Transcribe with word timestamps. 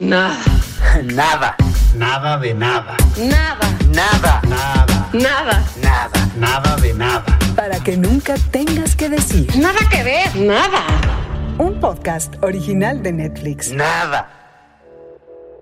Nada. 0.00 0.38
Nada. 1.04 1.56
Nada 1.94 2.38
de 2.38 2.54
nada. 2.54 2.96
Nada. 3.18 3.68
Nada. 3.94 4.40
Nada. 4.48 5.10
Nada. 5.12 5.64
Nada. 5.82 6.32
Nada 6.38 6.76
de 6.76 6.94
nada. 6.94 7.38
Para 7.54 7.78
que 7.80 7.98
nunca 7.98 8.36
tengas 8.50 8.96
que 8.96 9.10
decir. 9.10 9.46
Nada 9.58 9.78
que 9.90 10.02
ver. 10.02 10.34
Nada. 10.36 10.86
Un 11.58 11.78
podcast 11.80 12.32
original 12.42 13.02
de 13.02 13.12
Netflix. 13.12 13.72
Nada. 13.72 14.30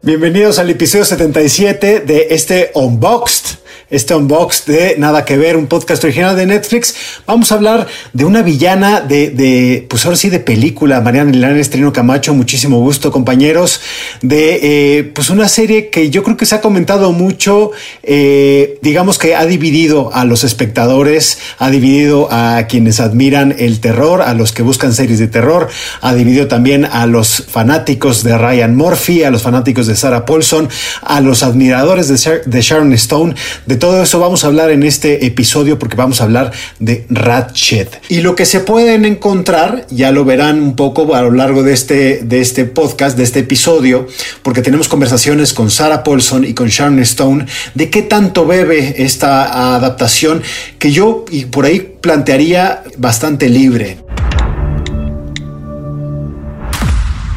Bienvenidos 0.03 0.61
al 0.61 0.71
episodio 0.71 1.05
77 1.05 1.99
de 1.99 2.29
este 2.31 2.71
Unboxed 2.75 3.59
este 3.91 4.15
unbox 4.15 4.67
de 4.67 4.97
Nada 4.99 5.25
que 5.25 5.39
Ver, 5.39 5.57
un 5.57 5.67
podcast 5.67 6.05
original 6.05 6.37
de 6.37 6.47
Netflix. 6.47 6.95
Vamos 7.27 7.51
a 7.51 7.55
hablar 7.55 7.87
de 8.13 8.25
una 8.25 8.43
villana 8.43 9.01
de, 9.01 9.87
pues 9.89 10.05
ahora 10.05 10.17
sí, 10.17 10.29
de 10.29 10.41
película. 10.41 11.01
Mariana 11.01 11.31
Milán 11.31 11.57
Estrino 11.57 11.93
Camacho, 11.93 12.35
muchísimo 12.35 12.81
gusto, 12.81 13.11
compañeros. 13.11 13.81
De 14.21 14.99
eh, 14.99 15.05
pues 15.15 15.31
una 15.31 15.49
serie 15.49 15.89
que 15.89 16.11
yo 16.11 16.23
creo 16.23 16.37
que 16.37 16.45
se 16.45 16.55
ha 16.55 16.61
comentado 16.61 17.13
mucho, 17.13 17.71
eh, 18.03 18.79
digamos 18.83 19.19
que 19.19 19.35
ha 19.35 19.47
dividido 19.47 20.13
a 20.13 20.25
los 20.25 20.45
espectadores, 20.45 21.39
ha 21.59 21.71
dividido 21.71 22.29
a 22.31 22.67
quienes 22.69 23.01
admiran 23.01 23.55
el 23.59 23.81
terror, 23.81 24.21
a 24.21 24.35
los 24.35 24.53
que 24.53 24.63
buscan 24.63 24.93
series 24.93 25.19
de 25.19 25.29
terror, 25.29 25.69
ha 26.03 26.15
dividido 26.15 26.47
también 26.47 26.85
a 26.85 27.07
los 27.07 27.47
fanáticos 27.49 28.23
de 28.23 28.37
Ryan 28.37 28.77
Murphy, 28.77 29.25
a 29.25 29.31
los 29.31 29.43
fanáticos 29.43 29.87
de 29.87 29.97
Sarah 29.97 30.27
Paulson, 30.27 30.69
a 31.01 31.21
los 31.21 31.43
admiradores 31.43 32.09
de, 32.09 32.43
de 32.45 32.61
Sharon 32.61 32.93
Stone, 32.93 33.35
de 33.65 33.78
todo 33.79 34.03
eso 34.03 34.21
vamos 34.21 34.45
a 34.45 34.49
hablar 34.49 34.71
en 34.71 34.83
este 34.83 35.27
episodio 35.27 35.79
porque 35.79 35.97
vamos 35.97 36.21
a 36.21 36.25
hablar 36.25 36.53
de 36.79 37.07
Ratchet. 37.09 38.01
Y 38.09 38.21
lo 38.21 38.37
que 38.37 38.45
se 38.45 38.61
pueden 38.61 39.05
encontrar, 39.05 39.87
ya 39.91 40.13
lo 40.13 40.25
verán 40.25 40.61
un 40.61 40.77
poco 40.77 41.15
a 41.15 41.23
lo 41.23 41.31
largo 41.31 41.63
de 41.63 41.73
este, 41.73 42.21
de 42.23 42.41
este 42.41 42.65
podcast, 42.65 43.17
de 43.17 43.25
este 43.25 43.41
episodio, 43.41 44.07
porque 44.43 44.63
tenemos 44.63 44.89
conversaciones 44.89 45.53
con 45.53 45.71
Sarah 45.71 46.05
Paulson 46.05 46.45
y 46.45 46.55
con 46.55 46.69
Sharon 46.69 46.99
Stone 47.01 47.47
de 47.75 47.91
qué 47.91 48.03
tanto 48.03 48.47
bebe 48.47 49.03
esta 49.03 49.75
adaptación 49.77 50.43
que 50.79 50.93
yo 50.93 51.25
y 51.31 51.47
por 51.47 51.65
ahí 51.65 51.81
plantearía 52.01 52.83
bastante 52.97 53.49
libre. 53.49 53.99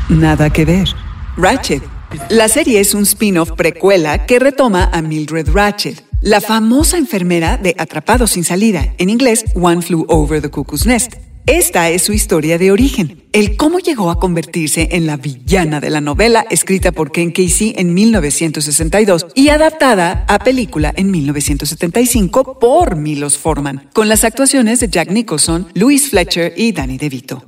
Nada 0.09 0.49
que 0.49 0.65
ver. 0.65 0.89
Ratchet. 1.37 1.81
La 2.29 2.49
serie 2.49 2.81
es 2.81 2.93
un 2.93 3.03
spin-off 3.03 3.51
precuela 3.55 4.25
que 4.25 4.37
retoma 4.37 4.89
a 4.91 5.01
Mildred 5.01 5.47
Ratchet 5.53 6.10
la 6.21 6.39
famosa 6.39 6.97
enfermera 6.97 7.57
de 7.57 7.75
Atrapado 7.77 8.27
sin 8.27 8.43
salida, 8.43 8.93
en 8.97 9.09
inglés 9.09 9.45
One 9.55 9.81
Flew 9.81 10.05
Over 10.07 10.41
the 10.41 10.49
Cuckoo's 10.49 10.85
Nest. 10.85 11.15
Esta 11.47 11.89
es 11.89 12.03
su 12.03 12.13
historia 12.13 12.59
de 12.59 12.71
origen, 12.71 13.23
el 13.33 13.57
cómo 13.57 13.79
llegó 13.79 14.11
a 14.11 14.19
convertirse 14.19 14.89
en 14.91 15.07
la 15.07 15.17
villana 15.17 15.79
de 15.79 15.89
la 15.89 15.99
novela 15.99 16.45
escrita 16.51 16.91
por 16.91 17.11
Ken 17.11 17.31
Casey 17.31 17.73
en 17.75 17.95
1962 17.95 19.25
y 19.33 19.49
adaptada 19.49 20.23
a 20.27 20.37
película 20.39 20.93
en 20.95 21.09
1975 21.09 22.59
por 22.59 22.95
Milos 22.95 23.39
Forman, 23.39 23.89
con 23.91 24.07
las 24.07 24.23
actuaciones 24.23 24.79
de 24.79 24.89
Jack 24.89 25.09
Nicholson, 25.09 25.67
Louis 25.73 26.09
Fletcher 26.09 26.53
y 26.55 26.73
Danny 26.73 26.99
DeVito. 26.99 27.43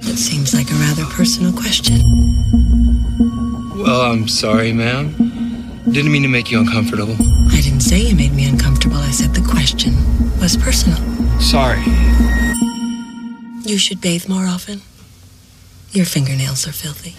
It 0.00 0.16
seems 0.16 0.54
like 0.54 0.72
a 0.72 0.76
rather 0.76 1.04
personal 1.14 1.52
question. 1.52 2.00
Well, 3.76 4.00
I'm 4.10 4.26
sorry, 4.26 4.72
ma'am. 4.72 5.31
Didn't 5.90 6.12
mean 6.12 6.22
to 6.22 6.28
make 6.28 6.50
you 6.52 6.60
uncomfortable. 6.60 7.16
I 7.50 7.60
didn't 7.60 7.80
say 7.80 7.98
you 7.98 8.14
made 8.14 8.34
me 8.34 8.46
uncomfortable. 8.48 8.98
I 8.98 9.10
said 9.10 9.34
the 9.34 9.42
question 9.42 9.94
was 10.40 10.56
personal. 10.56 10.98
Sorry. 11.40 11.82
You 13.64 13.78
should 13.78 14.00
bathe 14.00 14.28
more 14.28 14.46
often. 14.46 14.80
Your 15.92 16.06
fingernails 16.06 16.68
are 16.68 16.72
filthy. 16.72 17.16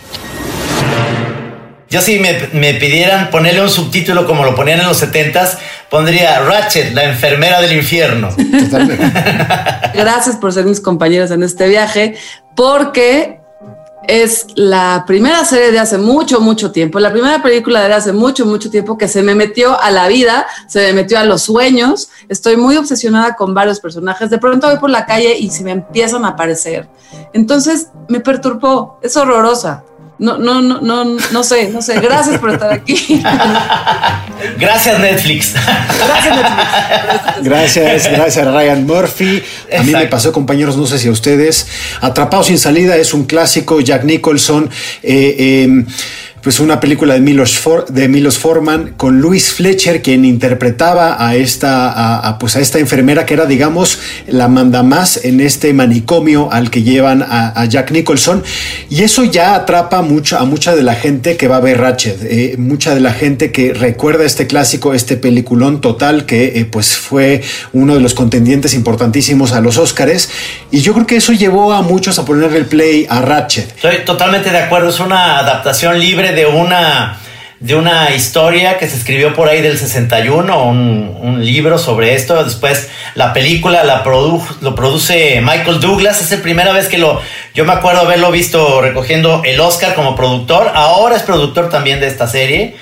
Yo 1.90 2.02
si 2.02 2.20
me, 2.20 2.48
me, 2.54 2.74
pidieran 2.76 3.30
ponerle 3.30 3.62
un 3.62 3.70
subtítulo 3.70 4.26
como 4.26 4.46
lo 4.46 4.56
ponían 4.56 4.80
en 4.80 4.88
los 4.88 5.04
70s, 5.04 5.58
pondría 5.90 6.40
Ratchet, 6.40 6.94
la 6.94 7.04
enfermera 7.04 7.62
del 7.62 7.74
infierno. 7.74 8.30
Gracias 9.94 10.38
por 10.38 10.54
ser 10.54 10.66
mis 10.66 10.80
compañeros 10.80 11.32
en 11.32 11.44
este 11.44 11.68
viaje, 11.68 12.16
porque 12.56 13.43
es 14.08 14.48
la 14.56 15.04
primera 15.08 15.46
serie 15.46 15.72
de 15.72 15.80
hace 15.80 15.98
mucho, 15.98 16.42
mucho 16.42 16.72
tiempo, 16.72 17.00
la 17.00 17.12
primera 17.12 17.42
película 17.42 17.88
de 17.88 17.94
hace 17.94 18.12
mucho, 18.14 18.46
mucho 18.46 18.70
tiempo 18.70 18.98
que 18.98 19.08
se 19.08 19.24
me 19.24 19.36
metió 19.36 19.80
a 19.80 19.92
la 19.92 20.08
vida, 20.08 20.46
se 20.68 20.80
me 20.88 20.94
metió 20.94 21.20
a 21.20 21.24
los 21.24 21.44
sueños. 21.44 22.10
Estoy 22.30 22.58
muy 22.58 22.78
obsesionada 22.78 23.36
con 23.36 23.54
varios 23.54 23.80
personajes. 23.80 24.30
De 24.30 24.38
pronto 24.38 24.68
voy 24.68 24.78
por 24.78 24.90
la 24.90 25.06
calle 25.06 25.38
y 25.38 25.50
se 25.50 25.64
me 25.64 25.72
empiezan 25.72 26.26
a 26.26 26.30
aparecer. 26.30 26.88
Entonces 27.34 27.90
me 28.10 28.20
perturbó, 28.20 29.00
es 29.02 29.16
horrorosa. 29.16 29.84
No, 30.20 30.38
no, 30.38 30.62
no, 30.62 30.80
no, 30.80 31.06
no 31.06 31.44
sé, 31.44 31.70
no 31.70 31.82
sé. 31.82 32.00
Gracias 32.00 32.40
por 32.40 32.52
estar 32.52 32.72
aquí. 32.72 32.96
Gracias 34.60 35.00
Netflix. 35.00 35.54
Gracias 35.54 36.36
Netflix. 36.36 37.44
Gracias, 37.44 38.12
gracias 38.12 38.48
Ryan 38.48 38.86
Murphy. 38.86 39.44
A 39.78 39.82
mí 39.84 39.92
me 39.92 40.06
pasó, 40.08 40.32
compañeros, 40.32 40.78
no 40.78 40.86
sé 40.86 41.00
si 41.00 41.08
a 41.08 41.12
ustedes. 41.12 41.68
Atrapado 42.00 42.44
sin 42.44 42.60
salida 42.60 42.96
es 42.98 43.14
un 43.14 43.26
clásico. 43.26 43.82
Jack 43.82 44.04
Nicholson. 44.04 44.70
Eh, 45.02 45.36
eh, 45.40 45.86
pues 46.44 46.60
una 46.60 46.82
película 46.82 47.14
de 47.14 47.22
Milos, 47.22 47.58
For, 47.58 47.86
de 47.86 48.10
Milos 48.10 48.38
Forman 48.38 48.96
con 48.98 49.22
Louis 49.22 49.54
Fletcher, 49.54 50.02
quien 50.02 50.26
interpretaba 50.26 51.26
a 51.26 51.38
esta, 51.38 52.18
a, 52.20 52.38
pues 52.38 52.58
a 52.58 52.60
esta 52.60 52.80
enfermera 52.80 53.26
que 53.26 53.34
era, 53.34 53.46
digamos, 53.46 54.00
la 54.28 54.50
manda 54.50 54.84
más 54.84 55.24
en 55.24 55.40
este 55.40 55.74
manicomio 55.74 56.52
al 56.52 56.70
que 56.70 56.84
llevan 56.84 57.24
a, 57.24 57.60
a 57.60 57.66
Jack 57.66 57.92
Nicholson. 57.92 58.44
Y 58.90 59.04
eso 59.04 59.24
ya 59.24 59.56
atrapa 59.56 60.02
mucho 60.02 60.38
a 60.38 60.44
mucha 60.44 60.76
de 60.76 60.84
la 60.84 60.96
gente 60.96 61.38
que 61.38 61.48
va 61.48 61.58
a 61.58 61.62
ver 61.62 61.80
Ratchet, 61.80 62.18
eh, 62.24 62.56
mucha 62.58 62.94
de 62.94 63.00
la 63.00 63.14
gente 63.14 63.54
que 63.54 63.74
recuerda 63.74 64.26
este 64.26 64.46
clásico, 64.46 64.94
este 64.94 65.16
peliculón 65.16 65.80
total 65.80 66.26
que 66.26 66.60
eh, 66.60 66.66
pues 66.66 66.98
fue 66.98 67.42
uno 67.72 67.96
de 67.96 68.02
los 68.02 68.14
contendientes 68.14 68.74
importantísimos 68.74 69.54
a 69.54 69.62
los 69.62 69.78
Oscars. 69.78 70.30
Y 70.72 70.82
yo 70.82 70.94
creo 70.94 71.08
que 71.08 71.16
eso 71.16 71.32
llevó 71.32 71.72
a 71.72 71.82
muchos 71.82 72.20
a 72.20 72.26
ponerle 72.26 72.58
el 72.58 72.66
play 72.66 73.08
a 73.10 73.22
Ratchet. 73.22 73.70
Estoy 73.76 74.04
totalmente 74.06 74.50
de 74.50 74.58
acuerdo, 74.58 74.90
es 74.90 75.00
una 75.00 75.40
adaptación 75.40 75.98
libre 75.98 76.33
de 76.34 76.46
una, 76.46 77.18
de 77.60 77.76
una 77.76 78.14
historia 78.14 78.78
que 78.78 78.90
se 78.90 78.98
escribió 78.98 79.34
por 79.34 79.48
ahí 79.48 79.62
del 79.62 79.78
61, 79.78 80.64
un, 80.66 81.18
un 81.22 81.46
libro 81.46 81.78
sobre 81.78 82.16
esto. 82.16 82.44
Después 82.44 82.90
la 83.16 83.34
película 83.34 83.84
la 83.84 84.04
produ 84.04 84.44
lo 84.62 84.76
produce 84.76 85.42
Michael 85.42 85.80
Douglas. 85.80 86.22
Es 86.22 86.32
la 86.32 86.44
primera 86.44 86.74
vez 86.74 86.88
que 86.88 86.98
lo, 86.98 87.22
yo 87.54 87.66
me 87.66 87.74
acuerdo 87.74 88.02
haberlo 88.02 88.32
visto 88.32 88.82
recogiendo 88.82 89.42
el 89.46 89.60
Oscar 89.60 89.96
como 89.96 90.16
productor. 90.16 90.72
Ahora 90.74 91.16
es 91.16 91.24
productor 91.24 91.70
también 91.70 92.00
de 92.00 92.08
esta 92.08 92.28
serie. 92.28 92.76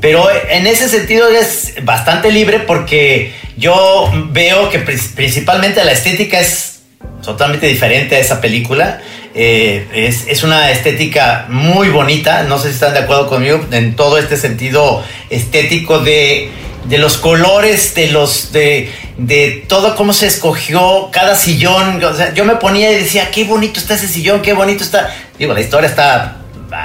Pero 0.00 0.28
en 0.48 0.66
ese 0.66 0.88
sentido 0.88 1.28
es 1.28 1.74
bastante 1.82 2.30
libre 2.30 2.60
porque 2.60 3.32
yo 3.56 4.10
veo 4.30 4.70
que 4.70 4.78
principalmente 4.78 5.84
la 5.84 5.92
estética 5.92 6.40
es 6.40 6.82
totalmente 7.22 7.66
diferente 7.66 8.16
a 8.16 8.18
esa 8.18 8.40
película. 8.40 9.00
Eh, 9.34 9.88
es, 9.94 10.26
es, 10.26 10.42
una 10.42 10.70
estética 10.70 11.46
muy 11.48 11.88
bonita, 11.88 12.42
no 12.42 12.58
sé 12.58 12.68
si 12.68 12.74
están 12.74 12.92
de 12.92 12.98
acuerdo 12.98 13.28
conmigo 13.28 13.64
en 13.70 13.96
todo 13.96 14.18
este 14.18 14.36
sentido 14.36 15.02
estético 15.30 16.00
de, 16.00 16.50
de 16.84 16.98
los 16.98 17.16
colores, 17.16 17.94
de 17.94 18.08
los 18.08 18.52
de, 18.52 18.92
de, 19.16 19.64
todo 19.68 19.96
cómo 19.96 20.12
se 20.12 20.26
escogió 20.26 21.08
cada 21.10 21.34
sillón. 21.34 22.04
O 22.04 22.14
sea, 22.14 22.34
yo 22.34 22.44
me 22.44 22.56
ponía 22.56 22.92
y 22.92 22.96
decía, 22.96 23.30
qué 23.30 23.44
bonito 23.44 23.80
está 23.80 23.94
ese 23.94 24.08
sillón, 24.08 24.42
qué 24.42 24.52
bonito 24.52 24.84
está. 24.84 25.08
Digo, 25.38 25.54
la 25.54 25.62
historia 25.62 25.88
está 25.88 26.36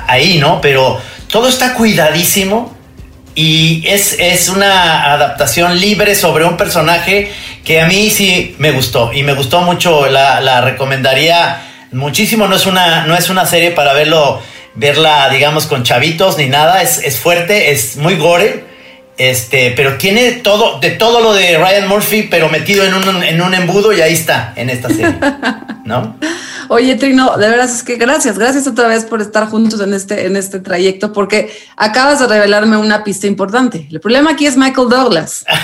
ahí, 0.08 0.38
¿no? 0.38 0.62
Pero 0.62 1.02
todo 1.30 1.50
está 1.50 1.74
cuidadísimo. 1.74 2.76
Y 3.36 3.84
es, 3.86 4.16
es 4.18 4.50
una 4.50 5.14
adaptación 5.14 5.80
libre 5.80 6.16
sobre 6.16 6.44
un 6.44 6.58
personaje 6.58 7.32
que 7.64 7.82
a 7.82 7.86
mí 7.86 8.10
sí 8.10 8.56
me 8.58 8.72
gustó. 8.72 9.14
Y 9.14 9.22
me 9.22 9.34
gustó 9.34 9.62
mucho, 9.62 10.08
la, 10.08 10.42
la 10.42 10.62
recomendaría 10.62 11.62
muchísimo. 11.92 12.48
No 12.48 12.56
es 12.56 12.66
una, 12.66 13.06
no 13.06 13.16
es 13.16 13.30
una 13.30 13.46
serie 13.46 13.72
para 13.72 13.94
verlo, 13.94 14.42
verla, 14.76 15.30
digamos, 15.30 15.66
con 15.66 15.84
chavitos 15.84 16.38
ni 16.38 16.48
nada. 16.48 16.82
Es, 16.82 17.00
es 17.04 17.20
fuerte, 17.20 17.72
es 17.72 17.98
muy 17.98 18.16
gore. 18.16 18.66
Este, 19.18 19.74
pero 19.76 19.98
tiene 19.98 20.34
todo, 20.34 20.80
de 20.80 20.92
todo 20.92 21.22
lo 21.22 21.34
de 21.34 21.58
Ryan 21.58 21.88
Murphy, 21.88 22.28
pero 22.30 22.50
metido 22.50 22.84
en 22.86 22.94
un, 22.94 23.24
en 23.24 23.42
un 23.42 23.54
embudo 23.56 23.92
y 23.92 24.02
ahí 24.02 24.14
está, 24.14 24.54
en 24.56 24.70
esta 24.70 24.90
serie. 24.90 25.16
¿No? 25.86 26.16
Oye, 26.70 26.96
Trino, 26.96 27.36
de 27.38 27.50
verdad 27.50 27.66
es 27.66 27.82
que 27.82 27.96
gracias, 27.96 28.38
gracias 28.38 28.68
otra 28.68 28.88
vez 28.88 29.06
por 29.06 29.22
estar 29.22 29.48
juntos 29.48 29.80
en 29.80 29.94
este, 29.94 30.26
en 30.26 30.36
este 30.36 30.60
trayecto, 30.60 31.14
porque 31.14 31.50
acabas 31.78 32.20
de 32.20 32.28
revelarme 32.28 32.78
una 32.78 33.04
pista 33.04 33.26
importante. 33.26 33.88
El 33.90 34.00
problema 34.02 34.32
aquí 34.32 34.46
es 34.46 34.58
Michael 34.58 34.90
Douglas. 34.90 35.46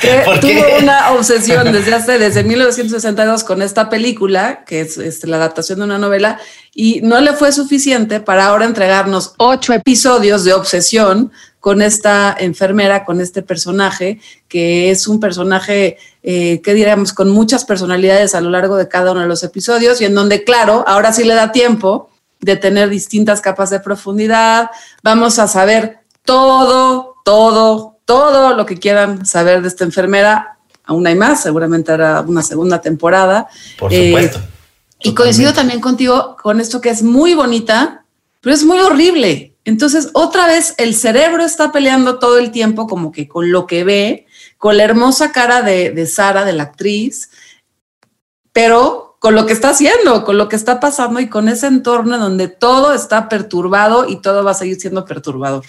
que 0.00 0.24
tuvo 0.40 0.78
una 0.82 1.12
obsesión 1.12 1.72
desde 1.72 1.94
hace, 1.94 2.18
desde 2.18 2.44
1962 2.44 3.44
con 3.44 3.62
esta 3.62 3.88
película, 3.88 4.64
que 4.64 4.80
es 4.80 4.98
este, 4.98 5.26
la 5.26 5.36
adaptación 5.36 5.78
de 5.78 5.84
una 5.84 5.98
novela, 5.98 6.38
y 6.74 7.00
no 7.02 7.20
le 7.20 7.32
fue 7.32 7.52
suficiente 7.52 8.20
para 8.20 8.46
ahora 8.46 8.64
entregarnos 8.64 9.34
ocho 9.38 9.72
episodios 9.72 10.44
de 10.44 10.54
obsesión 10.54 11.32
con 11.60 11.82
esta 11.82 12.36
enfermera, 12.38 13.04
con 13.04 13.20
este 13.20 13.42
personaje, 13.42 14.20
que 14.48 14.90
es 14.90 15.08
un 15.08 15.18
personaje, 15.18 15.98
eh, 16.22 16.60
que 16.62 16.74
diríamos, 16.74 17.12
con 17.12 17.30
muchas 17.30 17.64
personalidades 17.64 18.34
a 18.34 18.40
lo 18.40 18.50
largo 18.50 18.76
de 18.76 18.88
cada 18.88 19.12
uno 19.12 19.22
de 19.22 19.26
los 19.26 19.42
episodios, 19.42 20.00
y 20.00 20.04
en 20.04 20.14
donde, 20.14 20.44
claro, 20.44 20.84
ahora 20.86 21.12
sí 21.12 21.24
le 21.24 21.34
da 21.34 21.50
tiempo 21.52 22.10
de 22.40 22.56
tener 22.56 22.88
distintas 22.88 23.40
capas 23.40 23.70
de 23.70 23.80
profundidad. 23.80 24.70
Vamos 25.02 25.38
a 25.38 25.48
saber 25.48 26.00
todo, 26.24 27.16
todo, 27.24 27.95
todo 28.06 28.54
lo 28.54 28.64
que 28.64 28.78
quieran 28.78 29.26
saber 29.26 29.60
de 29.60 29.68
esta 29.68 29.84
enfermera. 29.84 30.56
Aún 30.84 31.06
hay 31.06 31.16
más, 31.16 31.42
seguramente 31.42 31.92
hará 31.92 32.22
una 32.22 32.42
segunda 32.42 32.80
temporada. 32.80 33.48
Por 33.78 33.92
Eh, 33.92 34.06
supuesto. 34.08 34.38
y 35.00 35.12
coincido 35.14 35.52
también 35.52 35.80
contigo 35.80 36.36
con 36.42 36.58
esto 36.60 36.80
que 36.80 36.88
es 36.88 37.02
muy 37.02 37.34
bonita, 37.34 38.04
pero 38.40 38.54
es 38.54 38.64
muy 38.64 38.78
horrible. 38.78 39.52
Entonces, 39.64 40.10
otra 40.14 40.46
vez, 40.46 40.74
el 40.78 40.94
cerebro 40.94 41.44
está 41.44 41.72
peleando 41.72 42.18
todo 42.20 42.38
el 42.38 42.52
tiempo 42.52 42.86
como 42.86 43.10
que 43.10 43.26
con 43.28 43.50
lo 43.50 43.66
que 43.66 43.82
ve, 43.82 44.26
con 44.58 44.76
la 44.76 44.84
hermosa 44.84 45.32
cara 45.32 45.60
de, 45.62 45.90
de 45.90 46.06
Sara, 46.06 46.44
de 46.44 46.52
la 46.52 46.62
actriz, 46.62 47.30
pero 48.52 49.16
con 49.18 49.34
lo 49.34 49.44
que 49.46 49.52
está 49.52 49.70
haciendo, 49.70 50.24
con 50.24 50.38
lo 50.38 50.48
que 50.48 50.54
está 50.56 50.78
pasando 50.78 51.18
y 51.18 51.28
con 51.28 51.48
ese 51.48 51.66
entorno 51.66 52.16
donde 52.18 52.46
todo 52.46 52.94
está 52.94 53.28
perturbado 53.28 54.08
y 54.08 54.16
todo 54.22 54.44
va 54.44 54.52
a 54.52 54.54
seguir 54.54 54.80
siendo 54.80 55.04
perturbador. 55.04 55.64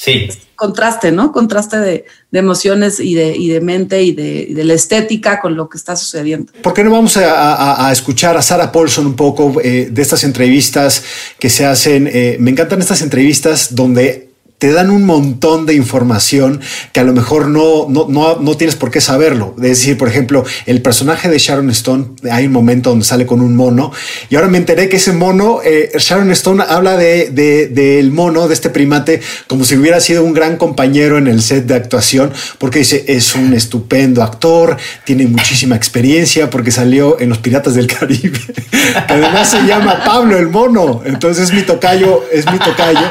Sí. 0.00 0.28
Contraste, 0.54 1.10
¿no? 1.10 1.32
Contraste 1.32 1.76
de, 1.78 2.04
de 2.30 2.38
emociones 2.38 3.00
y 3.00 3.14
de, 3.14 3.36
y 3.36 3.48
de 3.48 3.60
mente 3.60 4.00
y 4.02 4.12
de, 4.12 4.46
y 4.48 4.54
de 4.54 4.62
la 4.64 4.74
estética 4.74 5.40
con 5.40 5.56
lo 5.56 5.68
que 5.68 5.76
está 5.76 5.96
sucediendo. 5.96 6.52
¿Por 6.62 6.72
qué 6.72 6.84
no 6.84 6.92
vamos 6.92 7.16
a, 7.16 7.54
a- 7.54 7.88
a 7.88 7.92
escuchar 7.92 8.36
a 8.36 8.42
Sarah 8.42 8.70
Paulson 8.70 9.06
un 9.06 9.16
poco 9.16 9.60
eh, 9.60 9.88
de 9.90 10.02
estas 10.02 10.22
entrevistas 10.22 11.02
que 11.40 11.50
se 11.50 11.64
hacen? 11.66 12.08
Eh, 12.12 12.36
me 12.38 12.52
encantan 12.52 12.78
estas 12.80 13.02
entrevistas 13.02 13.74
donde 13.74 14.27
te 14.58 14.72
dan 14.72 14.90
un 14.90 15.04
montón 15.04 15.66
de 15.66 15.74
información 15.74 16.60
que 16.92 17.00
a 17.00 17.04
lo 17.04 17.12
mejor 17.12 17.46
no, 17.48 17.86
no, 17.88 18.06
no, 18.08 18.36
no 18.40 18.56
tienes 18.56 18.74
por 18.76 18.90
qué 18.90 19.00
saberlo. 19.00 19.54
Es 19.58 19.62
decir, 19.62 19.96
por 19.96 20.08
ejemplo, 20.08 20.44
el 20.66 20.82
personaje 20.82 21.28
de 21.28 21.38
Sharon 21.38 21.70
Stone, 21.70 22.06
hay 22.30 22.46
un 22.46 22.52
momento 22.52 22.90
donde 22.90 23.04
sale 23.04 23.24
con 23.24 23.40
un 23.40 23.54
mono 23.54 23.92
y 24.30 24.34
ahora 24.36 24.48
me 24.48 24.58
enteré 24.58 24.88
que 24.88 24.96
ese 24.96 25.12
mono, 25.12 25.60
eh, 25.64 25.90
Sharon 25.98 26.30
Stone 26.32 26.64
habla 26.68 26.96
de, 26.96 27.30
de- 27.30 27.68
del 27.68 28.10
mono, 28.10 28.48
de 28.48 28.54
este 28.54 28.68
primate, 28.70 29.20
como 29.46 29.64
si 29.64 29.76
hubiera 29.76 30.00
sido 30.00 30.24
un 30.24 30.34
gran 30.34 30.56
compañero 30.56 31.18
en 31.18 31.28
el 31.28 31.40
set 31.42 31.66
de 31.66 31.74
actuación, 31.74 32.32
porque 32.58 32.80
dice, 32.80 33.04
es 33.06 33.34
un 33.36 33.54
estupendo 33.54 34.22
actor, 34.24 34.76
tiene 35.04 35.26
muchísima 35.26 35.76
experiencia 35.76 36.50
porque 36.50 36.70
salió 36.72 37.20
en 37.20 37.28
Los 37.28 37.38
Piratas 37.38 37.74
del 37.74 37.86
Caribe. 37.86 38.38
Además 39.08 39.50
se 39.50 39.62
llama 39.66 40.02
Pablo 40.04 40.36
el 40.36 40.48
mono, 40.48 41.02
entonces 41.04 41.44
es 41.44 41.52
mi 41.54 41.62
tocayo, 41.62 42.24
es 42.32 42.44
mi 42.50 42.58
tocayo. 42.58 43.06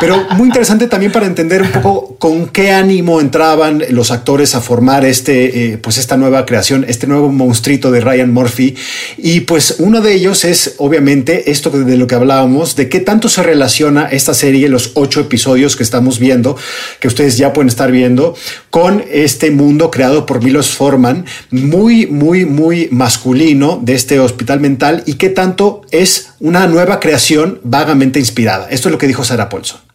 Pero 0.00 0.26
muy 0.36 0.46
interesante 0.48 0.75
también 0.86 1.12
para 1.12 1.26
entender 1.26 1.62
un 1.62 1.72
poco 1.72 2.16
con 2.18 2.48
qué 2.48 2.72
ánimo 2.72 3.20
entraban 3.22 3.82
los 3.88 4.10
actores 4.10 4.54
a 4.54 4.60
formar 4.60 5.06
este, 5.06 5.72
eh, 5.72 5.78
pues 5.78 5.96
esta 5.96 6.18
nueva 6.18 6.44
creación, 6.44 6.84
este 6.86 7.06
nuevo 7.06 7.32
monstruito 7.32 7.90
de 7.90 8.00
Ryan 8.02 8.32
Murphy. 8.32 8.76
Y 9.16 9.40
pues 9.40 9.76
uno 9.78 10.02
de 10.02 10.12
ellos 10.12 10.44
es 10.44 10.74
obviamente 10.76 11.50
esto 11.50 11.70
de 11.70 11.96
lo 11.96 12.06
que 12.06 12.14
hablábamos, 12.14 12.76
de 12.76 12.90
qué 12.90 13.00
tanto 13.00 13.30
se 13.30 13.42
relaciona 13.42 14.06
esta 14.06 14.34
serie, 14.34 14.68
los 14.68 14.92
ocho 14.94 15.20
episodios 15.20 15.74
que 15.76 15.82
estamos 15.82 16.18
viendo, 16.18 16.56
que 17.00 17.08
ustedes 17.08 17.38
ya 17.38 17.54
pueden 17.54 17.68
estar 17.68 17.90
viendo, 17.90 18.34
con 18.68 19.02
este 19.10 19.50
mundo 19.50 19.90
creado 19.90 20.26
por 20.26 20.44
Milos 20.44 20.68
Forman, 20.68 21.24
muy, 21.50 22.06
muy, 22.06 22.44
muy 22.44 22.88
masculino 22.90 23.80
de 23.82 23.94
este 23.94 24.20
hospital 24.20 24.60
mental 24.60 25.02
y 25.06 25.14
qué 25.14 25.30
tanto 25.30 25.82
es 25.90 26.32
una 26.40 26.66
nueva 26.66 27.00
creación 27.00 27.60
vagamente 27.62 28.18
inspirada. 28.18 28.68
Esto 28.70 28.88
es 28.88 28.92
lo 28.92 28.98
que 28.98 29.06
dijo 29.06 29.24
Sarah 29.24 29.48
Paulson. 29.48 29.85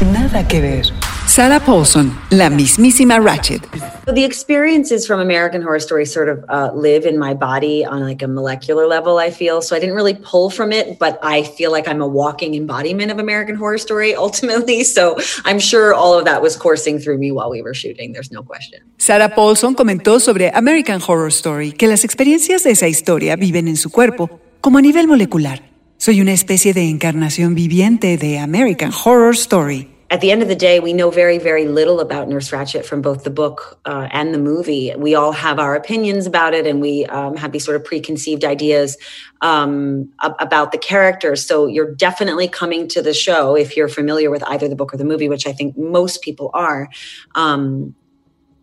Nada 0.00 0.46
que 0.46 0.60
ver. 0.60 0.92
Sarah 1.26 1.58
Paulson, 1.58 2.12
la 2.30 2.50
mismísima 2.50 3.18
Ratchet. 3.18 3.62
So 4.06 4.12
the 4.12 4.24
experiences 4.24 5.06
from 5.06 5.20
American 5.20 5.62
Horror 5.62 5.80
Story 5.80 6.06
sort 6.06 6.28
of 6.28 6.44
uh, 6.48 6.70
live 6.74 7.06
in 7.06 7.18
my 7.18 7.34
body 7.34 7.84
on 7.84 8.02
like 8.02 8.22
a 8.22 8.28
molecular 8.28 8.86
level. 8.86 9.18
I 9.18 9.30
feel 9.30 9.60
so 9.60 9.74
I 9.74 9.80
didn't 9.80 9.94
really 9.94 10.14
pull 10.14 10.50
from 10.50 10.70
it, 10.70 10.98
but 10.98 11.18
I 11.22 11.42
feel 11.42 11.72
like 11.72 11.88
I'm 11.88 12.00
a 12.00 12.06
walking 12.06 12.54
embodiment 12.54 13.10
of 13.10 13.18
American 13.18 13.56
Horror 13.56 13.78
Story 13.78 14.14
ultimately. 14.26 14.84
So 14.84 15.16
I'm 15.44 15.58
sure 15.58 15.94
all 15.94 16.18
of 16.18 16.24
that 16.26 16.42
was 16.42 16.56
coursing 16.56 16.98
through 16.98 17.18
me 17.18 17.32
while 17.32 17.50
we 17.50 17.62
were 17.62 17.74
shooting. 17.74 18.12
There's 18.12 18.30
no 18.30 18.42
question. 18.42 18.80
Sarah 18.98 19.34
Paulson 19.34 19.74
comentó 19.74 20.20
sobre 20.20 20.50
American 20.54 21.00
Horror 21.00 21.32
Story 21.32 21.72
que 21.72 21.88
las 21.88 22.04
experiencias 22.04 22.64
de 22.64 22.70
esa 22.70 22.86
historia 22.86 23.36
viven 23.36 23.66
en 23.66 23.76
su 23.76 23.90
cuerpo, 23.90 24.40
como 24.60 24.78
a 24.78 24.82
nivel 24.82 25.08
molecular. 25.08 25.75
Soy 26.06 26.20
una 26.20 26.32
especie 26.32 26.72
de 26.72 26.88
encarnación 26.88 27.56
viviente 27.56 28.16
de 28.16 28.38
American 28.38 28.92
Horror 28.92 29.34
Story. 29.34 29.90
At 30.08 30.20
the 30.20 30.30
end 30.30 30.40
of 30.40 30.46
the 30.46 30.54
day, 30.54 30.78
we 30.78 30.92
know 30.92 31.10
very, 31.10 31.36
very 31.36 31.66
little 31.66 31.98
about 31.98 32.28
Nurse 32.28 32.52
Ratchet 32.52 32.86
from 32.86 33.02
both 33.02 33.24
the 33.24 33.30
book 33.30 33.80
uh, 33.86 34.06
and 34.12 34.32
the 34.32 34.38
movie. 34.38 34.94
We 34.96 35.16
all 35.16 35.32
have 35.32 35.58
our 35.58 35.74
opinions 35.74 36.24
about 36.24 36.54
it, 36.54 36.64
and 36.64 36.80
we 36.80 37.06
um, 37.06 37.34
have 37.34 37.50
these 37.50 37.64
sort 37.64 37.74
of 37.74 37.84
preconceived 37.84 38.44
ideas 38.44 38.96
um, 39.40 40.08
about 40.38 40.70
the 40.70 40.78
characters. 40.78 41.44
So 41.44 41.66
you're 41.66 41.92
definitely 41.92 42.46
coming 42.46 42.86
to 42.90 43.02
the 43.02 43.12
show 43.12 43.56
if 43.56 43.76
you're 43.76 43.88
familiar 43.88 44.30
with 44.30 44.44
either 44.44 44.68
the 44.68 44.76
book 44.76 44.94
or 44.94 44.98
the 44.98 45.04
movie, 45.04 45.28
which 45.28 45.44
I 45.44 45.52
think 45.52 45.76
most 45.76 46.22
people 46.22 46.52
are. 46.54 46.88
Um, 47.34 47.96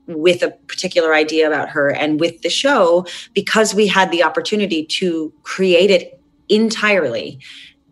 with 0.08 0.44
a 0.44 0.52
particular 0.68 1.14
idea 1.14 1.48
about 1.48 1.70
her 1.70 1.90
and 1.90 2.20
with 2.20 2.42
the 2.42 2.50
show 2.50 3.06
because 3.34 3.74
we 3.74 3.88
had 3.88 4.12
the 4.12 4.22
opportunity 4.22 4.86
to 4.86 5.32
create 5.44 5.90
it 5.90 6.23
entirely. 6.50 7.40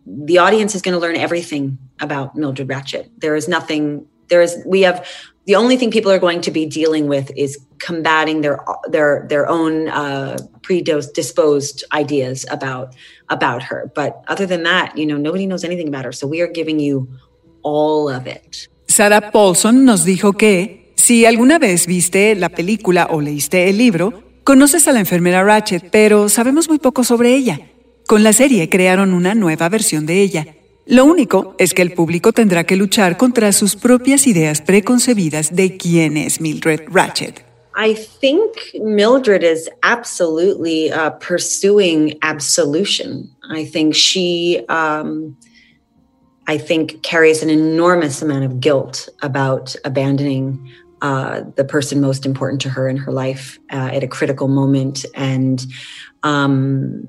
The 0.06 0.38
audience 0.38 0.74
is 0.74 0.82
going 0.82 0.94
to 0.94 0.98
learn 0.98 1.16
everything 1.16 1.78
about 2.00 2.34
mildred 2.34 2.68
ratchet 2.68 3.08
there 3.18 3.36
is 3.36 3.48
nothing 3.48 4.04
there 4.28 4.42
is 4.42 4.60
we 4.66 4.82
have 4.82 5.06
the 5.46 5.56
only 5.56 5.76
thing 5.76 5.90
people 5.90 6.12
are 6.12 6.18
going 6.18 6.40
to 6.40 6.50
be 6.50 6.66
dealing 6.66 7.08
with 7.08 7.30
is 7.36 7.58
combating 7.78 8.42
their 8.42 8.58
their 8.88 9.26
their 9.28 9.48
own 9.48 9.88
uh, 9.88 10.36
predisposed 10.62 11.84
ideas 11.92 12.46
about 12.50 12.94
about 13.28 13.62
her. 13.64 13.90
But 13.94 14.22
other 14.28 14.46
than 14.46 14.62
that 14.62 14.96
you 14.96 15.06
know 15.06 15.16
nobody 15.16 15.46
knows 15.46 15.64
anything 15.64 15.88
about 15.88 16.04
her. 16.04 16.12
So 16.12 16.26
we 16.26 16.40
are 16.42 16.46
giving 16.46 16.78
you 16.78 17.08
all 17.62 18.08
of 18.08 18.26
it. 18.26 18.68
Sarah 18.86 19.32
Paulson 19.32 19.84
nos 19.84 20.04
dijo 20.04 20.34
que, 20.34 20.92
si 20.96 21.24
alguna 21.24 21.58
vez 21.58 21.86
viste 21.86 22.36
la 22.36 22.50
película 22.50 23.08
o 23.10 23.20
leíste 23.20 23.68
el 23.68 23.78
libro, 23.78 24.22
conoces 24.44 24.86
a 24.86 24.92
la 24.92 25.00
enfermera 25.00 25.42
Ratchet, 25.42 25.90
pero 25.90 26.28
sabemos 26.28 26.68
muy 26.68 26.78
poco 26.78 27.02
sobre 27.02 27.34
ella. 27.34 27.71
Con 28.06 28.22
la 28.22 28.32
serie 28.32 28.68
crearon 28.68 29.14
una 29.14 29.34
nueva 29.34 29.68
versión 29.68 30.06
de 30.06 30.22
ella. 30.22 30.46
Lo 30.86 31.04
único 31.04 31.54
es 31.58 31.74
que 31.74 31.82
el 31.82 31.92
público 31.92 32.32
tendrá 32.32 32.64
que 32.64 32.76
luchar 32.76 33.16
contra 33.16 33.52
sus 33.52 33.76
propias 33.76 34.26
ideas 34.26 34.60
preconcebidas 34.60 35.54
de 35.54 35.76
quién 35.76 36.16
es 36.16 36.40
Mildred 36.40 36.82
Ratchet. 36.88 37.44
I 37.74 37.94
think 37.94 38.52
Mildred 38.74 39.42
is 39.42 39.70
absolutely 39.82 40.92
uh, 40.92 41.10
pursuing 41.10 42.18
absolution. 42.20 43.30
I 43.50 43.64
think 43.64 43.94
she, 43.94 44.62
um, 44.68 45.36
I 46.46 46.58
think, 46.58 47.02
carries 47.02 47.42
an 47.42 47.48
enormous 47.48 48.20
amount 48.20 48.44
of 48.44 48.60
guilt 48.60 49.08
about 49.22 49.74
abandoning 49.84 50.70
uh, 51.00 51.44
the 51.56 51.64
person 51.64 52.00
most 52.00 52.26
important 52.26 52.60
to 52.62 52.68
her 52.68 52.88
in 52.88 52.96
her 52.98 53.12
life 53.12 53.58
uh, 53.72 53.90
at 53.92 54.04
a 54.04 54.08
critical 54.08 54.48
moment, 54.48 55.06
and 55.14 55.64
um, 56.22 57.08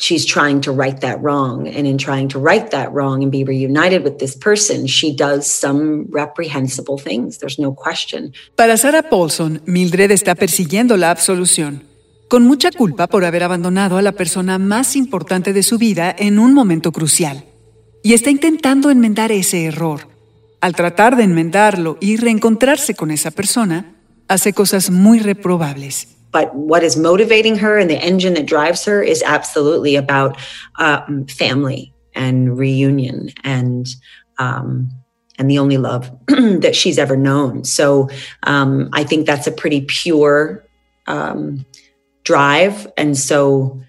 she's 0.00 0.24
trying 0.24 0.60
to 0.62 0.72
right 0.72 0.98
that 1.00 1.20
wrong. 1.20 1.68
And 1.68 1.86
in 1.86 1.98
trying 1.98 2.28
to 2.28 2.40
right 2.40 2.68
that 2.70 2.90
wrong 2.92 3.22
and 3.22 3.30
be 3.30 3.44
reunited 3.44 4.02
with 4.02 4.18
this 4.18 4.34
person, 4.34 4.86
she 4.86 5.14
does 5.14 5.46
some 5.46 6.06
reprehensible 6.10 6.98
things. 6.98 7.38
There's 7.38 7.58
no 7.58 7.72
question. 7.72 8.32
Para 8.56 8.76
Sarah 8.76 9.02
Paulson, 9.02 9.60
Mildred 9.66 10.10
está 10.10 10.34
persiguiendo 10.34 10.96
la 10.96 11.10
absolución, 11.10 11.84
con 12.28 12.44
mucha 12.44 12.72
culpa 12.72 13.06
por 13.06 13.24
haber 13.24 13.42
abandonado 13.42 13.98
a 13.98 14.02
la 14.02 14.12
persona 14.12 14.58
más 14.58 14.96
importante 14.96 15.52
de 15.52 15.62
su 15.62 15.78
vida 15.78 16.14
en 16.18 16.38
un 16.38 16.54
momento 16.54 16.90
crucial. 16.90 17.44
Y 18.02 18.14
está 18.14 18.30
intentando 18.30 18.90
enmendar 18.90 19.30
ese 19.30 19.66
error. 19.66 20.08
Al 20.62 20.74
tratar 20.74 21.16
de 21.16 21.24
enmendarlo 21.24 21.98
y 22.00 22.16
reencontrarse 22.16 22.94
con 22.94 23.10
esa 23.10 23.30
persona, 23.30 23.96
hace 24.28 24.54
cosas 24.54 24.90
muy 24.90 25.18
reprobables. 25.18 26.19
But 26.30 26.54
what 26.54 26.82
is 26.82 26.96
motivating 26.96 27.56
her 27.56 27.78
and 27.78 27.90
the 27.90 27.98
engine 27.98 28.34
that 28.34 28.46
drives 28.46 28.84
her 28.84 29.02
is 29.02 29.22
absolutely 29.22 29.96
about 29.96 30.36
um, 30.78 31.26
family 31.26 31.92
and 32.14 32.58
reunion 32.58 33.30
and 33.44 33.88
um, 34.38 34.90
and 35.38 35.50
the 35.50 35.58
only 35.58 35.78
love 35.78 36.10
that 36.26 36.76
she's 36.76 36.98
ever 36.98 37.16
known. 37.16 37.64
So 37.64 38.08
um, 38.42 38.90
I 38.92 39.04
think 39.04 39.26
that's 39.26 39.46
a 39.46 39.52
pretty 39.52 39.80
pure 39.82 40.64
um, 41.06 41.64
drive, 42.24 42.86
and 42.96 43.16
so 43.16 43.80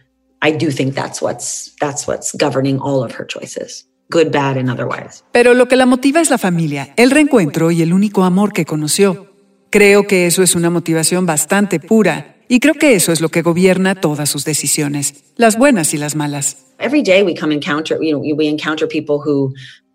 I 0.41 0.51
do 0.51 0.71
think 0.71 0.95
that's 0.95 1.21
what's 1.21 1.75
that's 1.79 2.07
what's 2.07 2.33
governing 2.35 2.79
all 2.79 3.03
of 3.03 3.11
her 3.13 3.25
choices, 3.25 3.85
good, 4.09 4.31
bad, 4.31 4.57
and 4.57 4.69
otherwise. 4.69 5.23
Pero 5.33 5.53
lo 5.53 5.67
que 5.67 5.75
la 5.75 5.85
motiva 5.85 6.21
es 6.21 6.29
la 6.29 6.37
familia, 6.37 6.93
el 6.95 7.11
reencuentro 7.11 7.69
y 7.69 7.81
el 7.81 7.93
único 7.93 8.23
amor 8.23 8.53
que 8.53 8.65
conoció. 8.65 9.27
Creo 9.69 10.05
que 10.05 10.27
eso 10.27 10.43
es 10.43 10.55
una 10.55 10.69
motivación 10.69 11.25
bastante 11.25 11.79
pura 11.79 12.30
y 12.51 12.59
creo 12.59 12.73
que 12.73 12.95
eso 12.95 13.13
es 13.13 13.21
lo 13.21 13.29
que 13.29 13.41
gobierna 13.41 13.95
todas 13.95 14.29
sus 14.29 14.43
decisiones, 14.43 15.23
las 15.37 15.57
buenas 15.57 15.93
y 15.93 15.97
las 15.97 16.15
malas. 16.15 16.57
every 16.81 17.01
day 17.01 17.23
we 17.23 17.33
come 17.33 17.53
encounter 17.53 17.97
you 18.01 18.11
know 18.11 18.19
we 18.19 18.47
encounter 18.47 18.87
people 18.87 19.19
who 19.19 19.53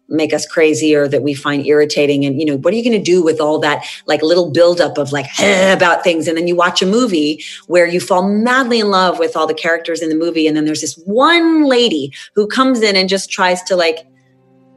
make 0.08 0.32
us 0.32 0.46
crazy 0.46 0.94
or 0.94 1.08
that 1.08 1.22
we 1.22 1.34
find 1.34 1.66
irritating 1.66 2.24
and 2.24 2.40
you 2.40 2.46
know 2.46 2.56
what 2.56 2.72
are 2.72 2.76
you 2.76 2.84
going 2.84 2.96
to 2.96 3.12
do 3.12 3.22
with 3.22 3.40
all 3.40 3.58
that 3.58 3.84
like 4.06 4.22
little 4.22 4.50
buildup 4.50 4.96
of 4.96 5.12
like 5.12 5.26
about 5.40 6.02
things? 6.02 6.28
And 6.28 6.36
then 6.36 6.46
you 6.46 6.56
watch 6.56 6.80
a 6.80 6.86
movie 6.86 7.44
where 7.66 7.86
you 7.86 8.00
fall 8.00 8.26
madly 8.26 8.80
in 8.80 8.88
love 8.88 9.18
with 9.18 9.36
all 9.36 9.46
the 9.46 9.54
characters 9.54 10.00
in 10.00 10.08
the 10.08 10.14
movie 10.14 10.46
and 10.46 10.56
then 10.56 10.64
there's 10.64 10.80
this 10.80 10.96
one 11.04 11.64
lady 11.64 12.12
who 12.34 12.46
comes 12.46 12.80
in 12.80 12.96
and 12.96 13.08
just 13.08 13.30
tries 13.30 13.62
to 13.64 13.76
like 13.76 14.06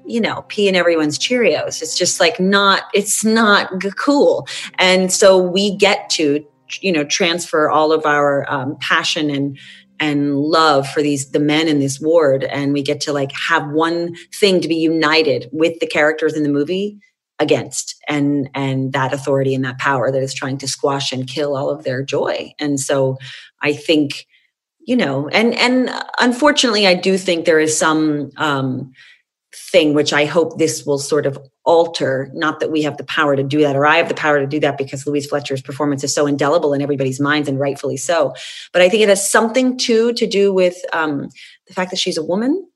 you 0.05 0.19
know 0.19 0.43
pee 0.49 0.67
in 0.67 0.75
everyone's 0.75 1.17
cheerios. 1.17 1.81
It's 1.81 1.97
just 1.97 2.19
like 2.19 2.39
not 2.39 2.83
it's 2.93 3.23
not 3.23 3.71
cool. 3.95 4.47
And 4.79 5.13
so 5.13 5.37
we 5.37 5.77
get 5.77 6.09
to 6.11 6.43
you 6.81 6.91
know 6.91 7.03
transfer 7.03 7.69
all 7.69 7.91
of 7.91 8.05
our 8.05 8.45
um, 8.51 8.77
passion 8.79 9.29
and 9.29 9.57
and 9.99 10.37
love 10.37 10.87
for 10.87 11.01
these 11.01 11.31
the 11.31 11.39
men 11.39 11.67
in 11.67 11.79
this 11.79 11.99
ward 11.99 12.43
and 12.43 12.73
we 12.73 12.81
get 12.81 13.01
to 13.01 13.13
like 13.13 13.31
have 13.31 13.69
one 13.71 14.15
thing 14.39 14.61
to 14.61 14.67
be 14.67 14.75
united 14.75 15.49
with 15.51 15.79
the 15.79 15.87
characters 15.87 16.35
in 16.35 16.43
the 16.43 16.49
movie 16.49 16.99
against 17.39 17.95
and 18.07 18.49
and 18.53 18.93
that 18.93 19.13
authority 19.13 19.55
and 19.55 19.63
that 19.63 19.77
power 19.77 20.11
that 20.11 20.21
is 20.21 20.33
trying 20.33 20.57
to 20.57 20.67
squash 20.67 21.11
and 21.11 21.27
kill 21.27 21.55
all 21.55 21.69
of 21.69 21.83
their 21.83 22.03
joy. 22.03 22.51
And 22.59 22.79
so 22.79 23.17
i 23.61 23.73
think 23.73 24.25
you 24.79 24.95
know 24.95 25.27
and 25.29 25.53
and 25.55 25.89
unfortunately 26.19 26.87
i 26.87 26.93
do 26.93 27.17
think 27.17 27.45
there 27.45 27.59
is 27.59 27.77
some 27.77 28.31
um 28.37 28.91
thing 29.71 29.93
which 29.93 30.13
i 30.13 30.25
hope 30.25 30.57
this 30.57 30.85
will 30.85 30.99
sort 30.99 31.25
of 31.25 31.37
alter 31.69 32.31
not 32.33 32.59
that 32.59 32.71
we 32.71 32.81
have 32.81 32.97
the 32.97 33.03
power 33.03 33.35
to 33.35 33.43
do 33.43 33.59
that 33.59 33.75
or 33.75 33.85
i 33.85 33.97
have 33.97 34.09
the 34.09 34.15
power 34.15 34.39
to 34.39 34.47
do 34.47 34.59
that 34.59 34.75
because 34.75 35.05
louise 35.05 35.27
fletcher's 35.27 35.61
performance 35.61 36.03
is 36.03 36.11
so 36.11 36.25
indelible 36.25 36.73
in 36.73 36.81
everybody's 36.81 37.19
minds 37.19 37.47
and 37.47 37.59
rightfully 37.59 37.95
so. 37.95 38.33
But 38.73 38.81
i 38.81 38.89
think 38.89 39.03
it 39.03 39.09
has 39.09 39.31
something 39.31 39.77
too 39.77 40.13
to 40.13 40.25
do 40.25 40.51
with 40.51 40.77
um, 40.93 41.29
the 41.67 41.75
fact 41.75 41.91
that 41.91 41.99
she's 41.99 42.17
a 42.17 42.23
woman 42.23 42.67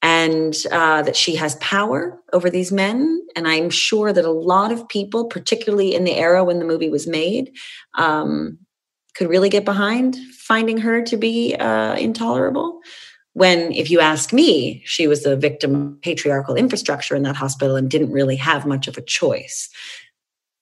and 0.00 0.54
uh, 0.72 1.02
that 1.02 1.16
she 1.16 1.34
has 1.36 1.56
power 1.56 2.18
over 2.32 2.48
these 2.48 2.72
men. 2.72 3.20
And 3.36 3.46
i'm 3.46 3.68
sure 3.68 4.10
that 4.10 4.24
a 4.24 4.30
lot 4.30 4.72
of 4.72 4.88
people 4.88 5.26
particularly 5.26 5.94
in 5.94 6.04
the 6.04 6.16
era 6.16 6.44
when 6.44 6.60
the 6.60 6.64
movie 6.72 6.88
was 6.88 7.06
made 7.06 7.52
um, 7.92 8.56
could 9.14 9.28
really 9.28 9.50
get 9.50 9.66
behind 9.66 10.16
finding 10.32 10.78
her 10.78 11.02
to 11.02 11.18
be 11.18 11.54
uh, 11.56 11.94
intolerable 11.96 12.80
when 13.34 13.72
if 13.72 13.90
you 13.90 14.00
ask 14.00 14.32
me 14.32 14.82
she 14.84 15.06
was 15.06 15.26
a 15.26 15.36
victim 15.36 15.74
of 15.74 16.00
patriarchal 16.00 16.54
infrastructure 16.54 17.14
in 17.14 17.22
that 17.24 17.36
hospital 17.36 17.76
and 17.76 17.90
didn't 17.90 18.12
really 18.12 18.36
have 18.36 18.66
much 18.66 18.88
of 18.88 18.96
a 18.96 19.02
choice. 19.02 19.68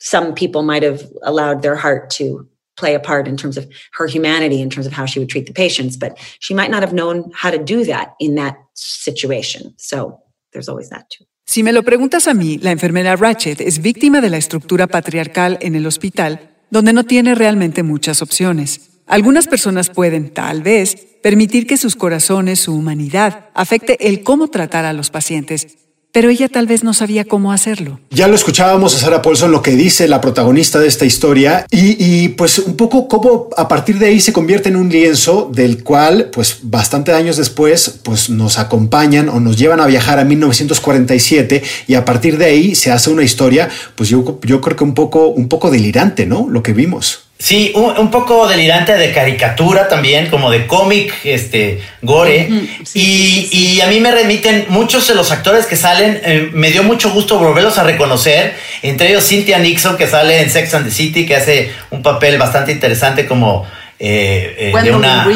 Some 0.01 0.35
people 0.35 0.63
might 0.63 0.83
have 0.83 1.03
allowed 1.23 1.63
their 1.63 1.77
heart 1.77 2.11
to 2.11 2.49
play 2.77 2.95
a 2.95 3.01
part 3.01 3.29
in 3.29 3.37
terms 3.37 3.57
of 3.57 3.71
her 3.93 4.07
humanity 4.07 4.61
in 4.61 4.71
terms 4.71 4.87
of 4.87 4.93
how 4.93 5.07
she 5.07 5.19
would 5.19 5.29
treat 5.29 5.47
the 5.47 5.53
patients 5.53 5.97
but 5.97 6.19
she 6.41 6.55
might 6.55 6.71
not 6.71 6.83
have 6.83 6.93
known 6.93 7.31
how 7.35 7.51
to 7.51 7.59
do 7.59 7.85
that 7.85 8.15
in 8.19 8.35
that 8.35 8.57
situation. 8.75 9.75
So 9.77 10.21
there's 10.53 10.69
always 10.69 10.89
that 10.91 11.09
too. 11.11 11.25
Si 11.45 11.63
me 11.63 11.73
lo 11.73 11.83
preguntas 11.83 12.29
a 12.29 12.35
mí, 12.35 12.59
la 12.63 12.71
enfermera 12.71 13.17
Ratchet 13.17 13.61
es 13.61 13.83
víctima 13.83 14.21
de 14.21 14.31
la 14.31 14.39
estructura 14.39 14.87
patriarcal 14.87 15.59
en 15.61 15.75
el 15.75 15.87
hospital, 15.87 16.51
donde 16.71 16.93
no 16.93 17.05
tiene 17.05 17.35
realmente 17.35 17.83
muchas 17.83 18.23
opciones. 18.23 18.92
Algunas 19.07 19.47
personas 19.47 19.91
pueden, 19.91 20.31
tal 20.31 20.63
vez, 20.63 20.97
permitir 21.23 21.67
que 21.67 21.77
sus 21.77 21.97
corazones, 21.97 22.61
su 22.61 22.75
humanidad, 22.75 23.47
afecte 23.55 24.09
el 24.09 24.23
cómo 24.23 24.49
tratar 24.49 24.85
a 24.85 24.93
los 24.93 25.11
pacientes, 25.11 25.67
pero 26.13 26.29
ella 26.29 26.49
tal 26.49 26.67
vez 26.67 26.85
no 26.85 26.93
sabía 26.93 27.25
cómo 27.25 27.53
hacerlo. 27.53 27.99
Ya 28.11 28.29
lo 28.29 28.35
escuchábamos 28.35 28.95
a 28.95 28.99
Sarah 28.99 29.23
Paulson 29.23 29.51
lo 29.51 29.63
que 29.63 29.71
dice 29.73 30.07
la 30.09 30.21
protagonista 30.21 30.79
de 30.79 30.87
esta 30.87 31.07
historia 31.07 31.67
y, 31.71 31.97
y, 31.99 32.29
pues 32.29 32.59
un 32.59 32.77
poco 32.77 33.09
cómo 33.09 33.49
a 33.57 33.67
partir 33.67 33.99
de 33.99 34.07
ahí 34.07 34.21
se 34.21 34.33
convierte 34.33 34.69
en 34.69 34.77
un 34.77 34.91
lienzo 34.91 35.51
del 35.53 35.83
cual 35.83 36.29
pues 36.31 36.59
bastante 36.63 37.13
años 37.13 37.39
después 37.39 38.01
pues 38.03 38.29
nos 38.29 38.59
acompañan 38.59 39.31
o 39.31 39.41
nos 39.41 39.57
llevan 39.57 39.81
a 39.81 39.87
viajar 39.87 40.19
a 40.19 40.25
1947 40.25 41.63
y 41.87 41.95
a 41.95 42.05
partir 42.05 42.37
de 42.37 42.45
ahí 42.45 42.75
se 42.75 42.93
hace 42.93 43.09
una 43.09 43.23
historia 43.23 43.71
pues 43.97 44.11
yo, 44.11 44.39
yo 44.43 44.61
creo 44.61 44.77
que 44.77 44.85
un 44.85 44.95
poco, 44.95 45.29
un 45.29 45.49
poco 45.49 45.71
delirante, 45.71 46.27
¿no? 46.27 46.47
Lo 46.49 46.63
que 46.63 46.75
vimos. 46.75 47.32
Sí, 47.43 47.73
un, 47.75 47.99
un, 47.99 48.09
poco 48.09 48.47
delirante 48.47 48.95
de 48.95 49.11
caricatura 49.11 49.89
también, 49.89 50.31
como 50.31 50.49
de 50.49 50.69
cómic, 50.69 51.13
este, 51.25 51.81
gore. 52.01 52.47
Uh 52.49 52.55
-huh, 52.55 52.69
sí, 52.85 53.01
y, 53.01 53.47
sí. 53.47 53.75
y, 53.75 53.81
a 53.81 53.89
mí 53.89 53.99
me 53.99 54.13
remiten 54.13 54.67
muchos 54.69 55.09
de 55.09 55.17
los 55.17 55.33
actores 55.33 55.67
que 55.67 55.75
salen, 55.75 56.21
eh, 56.25 56.51
me 56.53 56.71
dio 56.71 56.85
mucho 56.85 57.11
gusto 57.11 57.41
volverlos 57.41 57.79
a 57.79 57.83
reconocer, 57.83 58.55
entre 58.83 59.09
ellos 59.09 59.27
Cynthia 59.27 59.59
Nixon, 59.59 59.97
que 59.97 60.07
sale 60.07 60.41
en 60.41 60.51
Sex 60.51 60.73
and 60.73 60.85
the 60.85 60.93
City, 60.93 61.27
que 61.27 61.35
hace 61.35 61.73
un 61.91 62.01
papel 62.01 62.39
bastante 62.39 62.71
interesante 62.71 63.27
como 63.27 63.67
eh, 63.99 64.73
eh, 64.73 64.81
de 64.81 64.93
una... 64.93 65.27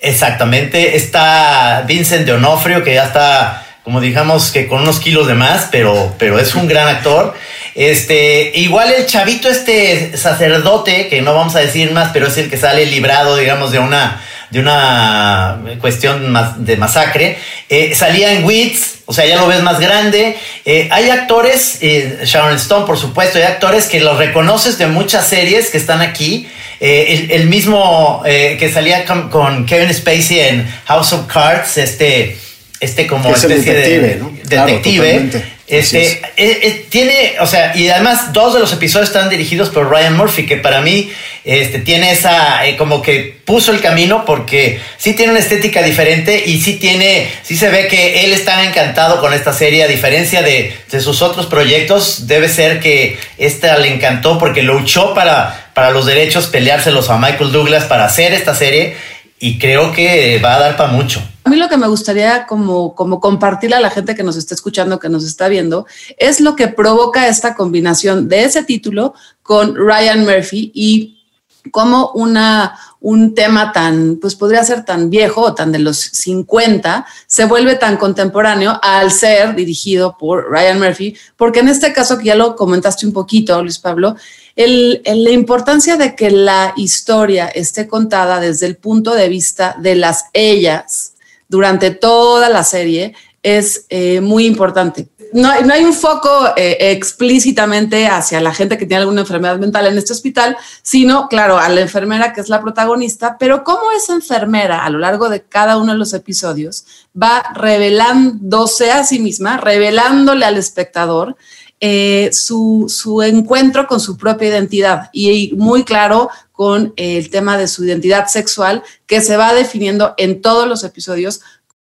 Exactamente, 0.00 0.96
está 0.96 1.84
Vincent 1.86 2.24
de 2.24 2.32
Onofrio, 2.32 2.82
que 2.82 2.94
ya 2.94 3.04
está 3.04 3.65
como 3.86 4.00
digamos 4.00 4.50
que 4.50 4.66
con 4.66 4.82
unos 4.82 4.98
kilos 4.98 5.28
de 5.28 5.34
más, 5.34 5.68
pero, 5.70 6.12
pero 6.18 6.40
es 6.40 6.56
un 6.56 6.66
gran 6.66 6.88
actor. 6.88 7.34
Este, 7.76 8.50
igual 8.56 8.92
el 8.92 9.06
chavito, 9.06 9.48
este 9.48 10.16
sacerdote, 10.16 11.06
que 11.06 11.22
no 11.22 11.34
vamos 11.34 11.54
a 11.54 11.60
decir 11.60 11.92
más, 11.92 12.10
pero 12.12 12.26
es 12.26 12.36
el 12.36 12.50
que 12.50 12.56
sale 12.56 12.84
librado, 12.86 13.36
digamos, 13.36 13.70
de 13.70 13.78
una, 13.78 14.20
de 14.50 14.58
una 14.58 15.60
cuestión 15.80 16.36
de 16.58 16.76
masacre. 16.76 17.38
Eh, 17.68 17.94
salía 17.94 18.32
en 18.32 18.42
Wits, 18.42 19.02
o 19.06 19.12
sea, 19.12 19.24
ya 19.24 19.36
lo 19.36 19.46
ves 19.46 19.62
más 19.62 19.78
grande. 19.78 20.36
Eh, 20.64 20.88
hay 20.90 21.08
actores, 21.08 21.78
eh, 21.80 22.22
Sharon 22.24 22.56
Stone, 22.56 22.86
por 22.86 22.98
supuesto, 22.98 23.38
hay 23.38 23.44
actores 23.44 23.86
que 23.86 24.00
los 24.00 24.18
reconoces 24.18 24.78
de 24.78 24.88
muchas 24.88 25.28
series 25.28 25.70
que 25.70 25.78
están 25.78 26.00
aquí. 26.00 26.48
El, 26.80 27.46
mismo 27.46 28.22
que 28.24 28.70
salía 28.74 29.04
con 29.04 29.64
Kevin 29.64 29.94
Spacey 29.94 30.40
en 30.40 30.68
House 30.86 31.12
of 31.12 31.26
Cards, 31.32 31.78
este 31.78 32.36
este 32.80 33.06
como 33.06 33.30
es 33.30 33.42
especie 33.42 33.74
detective, 33.74 34.08
de 34.08 34.16
¿no? 34.16 34.32
detective. 34.44 35.28
Claro, 35.30 35.56
este, 35.66 36.02
es. 36.02 36.12
Eh, 36.12 36.22
eh, 36.36 36.86
tiene, 36.88 37.34
o 37.40 37.46
sea, 37.46 37.76
y 37.76 37.88
además 37.88 38.32
dos 38.32 38.54
de 38.54 38.60
los 38.60 38.72
episodios 38.72 39.08
están 39.08 39.28
dirigidos 39.28 39.70
por 39.70 39.90
Ryan 39.90 40.16
Murphy, 40.16 40.46
que 40.46 40.56
para 40.58 40.80
mí 40.80 41.10
este, 41.44 41.80
tiene 41.80 42.12
esa, 42.12 42.64
eh, 42.66 42.76
como 42.76 43.02
que 43.02 43.36
puso 43.44 43.72
el 43.72 43.80
camino 43.80 44.24
porque 44.24 44.78
sí 44.96 45.14
tiene 45.14 45.32
una 45.32 45.40
estética 45.40 45.82
diferente 45.82 46.44
y 46.46 46.60
sí 46.60 46.74
tiene, 46.74 47.28
sí 47.42 47.56
se 47.56 47.68
ve 47.68 47.88
que 47.88 48.24
él 48.24 48.32
está 48.32 48.64
encantado 48.64 49.20
con 49.20 49.32
esta 49.32 49.52
serie, 49.52 49.82
a 49.82 49.88
diferencia 49.88 50.42
de, 50.42 50.76
de 50.88 51.00
sus 51.00 51.20
otros 51.20 51.46
proyectos, 51.46 52.28
debe 52.28 52.48
ser 52.48 52.78
que 52.78 53.18
esta 53.36 53.76
le 53.78 53.92
encantó 53.92 54.38
porque 54.38 54.62
luchó 54.62 55.14
para, 55.14 55.70
para 55.74 55.90
los 55.90 56.06
derechos, 56.06 56.46
peleárselos 56.46 57.10
a 57.10 57.18
Michael 57.18 57.50
Douglas 57.50 57.84
para 57.84 58.04
hacer 58.04 58.34
esta 58.34 58.54
serie 58.54 58.94
y 59.40 59.58
creo 59.58 59.92
que 59.92 60.38
va 60.38 60.54
a 60.54 60.60
dar 60.60 60.76
para 60.76 60.92
mucho. 60.92 61.22
A 61.46 61.48
mí 61.48 61.54
lo 61.54 61.68
que 61.68 61.76
me 61.76 61.86
gustaría 61.86 62.44
como, 62.44 62.92
como 62.96 63.20
compartirle 63.20 63.76
a 63.76 63.80
la 63.80 63.90
gente 63.90 64.16
que 64.16 64.24
nos 64.24 64.34
está 64.34 64.52
escuchando, 64.52 64.98
que 64.98 65.08
nos 65.08 65.22
está 65.22 65.46
viendo, 65.46 65.86
es 66.18 66.40
lo 66.40 66.56
que 66.56 66.66
provoca 66.66 67.28
esta 67.28 67.54
combinación 67.54 68.28
de 68.28 68.42
ese 68.42 68.64
título 68.64 69.14
con 69.44 69.76
Ryan 69.76 70.24
Murphy 70.24 70.72
y 70.74 71.22
como 71.70 72.10
una, 72.14 72.76
un 72.98 73.32
tema 73.32 73.70
tan, 73.70 74.16
pues 74.20 74.34
podría 74.34 74.64
ser 74.64 74.84
tan 74.84 75.08
viejo 75.08 75.42
o 75.42 75.54
tan 75.54 75.70
de 75.70 75.78
los 75.78 75.96
50, 75.98 77.06
se 77.28 77.44
vuelve 77.44 77.76
tan 77.76 77.96
contemporáneo 77.96 78.80
al 78.82 79.12
ser 79.12 79.54
dirigido 79.54 80.18
por 80.18 80.50
Ryan 80.50 80.80
Murphy, 80.80 81.16
porque 81.36 81.60
en 81.60 81.68
este 81.68 81.92
caso, 81.92 82.18
que 82.18 82.24
ya 82.24 82.34
lo 82.34 82.56
comentaste 82.56 83.06
un 83.06 83.12
poquito, 83.12 83.62
Luis 83.62 83.78
Pablo, 83.78 84.16
el, 84.56 85.00
la 85.04 85.30
importancia 85.30 85.96
de 85.96 86.16
que 86.16 86.32
la 86.32 86.74
historia 86.76 87.46
esté 87.46 87.86
contada 87.86 88.40
desde 88.40 88.66
el 88.66 88.78
punto 88.78 89.14
de 89.14 89.28
vista 89.28 89.76
de 89.78 89.94
las 89.94 90.24
ellas 90.32 91.12
durante 91.48 91.90
toda 91.90 92.48
la 92.48 92.64
serie 92.64 93.14
es 93.42 93.86
eh, 93.90 94.20
muy 94.20 94.44
importante. 94.44 95.08
No, 95.32 95.50
hay 95.50 95.84
un 95.84 95.92
foco 95.92 96.28
eh, 96.56 96.76
explícitamente 96.92 98.06
hacia 98.06 98.40
la 98.40 98.54
gente 98.54 98.78
que 98.78 98.86
tiene 98.86 99.02
alguna 99.02 99.20
enfermedad 99.20 99.58
mental 99.58 99.86
en 99.86 99.98
este 99.98 100.12
hospital, 100.12 100.56
sino, 100.82 101.28
claro, 101.28 101.58
a 101.58 101.68
la 101.68 101.80
enfermera 101.80 102.32
que 102.32 102.40
es 102.40 102.48
la 102.48 102.60
protagonista, 102.60 103.36
pero 103.38 103.62
cómo 103.64 103.92
esa 103.96 104.14
enfermera 104.14 104.84
a 104.84 104.90
lo 104.90 104.98
largo 104.98 105.28
de 105.28 105.42
cada 105.42 105.76
uno 105.76 105.92
de 105.92 105.98
los 105.98 106.12
episodios 106.12 106.86
va 107.20 107.42
revelándose 107.54 108.90
a 108.90 109.04
sí 109.04 109.18
misma, 109.18 109.58
revelándole 109.58 110.44
al 110.44 110.56
espectador 110.56 111.36
eh, 111.80 112.30
su, 112.32 112.86
su, 112.88 113.20
encuentro 113.22 113.86
con 113.86 114.00
su 114.00 114.16
propia 114.16 114.48
identidad 114.48 115.10
y 115.12 115.52
muy 115.56 115.84
claro 115.84 116.30
con 116.52 116.94
el 116.96 117.28
tema 117.28 117.58
de 117.58 117.68
su 117.68 117.84
identidad 117.84 118.28
sexual 118.28 118.82
que 119.06 119.20
se 119.20 119.36
va 119.36 119.52
definiendo 119.52 120.14
en 120.16 120.40
todos 120.40 120.66
los 120.66 120.84
episodios 120.84 121.42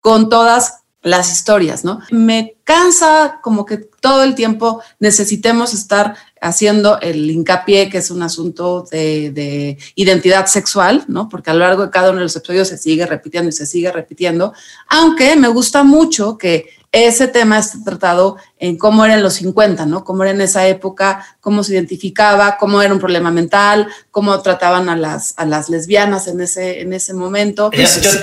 con 0.01 0.29
todas 0.29 0.81
las 1.03 1.31
historias, 1.31 1.85
¿no? 1.85 1.99
Me 2.11 2.57
cansa 2.63 3.39
como 3.41 3.65
que 3.65 3.77
todo 3.77 4.23
el 4.23 4.35
tiempo 4.35 4.81
necesitemos 4.99 5.73
estar 5.73 6.15
haciendo 6.41 6.99
el 6.99 7.29
hincapié 7.29 7.89
que 7.89 7.99
es 7.99 8.11
un 8.11 8.23
asunto 8.23 8.85
de, 8.91 9.31
de, 9.31 9.77
identidad 9.95 10.47
sexual, 10.47 11.05
¿no? 11.07 11.29
Porque 11.29 11.49
a 11.49 11.53
lo 11.53 11.59
largo 11.59 11.83
de 11.83 11.91
cada 11.91 12.09
uno 12.09 12.19
de 12.19 12.25
los 12.25 12.35
episodios 12.35 12.67
se 12.67 12.77
sigue 12.77 13.05
repitiendo 13.05 13.49
y 13.49 13.53
se 13.53 13.65
sigue 13.65 13.91
repitiendo, 13.91 14.53
aunque 14.87 15.35
me 15.35 15.47
gusta 15.47 15.83
mucho 15.83 16.37
que 16.37 16.76
ese 16.93 17.27
tema 17.27 17.59
está 17.59 17.77
tratado 17.83 18.37
en 18.59 18.77
cómo 18.77 19.03
era 19.05 19.15
en 19.15 19.21
los 19.23 19.33
50, 19.33 19.85
¿no? 19.85 20.03
Cómo 20.03 20.23
era 20.23 20.31
en 20.31 20.41
esa 20.41 20.67
época, 20.67 21.25
cómo 21.41 21.63
se 21.63 21.73
identificaba, 21.73 22.57
cómo 22.57 22.81
era 22.81 22.93
un 22.93 22.99
problema 22.99 23.29
mental, 23.29 23.87
cómo 24.09 24.41
trataban 24.41 24.87
a 24.89 24.95
las, 24.95 25.33
a 25.37 25.45
las 25.45 25.69
lesbianas 25.69 26.27
en 26.27 26.39
ese, 26.41 26.81
en 26.81 26.93
ese 26.93 27.13
momento. 27.13 27.69
Yo- 27.83 28.01
yo- 28.01 28.19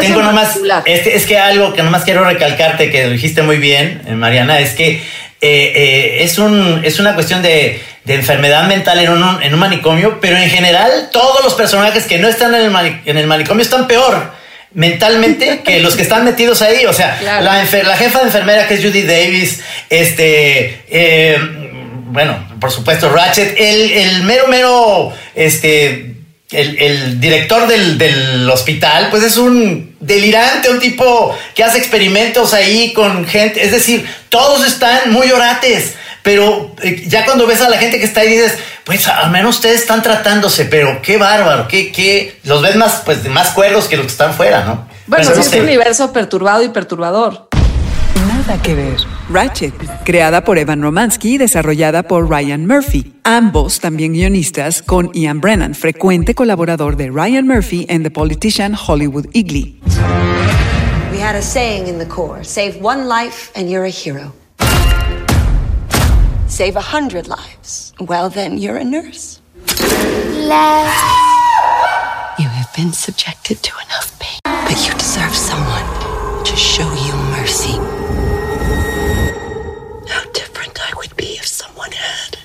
tengo 0.00 0.20
nomás, 0.22 0.56
es, 0.86 1.00
que- 1.02 1.16
es 1.16 1.26
que 1.26 1.38
algo 1.38 1.72
que 1.72 1.82
nomás 1.82 2.04
quiero 2.04 2.24
recalcarte, 2.24 2.90
que 2.90 3.04
lo 3.06 3.12
dijiste 3.12 3.42
muy 3.42 3.56
bien, 3.58 4.02
eh, 4.06 4.14
Mariana, 4.14 4.58
es 4.58 4.70
que 4.74 4.94
eh, 4.94 5.02
eh, 5.40 6.24
es, 6.24 6.38
un, 6.38 6.80
es 6.84 6.98
una 6.98 7.14
cuestión 7.14 7.40
de, 7.42 7.80
de 8.04 8.14
enfermedad 8.14 8.66
mental 8.66 8.98
en 8.98 9.10
un, 9.12 9.40
en 9.42 9.54
un 9.54 9.60
manicomio, 9.60 10.18
pero 10.20 10.36
en 10.36 10.50
general 10.50 10.90
todos 11.12 11.44
los 11.44 11.54
personajes 11.54 12.04
que 12.06 12.18
no 12.18 12.26
están 12.26 12.52
en 12.56 12.62
el, 12.62 12.70
mani- 12.72 13.00
en 13.04 13.16
el 13.16 13.28
manicomio 13.28 13.62
están 13.62 13.86
peor 13.86 14.32
mentalmente 14.74 15.60
que 15.64 15.80
los 15.80 15.96
que 15.96 16.02
están 16.02 16.24
metidos 16.24 16.62
ahí. 16.62 16.84
O 16.86 16.92
sea, 16.92 17.16
Claro. 17.18 17.44
la, 17.44 17.96
jefa 17.96 18.18
de 18.20 18.24
enfermera 18.24 18.66
que 18.68 18.74
es 18.74 18.84
Judy 18.84 19.02
Davis, 19.02 19.60
este, 19.90 20.82
eh, 20.88 21.38
bueno, 22.10 22.48
por 22.60 22.70
supuesto, 22.70 23.10
Ratchet, 23.10 23.54
el, 23.58 23.90
el 23.92 24.22
mero, 24.22 24.48
mero, 24.48 25.12
este, 25.34 26.14
el, 26.50 26.78
el 26.80 27.20
director 27.20 27.66
del, 27.66 27.98
del 27.98 28.48
hospital, 28.48 29.08
pues 29.10 29.22
es 29.22 29.36
un 29.36 29.96
delirante, 30.00 30.70
un 30.70 30.78
tipo 30.80 31.36
que 31.54 31.62
hace 31.64 31.78
experimentos 31.78 32.54
ahí 32.54 32.92
con 32.94 33.26
gente. 33.26 33.62
Es 33.62 33.72
decir, 33.72 34.06
todos 34.28 34.66
están 34.66 35.12
muy 35.12 35.30
orates. 35.30 35.94
Pero 36.28 36.72
eh, 36.82 37.04
ya 37.08 37.24
cuando 37.24 37.46
ves 37.46 37.62
a 37.62 37.70
la 37.70 37.78
gente 37.78 37.98
que 37.98 38.04
está 38.04 38.20
ahí 38.20 38.28
dices, 38.28 38.58
pues 38.84 39.08
al 39.08 39.30
menos 39.30 39.56
ustedes 39.56 39.80
están 39.80 40.02
tratándose, 40.02 40.66
pero 40.66 41.00
qué 41.00 41.16
bárbaro, 41.16 41.66
qué, 41.68 41.90
qué, 41.90 42.36
los 42.44 42.60
ves 42.60 42.76
más, 42.76 43.00
pues 43.06 43.26
más 43.30 43.52
cuerdos 43.52 43.88
que 43.88 43.96
los 43.96 44.04
que 44.04 44.12
están 44.12 44.34
fuera, 44.34 44.62
¿no? 44.62 44.86
Bueno, 45.06 45.24
no 45.24 45.40
es 45.40 45.50
un 45.54 45.60
universo 45.60 46.12
perturbado 46.12 46.62
y 46.62 46.68
perturbador. 46.68 47.48
Nada 48.28 48.60
que 48.62 48.74
ver. 48.74 48.98
Ratchet, 49.30 49.72
creada 50.04 50.44
por 50.44 50.58
Evan 50.58 50.82
Romansky 50.82 51.36
y 51.36 51.38
desarrollada 51.38 52.02
por 52.02 52.28
Ryan 52.28 52.66
Murphy. 52.66 53.14
Ambos 53.24 53.80
también 53.80 54.12
guionistas 54.12 54.82
con 54.82 55.10
Ian 55.14 55.40
Brennan, 55.40 55.74
frecuente 55.74 56.34
colaborador 56.34 56.96
de 56.96 57.08
Ryan 57.08 57.46
Murphy 57.46 57.86
en 57.88 58.02
The 58.02 58.10
Politician 58.10 58.74
Hollywood 58.74 59.24
Eagley. 59.32 59.80
We 61.10 61.22
had 61.22 61.36
a 61.36 61.40
saying 61.40 61.88
in 61.88 61.98
the 61.98 62.06
Corps 62.06 62.46
save 62.46 62.76
one 62.82 63.08
life 63.08 63.50
and 63.58 63.70
you're 63.70 63.86
a 63.86 63.90
hero. 63.90 64.34
Save 66.48 66.76
a 66.76 66.80
hundred 66.80 67.28
lives. 67.28 67.92
Well, 68.00 68.30
then 68.30 68.56
you're 68.58 68.78
a 68.78 68.84
nurse. 68.84 69.40
You 72.38 72.48
have 72.48 72.72
been 72.74 72.92
subjected 72.92 73.62
to 73.62 73.72
enough 73.84 74.18
pain, 74.18 74.40
but 74.44 74.78
you 74.86 74.94
deserve 74.94 75.34
someone 75.34 75.84
to 76.44 76.56
show 76.56 76.88
you 77.06 77.14
mercy. 77.36 77.76
How 80.08 80.24
different 80.32 80.78
I 80.80 80.90
would 80.96 81.14
be 81.16 81.36
if 81.36 81.46
someone 81.46 81.92
had. 81.92 82.38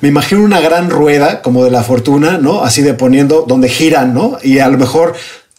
Me 0.00 0.08
imagino 0.08 0.42
una 0.42 0.60
gran 0.60 0.88
rueda 0.88 1.42
como 1.42 1.64
de 1.64 1.70
la 1.70 1.82
fortuna, 1.82 2.38
¿no? 2.38 2.64
Así 2.64 2.80
de 2.82 2.94
poniendo 2.94 3.44
donde 3.46 3.68
giran, 3.68 4.14
¿no? 4.14 4.38
Y 4.42 4.58
a 4.58 4.68
lo 4.68 4.78
mejor 4.78 5.14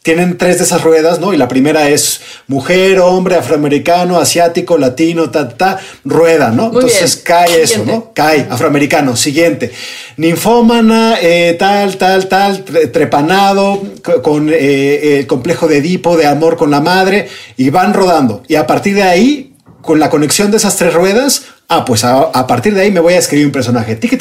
tienen 0.05 0.37
tres 0.37 0.59
de 0.59 0.65
esas 0.65 0.83
ruedas, 0.83 1.19
¿no? 1.19 1.33
Y 1.33 1.37
la 1.37 1.47
primera 1.47 1.89
es 1.89 2.21
mujer, 2.47 2.99
hombre, 2.99 3.35
afroamericano, 3.37 4.19
asiático, 4.19 4.77
latino, 4.77 5.31
ta, 5.31 5.49
ta, 5.49 5.79
rueda, 6.03 6.51
¿no? 6.51 6.67
Muy 6.69 6.75
Entonces 6.83 7.15
bien. 7.15 7.23
cae 7.25 7.61
eso. 7.63 7.83
¿no? 7.85 8.11
Cae, 8.13 8.45
afroamericano, 8.47 9.15
siguiente. 9.15 9.71
Ninfómana, 10.17 11.15
eh, 11.21 11.55
tal, 11.57 11.97
tal, 11.97 12.27
tal, 12.27 12.63
tre- 12.65 12.91
trepanado, 12.91 13.81
co- 14.03 14.21
con 14.21 14.49
eh, 14.53 15.17
el 15.19 15.27
complejo 15.27 15.67
de 15.67 15.77
Edipo, 15.77 16.17
de 16.17 16.27
amor 16.27 16.55
con 16.57 16.69
la 16.69 16.81
madre, 16.81 17.27
y 17.57 17.69
van 17.71 17.93
rodando. 17.93 18.43
Y 18.47 18.55
a 18.55 18.67
partir 18.67 18.95
de 18.95 19.03
ahí, 19.03 19.55
con 19.81 19.99
la 19.99 20.09
conexión 20.09 20.51
de 20.51 20.57
esas 20.57 20.75
tres 20.77 20.93
ruedas, 20.93 21.43
ah, 21.67 21.85
pues 21.85 22.03
a, 22.03 22.47
partir 22.47 22.73
de 22.73 22.81
ahí 22.81 22.91
me 22.91 22.99
voy 22.99 23.13
a 23.13 23.19
escribir 23.19 23.45
un 23.45 23.51
personaje. 23.51 23.95
Tiqui. 23.95 24.17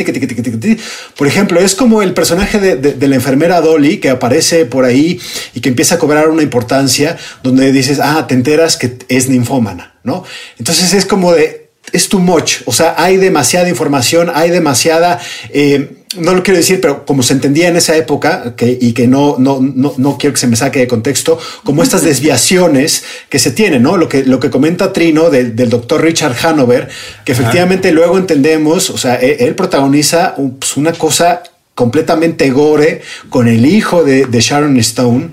Por 1.16 1.26
ejemplo, 1.26 1.60
es 1.60 1.74
como 1.74 2.02
el 2.02 2.14
personaje 2.14 2.58
de 2.58 3.08
la 3.08 3.14
enfermera 3.14 3.60
Dolly 3.60 3.98
que 3.98 4.10
aparece 4.10 4.66
por 4.66 4.84
ahí 4.84 5.20
y 5.54 5.60
que 5.60 5.68
empieza 5.68 5.96
a 5.96 5.98
cobrar 5.98 6.28
una 6.28 6.42
importancia 6.42 7.16
donde 7.42 7.72
dices, 7.72 8.00
ah, 8.02 8.26
te 8.26 8.34
enteras 8.34 8.76
que 8.76 8.98
es 9.08 9.28
ninfómana, 9.28 9.94
¿no? 10.02 10.24
Entonces 10.58 10.94
es 10.94 11.06
como 11.06 11.32
de, 11.32 11.70
es 11.92 12.08
too 12.08 12.18
much, 12.18 12.62
o 12.66 12.72
sea, 12.72 12.94
hay 12.98 13.16
demasiada 13.16 13.68
información, 13.68 14.30
hay 14.34 14.50
demasiada, 14.50 15.20
eh, 15.50 16.03
no 16.18 16.34
lo 16.34 16.42
quiero 16.42 16.58
decir, 16.58 16.80
pero 16.80 17.04
como 17.04 17.22
se 17.22 17.32
entendía 17.32 17.68
en 17.68 17.76
esa 17.76 17.96
época, 17.96 18.54
que, 18.56 18.76
y 18.80 18.92
que 18.92 19.06
no, 19.06 19.36
no, 19.38 19.60
no, 19.60 19.94
no 19.96 20.18
quiero 20.18 20.34
que 20.34 20.40
se 20.40 20.46
me 20.46 20.56
saque 20.56 20.78
de 20.80 20.86
contexto, 20.86 21.38
como 21.64 21.82
estas 21.82 22.02
desviaciones 22.02 23.04
que 23.28 23.38
se 23.38 23.50
tienen, 23.50 23.82
¿no? 23.82 23.96
Lo 23.96 24.08
que, 24.08 24.24
lo 24.24 24.40
que 24.40 24.50
comenta 24.50 24.92
Trino 24.92 25.30
del, 25.30 25.56
del 25.56 25.70
doctor 25.70 26.02
Richard 26.02 26.36
Hanover, 26.42 26.88
que 27.24 27.32
efectivamente 27.32 27.92
luego 27.92 28.18
entendemos, 28.18 28.90
o 28.90 28.98
sea, 28.98 29.14
él, 29.16 29.36
él 29.40 29.54
protagoniza 29.54 30.34
pues, 30.36 30.76
una 30.76 30.92
cosa 30.92 31.42
completamente 31.74 32.50
gore 32.50 33.02
con 33.30 33.48
el 33.48 33.66
hijo 33.66 34.04
de, 34.04 34.26
de 34.26 34.40
Sharon 34.40 34.76
Stone. 34.78 35.30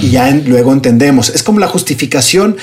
Y 0.00 0.08
ya 0.10 0.30
en- 0.30 0.48
luego 0.48 0.72
entendemos. 0.72 1.28
Es 1.28 1.42
como 1.42 1.60
la 1.60 1.68
justificación 1.68 2.56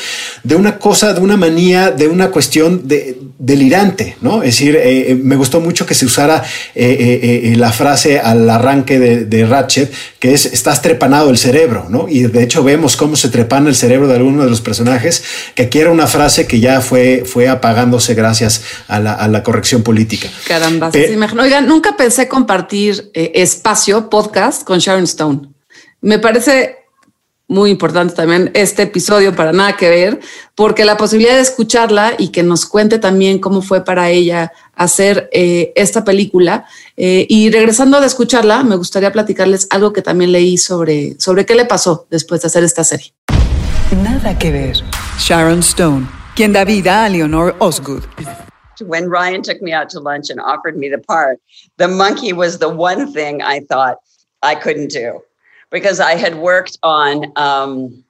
de 0.43 0.55
una 0.55 0.79
cosa, 0.79 1.13
de 1.13 1.21
una 1.21 1.37
manía, 1.37 1.91
de 1.91 2.07
una 2.07 2.31
cuestión 2.31 2.87
de, 2.87 3.19
delirante, 3.39 4.15
¿no? 4.21 4.43
Es 4.43 4.57
decir, 4.57 4.75
eh, 4.75 5.11
eh, 5.11 5.15
me 5.15 5.35
gustó 5.35 5.59
mucho 5.59 5.85
que 5.85 5.95
se 5.95 6.05
usara 6.05 6.43
eh, 6.75 7.53
la 7.57 7.71
frase 7.71 8.19
al 8.19 8.49
arranque 8.49 8.99
de, 8.99 9.25
de 9.25 9.45
Ratchet, 9.45 9.91
que 10.19 10.33
es, 10.33 10.45
estás 10.45 10.81
trepanado 10.81 11.29
el 11.29 11.37
cerebro, 11.37 11.87
¿no? 11.89 12.07
Y 12.07 12.23
de 12.23 12.43
hecho 12.43 12.63
vemos 12.63 12.95
cómo 12.95 13.15
se 13.15 13.29
trepana 13.29 13.69
el 13.69 13.75
cerebro 13.75 14.07
de 14.07 14.15
alguno 14.15 14.43
de 14.43 14.49
los 14.49 14.61
personajes, 14.61 15.23
que 15.55 15.63
aquí 15.63 15.79
era 15.79 15.91
una 15.91 16.07
frase 16.07 16.47
que 16.47 16.59
ya 16.59 16.79
fue, 16.81 17.23
fue 17.25 17.49
apagándose 17.49 18.13
gracias 18.13 18.63
a 18.87 18.99
la, 18.99 19.13
a 19.13 19.27
la 19.27 19.43
corrección 19.43 19.83
política. 19.83 20.29
Caramba, 20.47 20.91
Pe- 20.91 21.07
sí, 21.07 21.13
imagino. 21.13 21.41
Oigan, 21.43 21.67
nunca 21.67 21.97
pensé 21.97 22.27
compartir 22.27 23.11
espacio, 23.13 24.09
podcast 24.09 24.63
con 24.63 24.79
Sharon 24.79 25.03
Stone. 25.05 25.41
Me 26.01 26.19
parece 26.19 26.82
muy 27.47 27.71
importante 27.71 28.15
también 28.15 28.51
este 28.53 28.83
episodio 28.83 29.35
para 29.35 29.51
nada 29.51 29.75
que 29.75 29.89
ver, 29.89 30.19
porque 30.55 30.85
la 30.85 30.97
posibilidad 30.97 31.35
de 31.35 31.41
escucharla 31.41 32.13
y 32.17 32.29
que 32.29 32.43
nos 32.43 32.65
cuente 32.65 32.99
también 32.99 33.39
cómo 33.39 33.61
fue 33.61 33.83
para 33.83 34.09
ella 34.09 34.51
hacer 34.75 35.29
eh, 35.33 35.71
esta 35.75 36.03
película. 36.03 36.65
Eh, 36.95 37.25
y 37.29 37.51
regresando 37.51 37.99
de 37.99 38.07
escucharla, 38.07 38.63
me 38.63 38.75
gustaría 38.75 39.11
platicarles 39.11 39.67
algo 39.69 39.93
que 39.93 40.01
también 40.01 40.31
leí 40.31 40.57
sobre, 40.57 41.19
sobre 41.19 41.45
qué 41.45 41.55
le 41.55 41.65
pasó 41.65 42.07
después 42.09 42.41
de 42.41 42.47
hacer 42.47 42.63
esta 42.63 42.83
serie. 42.83 43.13
Nada 44.03 44.37
que 44.37 44.51
ver. 44.51 44.77
Sharon 45.19 45.59
Stone, 45.59 46.07
quien 46.35 46.53
da 46.53 46.65
vida 46.65 47.05
a 47.05 47.09
Leonor 47.09 47.55
Osgood. 47.59 48.03
when 48.87 49.07
Ryan 49.07 49.41
took 49.41 49.61
me 49.61 49.71
out 49.71 49.87
to 49.91 49.99
lunch 49.99 50.29
and 50.29 50.41
offered 50.41 50.75
me 50.75 50.89
the 50.89 50.97
part, 50.97 51.39
the 51.77 51.87
monkey 51.87 52.33
was 52.33 52.57
the 52.57 52.67
one 52.67 53.13
thing 53.13 53.41
I 53.41 53.61
thought 53.61 53.97
I 54.41 54.55
couldn't 54.55 54.91
do 54.91 55.21
because 55.73 55.99
I 55.99 56.15
had 56.15 56.35
worked 56.35 56.77
on 56.83 57.33
um, 57.35 58.05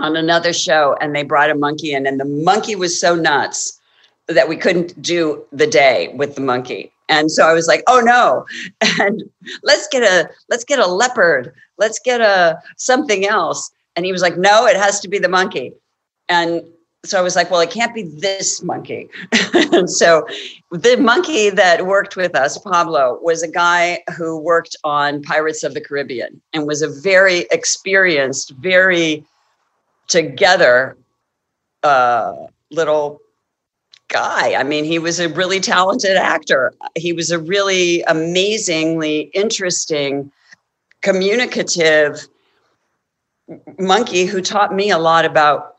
on 0.00 0.16
another 0.16 0.52
show 0.52 0.96
and 1.00 1.14
they 1.14 1.22
brought 1.22 1.50
a 1.50 1.54
monkey 1.54 1.92
in 1.92 2.06
and 2.06 2.18
the 2.18 2.24
monkey 2.24 2.74
was 2.74 2.98
so 2.98 3.14
nuts 3.14 3.78
that 4.26 4.48
we 4.48 4.56
couldn't 4.56 5.00
do 5.00 5.44
the 5.52 5.66
day 5.66 6.08
with 6.16 6.34
the 6.34 6.40
monkey. 6.40 6.90
And 7.08 7.30
so 7.30 7.46
I 7.46 7.52
was 7.52 7.68
like, 7.68 7.84
"Oh 7.86 8.00
no. 8.00 8.46
And 9.00 9.22
let's 9.62 9.86
get 9.88 10.02
a 10.02 10.30
let's 10.48 10.64
get 10.64 10.78
a 10.78 10.86
leopard. 10.86 11.54
Let's 11.78 12.00
get 12.00 12.20
a 12.20 12.60
something 12.78 13.26
else." 13.26 13.70
And 13.94 14.06
he 14.06 14.12
was 14.12 14.22
like, 14.22 14.38
"No, 14.38 14.66
it 14.66 14.76
has 14.76 14.98
to 15.00 15.08
be 15.08 15.18
the 15.18 15.28
monkey." 15.28 15.74
And 16.28 16.62
so 17.04 17.18
I 17.18 17.22
was 17.22 17.34
like, 17.34 17.50
well, 17.50 17.60
it 17.60 17.70
can't 17.70 17.94
be 17.94 18.04
this 18.04 18.62
monkey. 18.62 19.08
so 19.86 20.24
the 20.70 20.96
monkey 20.98 21.50
that 21.50 21.86
worked 21.86 22.14
with 22.16 22.36
us, 22.36 22.58
Pablo, 22.58 23.18
was 23.22 23.42
a 23.42 23.48
guy 23.48 24.04
who 24.16 24.38
worked 24.38 24.76
on 24.84 25.20
Pirates 25.22 25.64
of 25.64 25.74
the 25.74 25.80
Caribbean 25.80 26.40
and 26.52 26.64
was 26.66 26.80
a 26.80 26.88
very 26.88 27.46
experienced, 27.50 28.50
very 28.52 29.24
together 30.06 30.96
uh, 31.82 32.46
little 32.70 33.20
guy. 34.08 34.54
I 34.54 34.62
mean, 34.62 34.84
he 34.84 35.00
was 35.00 35.18
a 35.18 35.28
really 35.28 35.58
talented 35.58 36.16
actor. 36.16 36.72
He 36.96 37.12
was 37.12 37.32
a 37.32 37.38
really 37.38 38.02
amazingly 38.02 39.22
interesting, 39.34 40.30
communicative 41.00 42.28
monkey 43.80 44.24
who 44.24 44.40
taught 44.40 44.72
me 44.72 44.90
a 44.90 44.98
lot 44.98 45.24
about 45.24 45.72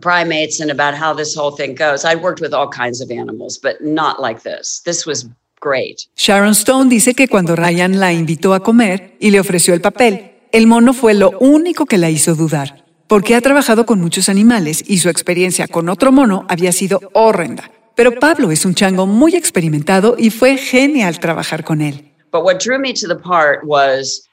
primates 0.00 0.60
and 0.60 0.70
about 0.70 0.94
how 0.94 1.14
this 1.14 1.34
whole 1.34 1.54
thing 1.56 1.74
goes. 1.74 2.04
I'd 2.04 2.22
worked 2.22 2.40
with 2.40 2.52
all 2.52 2.68
kinds 2.68 3.00
of 3.00 3.10
animals, 3.10 3.58
but 3.58 3.80
not 3.80 4.20
like 4.20 4.42
this. 4.42 4.82
This 4.84 5.06
was 5.06 5.28
great. 5.60 6.08
Sharon 6.16 6.54
Stone 6.54 6.88
dice 6.88 7.14
que 7.14 7.28
cuando 7.28 7.54
Ryan 7.56 8.00
la 8.00 8.12
invitó 8.12 8.54
a 8.54 8.60
comer 8.60 9.16
y 9.20 9.30
le 9.30 9.40
ofreció 9.40 9.74
el 9.74 9.80
papel, 9.80 10.32
el 10.52 10.66
mono 10.66 10.92
fue 10.92 11.14
lo 11.14 11.30
único 11.38 11.86
que 11.86 11.98
la 11.98 12.10
hizo 12.10 12.34
dudar, 12.34 12.84
porque 13.06 13.34
ha 13.34 13.40
trabajado 13.40 13.86
con 13.86 14.00
muchos 14.00 14.28
animales 14.28 14.82
y 14.86 14.98
su 14.98 15.08
experiencia 15.08 15.68
con 15.68 15.88
otro 15.88 16.12
mono 16.12 16.44
había 16.48 16.72
sido 16.72 17.00
horrenda. 17.12 17.70
Pero 17.94 18.18
Pablo 18.18 18.50
es 18.50 18.64
un 18.64 18.74
chango 18.74 19.06
muy 19.06 19.36
experimentado 19.36 20.16
y 20.18 20.30
fue 20.30 20.56
genial 20.56 21.20
trabajar 21.20 21.64
con 21.64 21.82
él. 21.82 22.10
But 22.32 22.44
what 22.44 22.58
drew 22.58 22.78
me 22.78 22.94
to 22.94 23.08
the 23.08 23.16
part 23.16 23.64
was 23.64 24.29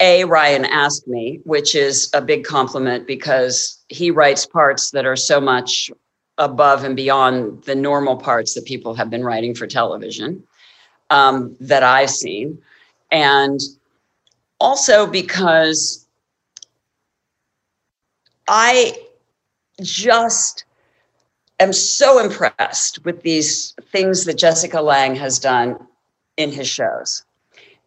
A, 0.00 0.24
Ryan 0.24 0.64
asked 0.66 1.08
me, 1.08 1.40
which 1.44 1.74
is 1.74 2.10
a 2.12 2.20
big 2.20 2.44
compliment 2.44 3.06
because 3.06 3.82
he 3.88 4.10
writes 4.10 4.46
parts 4.46 4.90
that 4.90 5.06
are 5.06 5.16
so 5.16 5.40
much 5.40 5.90
above 6.38 6.84
and 6.84 6.94
beyond 6.94 7.62
the 7.64 7.74
normal 7.74 8.16
parts 8.16 8.54
that 8.54 8.66
people 8.66 8.94
have 8.94 9.08
been 9.08 9.24
writing 9.24 9.54
for 9.54 9.66
television 9.66 10.42
um, 11.08 11.56
that 11.60 11.82
I've 11.82 12.10
seen. 12.10 12.58
And 13.10 13.60
also 14.60 15.06
because 15.06 16.06
I 18.48 18.98
just 19.80 20.64
am 21.58 21.72
so 21.72 22.18
impressed 22.18 23.04
with 23.04 23.22
these 23.22 23.74
things 23.90 24.24
that 24.24 24.36
Jessica 24.38 24.80
Lang 24.80 25.16
has 25.16 25.38
done 25.38 25.78
in 26.36 26.52
his 26.52 26.68
shows. 26.68 27.25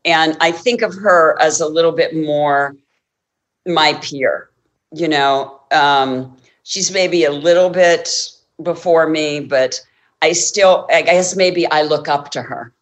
And 0.05 0.37
I 0.39 0.51
think 0.51 0.81
of 0.81 0.93
her 0.95 1.39
as 1.41 1.59
a 1.59 1.67
little 1.67 1.91
bit 1.91 2.15
more 2.15 2.75
my 3.65 3.93
peer, 4.01 4.49
you 4.93 5.07
know. 5.07 5.59
Um, 5.71 6.37
she's 6.63 6.91
maybe 6.91 7.23
a 7.23 7.31
little 7.31 7.69
bit 7.69 8.09
before 8.63 9.07
me, 9.07 9.39
but 9.39 9.81
I 10.21 10.33
still, 10.33 10.87
I 10.91 11.01
guess 11.01 11.35
maybe 11.35 11.67
I 11.67 11.83
look 11.83 12.07
up 12.07 12.31
to 12.31 12.41
her. 12.41 12.73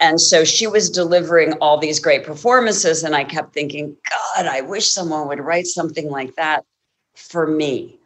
And 0.00 0.20
so 0.20 0.44
she 0.44 0.66
was 0.66 0.90
delivering 0.90 1.54
all 1.54 1.78
these 1.78 2.00
great 2.00 2.24
performances. 2.24 3.02
And 3.02 3.16
I 3.16 3.24
kept 3.24 3.54
thinking, 3.54 3.96
God, 4.10 4.46
I 4.46 4.60
wish 4.60 4.88
someone 4.88 5.26
would 5.28 5.40
write 5.40 5.66
something 5.66 6.10
like 6.10 6.34
that 6.36 6.64
for 7.14 7.46
me. 7.46 7.98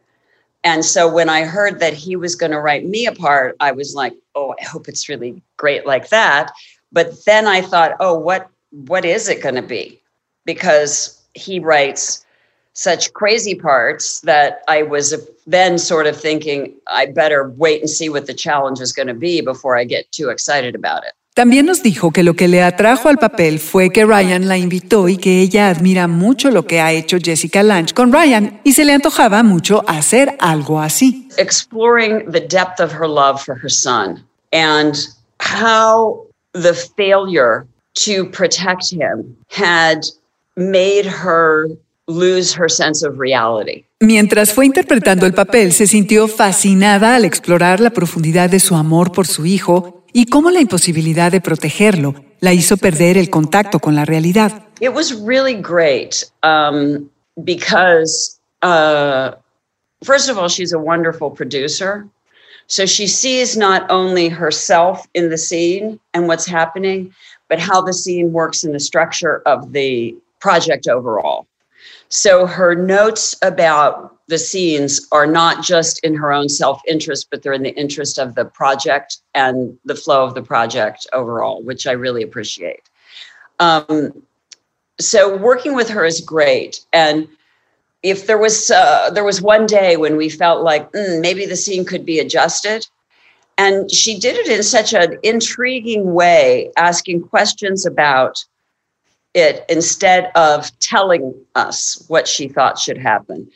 And 0.62 0.84
so 0.84 1.12
when 1.12 1.28
I 1.28 1.44
heard 1.44 1.80
that 1.80 1.94
he 1.94 2.16
was 2.16 2.36
going 2.36 2.52
to 2.52 2.60
write 2.60 2.84
me 2.84 3.06
a 3.06 3.12
part, 3.12 3.56
I 3.60 3.72
was 3.72 3.94
like, 3.94 4.14
oh, 4.34 4.54
I 4.60 4.64
hope 4.64 4.88
it's 4.88 5.08
really 5.08 5.42
great 5.56 5.86
like 5.86 6.10
that. 6.10 6.52
But 6.92 7.24
then 7.24 7.46
I 7.46 7.61
thought, 7.62 7.96
oh, 8.00 8.18
what 8.18 8.48
what 8.70 9.05
is 9.05 9.29
it 9.29 9.42
going 9.42 9.57
to 9.57 9.62
be? 9.62 10.00
Because 10.44 11.20
he 11.35 11.59
writes 11.61 12.24
such 12.72 13.12
crazy 13.12 13.55
parts 13.55 14.20
that 14.20 14.62
I 14.68 14.83
was 14.83 15.14
then 15.46 15.79
sort 15.79 16.07
of 16.07 16.16
thinking, 16.16 16.74
I 16.87 17.07
better 17.07 17.50
wait 17.57 17.81
and 17.81 17.90
see 17.90 18.09
what 18.09 18.26
the 18.26 18.35
challenge 18.35 18.81
is 18.81 18.92
going 18.92 19.09
to 19.09 19.14
be 19.14 19.40
before 19.40 19.76
I 19.76 19.85
get 19.85 20.11
too 20.12 20.31
excited 20.31 20.74
about 20.74 21.05
it. 21.05 21.12
También 21.35 21.66
nos 21.66 21.83
dijo 21.83 22.11
que 22.11 22.24
lo 22.24 22.35
que 22.35 22.48
le 22.48 22.62
atrajo 22.62 23.09
al 23.09 23.16
papel 23.16 23.61
fue 23.61 23.90
que 23.90 24.05
Ryan 24.05 24.48
la 24.48 24.59
invitó 24.59 25.09
y 25.09 25.16
que 25.16 25.40
ella 25.40 25.70
admira 25.70 26.09
mucho 26.09 26.50
lo 26.50 26.66
que 26.66 26.81
ha 26.81 26.92
hecho 26.92 27.18
Jessica 27.22 27.62
Lange 27.62 27.94
con 27.94 28.12
Ryan 28.12 28.61
y 28.64 28.72
se 28.72 28.85
le 28.85 28.92
antojaba 28.92 29.42
mucho 29.44 29.85
hacer 29.87 30.37
algo 30.40 30.81
así. 30.81 31.29
Exploring 31.38 32.31
the 32.31 32.40
depth 32.40 32.81
of 32.81 32.92
her 32.92 33.09
love 33.09 33.40
for 33.40 33.55
her 33.55 33.70
son 33.70 34.24
and 34.53 34.96
how 35.38 36.26
the 36.52 36.74
failure 36.96 37.66
to 37.94 38.30
protect 38.30 38.90
him 38.90 39.36
had 39.48 40.06
made 40.56 41.06
her 41.06 41.66
lose 42.06 42.52
her 42.54 42.68
sense 42.68 43.02
of 43.06 43.18
reality. 43.18 43.84
Mientras 44.00 44.52
fue 44.52 44.66
interpretando 44.66 45.26
el 45.26 45.34
papel, 45.34 45.72
se 45.72 45.86
sintió 45.86 46.26
fascinada 46.26 47.14
al 47.14 47.24
explorar 47.24 47.80
la 47.80 47.90
profundidad 47.90 48.50
de 48.50 48.58
su 48.58 48.74
amor 48.74 49.12
por 49.12 49.26
su 49.26 49.46
hijo 49.46 50.04
y 50.12 50.26
cómo 50.26 50.50
la 50.50 50.60
imposibilidad 50.60 51.30
de 51.30 51.40
protegerlo 51.40 52.14
la 52.40 52.52
hizo 52.52 52.76
perder 52.76 53.18
el 53.18 53.30
contacto 53.30 53.78
con 53.78 53.94
la 53.94 54.04
realidad. 54.04 54.64
It 54.80 54.94
was 54.94 55.12
really 55.12 55.54
great 55.54 56.24
um, 56.42 57.10
because, 57.36 58.40
uh, 58.62 59.32
first 60.02 60.30
of 60.30 60.38
all, 60.38 60.48
she's 60.48 60.72
a 60.72 60.78
wonderful 60.78 61.30
producer. 61.30 62.06
So 62.70 62.87
she 62.87 63.09
sees 63.09 63.56
not 63.56 63.85
only 63.90 64.28
herself 64.28 65.04
in 65.14 65.28
the 65.28 65.37
scene 65.37 65.98
and 66.14 66.28
what's 66.28 66.46
happening, 66.46 67.12
but 67.48 67.59
how 67.59 67.83
the 67.83 67.92
scene 67.92 68.33
works 68.33 68.62
in 68.62 68.70
the 68.70 68.78
structure 68.78 69.42
of 69.44 69.72
the 69.72 70.16
project 70.38 70.87
overall. 70.87 71.48
So 72.11 72.46
her 72.46 72.76
notes 72.76 73.35
about 73.42 74.16
the 74.28 74.38
scenes 74.38 75.04
are 75.11 75.26
not 75.26 75.64
just 75.64 75.98
in 76.04 76.14
her 76.14 76.33
own 76.33 76.48
self 76.48 76.80
interest, 76.87 77.26
but 77.28 77.42
they're 77.42 77.54
in 77.54 77.64
the 77.64 77.74
interest 77.74 78.20
of 78.20 78.37
the 78.37 78.44
project 78.44 79.16
and 79.35 79.76
the 79.85 79.96
flow 79.96 80.24
of 80.24 80.35
the 80.35 80.42
project 80.42 81.09
overall, 81.12 81.64
which 81.64 81.88
I 81.88 81.92
really 81.92 82.22
appreciate. 82.22 82.88
Um, 83.59 84.22
so 85.00 85.37
working 85.37 85.74
with 85.74 85.88
her 85.88 86.04
is 86.04 86.20
great. 86.20 86.87
And 86.92 87.26
if 88.02 88.26
there 88.26 88.38
was 88.38 88.70
uh, 88.70 89.10
there 89.10 89.24
was 89.24 89.42
one 89.42 89.66
day 89.66 89.96
when 89.96 90.16
we 90.16 90.28
felt 90.28 90.62
like 90.62 90.90
mm, 90.92 91.20
maybe 91.20 91.46
the 91.46 91.56
scene 91.56 91.84
could 91.84 92.04
be 92.04 92.18
adjusted, 92.18 92.86
and 93.58 93.90
she 93.90 94.18
did 94.18 94.36
it 94.36 94.48
in 94.48 94.62
such 94.62 94.94
an 94.94 95.18
intriguing 95.22 96.14
way, 96.14 96.70
asking 96.76 97.22
questions 97.22 97.84
about 97.84 98.42
it 99.34 99.64
instead 99.68 100.32
of 100.34 100.76
telling 100.80 101.34
us 101.54 102.02
what 102.08 102.26
she 102.26 102.48
thought 102.48 102.78
should 102.78 102.98
happen. 102.98 103.50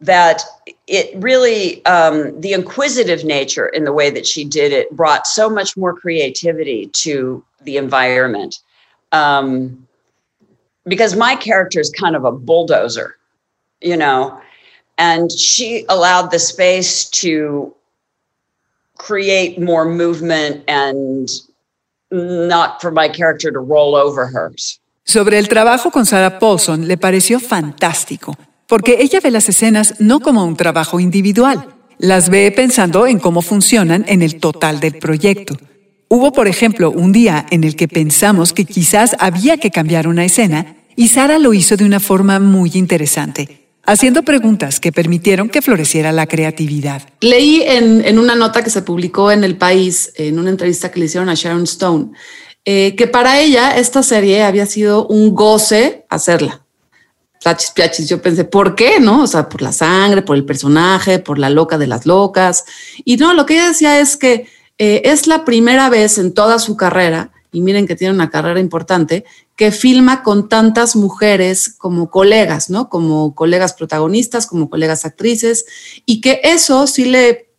That 0.00 0.42
it 0.86 1.10
really, 1.16 1.84
um, 1.86 2.38
the 2.38 2.52
inquisitive 2.52 3.24
nature 3.24 3.66
in 3.66 3.84
the 3.84 3.94
way 3.94 4.10
that 4.10 4.26
she 4.26 4.44
did 4.44 4.72
it 4.72 4.90
brought 4.90 5.26
so 5.26 5.48
much 5.48 5.74
more 5.74 5.94
creativity 5.94 6.88
to 6.88 7.42
the 7.62 7.78
environment. 7.78 8.58
Um, 9.12 9.86
because 10.84 11.16
my 11.16 11.34
character 11.34 11.80
is 11.80 11.90
kind 11.90 12.14
of 12.14 12.24
a 12.24 12.30
bulldozer, 12.30 13.16
you 13.80 13.96
know, 13.96 14.38
and 14.98 15.30
she 15.30 15.84
allowed 15.88 16.30
the 16.30 16.38
space 16.38 17.04
to 17.22 17.74
create 18.96 19.58
more 19.60 19.84
movement 19.84 20.64
and 20.68 21.28
not 22.10 22.80
for 22.80 22.90
my 22.90 23.08
character 23.08 23.52
to 23.52 23.58
roll 23.58 23.94
over 23.94 24.26
hers. 24.26 24.80
Sobre 25.04 25.38
el 25.38 25.48
trabajo 25.48 25.90
con 25.90 26.04
Sarah 26.04 26.38
Paulson 26.38 26.88
le 26.88 26.96
pareció 26.96 27.38
fantástico, 27.38 28.36
porque 28.66 28.96
ella 29.00 29.20
ve 29.20 29.30
las 29.30 29.48
escenas 29.48 29.94
no 30.00 30.20
como 30.20 30.44
un 30.44 30.56
trabajo 30.56 30.98
individual, 30.98 31.74
las 31.98 32.28
ve 32.28 32.50
pensando 32.50 33.06
en 33.06 33.20
cómo 33.20 33.40
funcionan 33.40 34.04
en 34.08 34.22
el 34.22 34.40
total 34.40 34.80
del 34.80 34.98
proyecto. 34.98 35.56
Hubo, 36.08 36.32
por 36.32 36.48
ejemplo, 36.48 36.90
un 36.90 37.12
día 37.12 37.46
en 37.50 37.64
el 37.64 37.76
que 37.76 37.88
pensamos 37.88 38.52
que 38.52 38.64
quizás 38.64 39.16
había 39.18 39.58
que 39.58 39.70
cambiar 39.70 40.08
una 40.08 40.24
escena 40.24 40.76
y 40.96 41.08
Sara 41.08 41.38
lo 41.38 41.52
hizo 41.52 41.76
de 41.76 41.84
una 41.84 42.00
forma 42.00 42.40
muy 42.40 42.72
interesante, 42.74 43.65
haciendo 43.86 44.22
preguntas 44.24 44.80
que 44.80 44.92
permitieron 44.92 45.48
que 45.48 45.62
floreciera 45.62 46.12
la 46.12 46.26
creatividad. 46.26 47.02
Leí 47.20 47.62
en, 47.62 48.18
una 48.18 48.34
nota 48.34 48.62
que 48.62 48.70
se 48.70 48.82
publicó 48.82 49.30
en 49.30 49.44
El 49.44 49.56
País, 49.56 50.12
en 50.16 50.38
una 50.38 50.50
entrevista 50.50 50.90
que 50.90 51.00
le 51.00 51.06
hicieron 51.06 51.28
a 51.28 51.34
Sharon 51.34 51.62
Stone, 51.64 52.10
eh, 52.64 52.94
que 52.96 53.06
para 53.06 53.40
ella 53.40 53.76
esta 53.78 54.02
serie 54.02 54.42
había 54.42 54.66
sido 54.66 55.06
un 55.06 55.34
goce 55.34 56.04
hacerla. 56.10 56.62
Plachis, 57.42 57.70
piachis, 57.70 58.08
yo 58.08 58.20
pensé, 58.20 58.44
¿por 58.44 58.74
qué? 58.74 58.98
¿No? 58.98 59.22
O 59.22 59.26
sea, 59.26 59.48
por 59.48 59.62
la 59.62 59.72
sangre, 59.72 60.22
por 60.22 60.36
el 60.36 60.44
personaje, 60.44 61.20
por 61.20 61.38
la 61.38 61.48
loca 61.48 61.78
de 61.78 61.86
las 61.86 62.04
locas. 62.04 62.64
Y 63.04 63.16
no, 63.18 63.34
lo 63.34 63.46
que 63.46 63.54
ella 63.54 63.68
decía 63.68 64.00
es 64.00 64.16
que 64.16 64.48
eh, 64.78 65.02
es 65.04 65.28
la 65.28 65.44
primera 65.44 65.88
vez 65.88 66.18
en 66.18 66.34
toda 66.34 66.58
su 66.58 66.76
carrera, 66.76 67.30
y 67.52 67.60
miren 67.60 67.86
que 67.86 67.94
tiene 67.94 68.12
una 68.12 68.30
carrera 68.30 68.58
importante, 68.58 69.24
que 69.56 69.72
filma 69.72 70.22
con 70.22 70.48
tantas 70.48 70.96
mujeres 70.96 71.74
como 71.76 72.10
colegas, 72.10 72.70
¿no? 72.70 72.88
Como 72.88 73.34
colegas 73.34 73.72
protagonistas, 73.72 74.46
como 74.46 74.68
colegas 74.68 75.04
actrices, 75.04 75.64
y 76.04 76.20
que 76.20 76.40
eso 76.44 76.86
sí 76.86 77.06
le, 77.06 77.50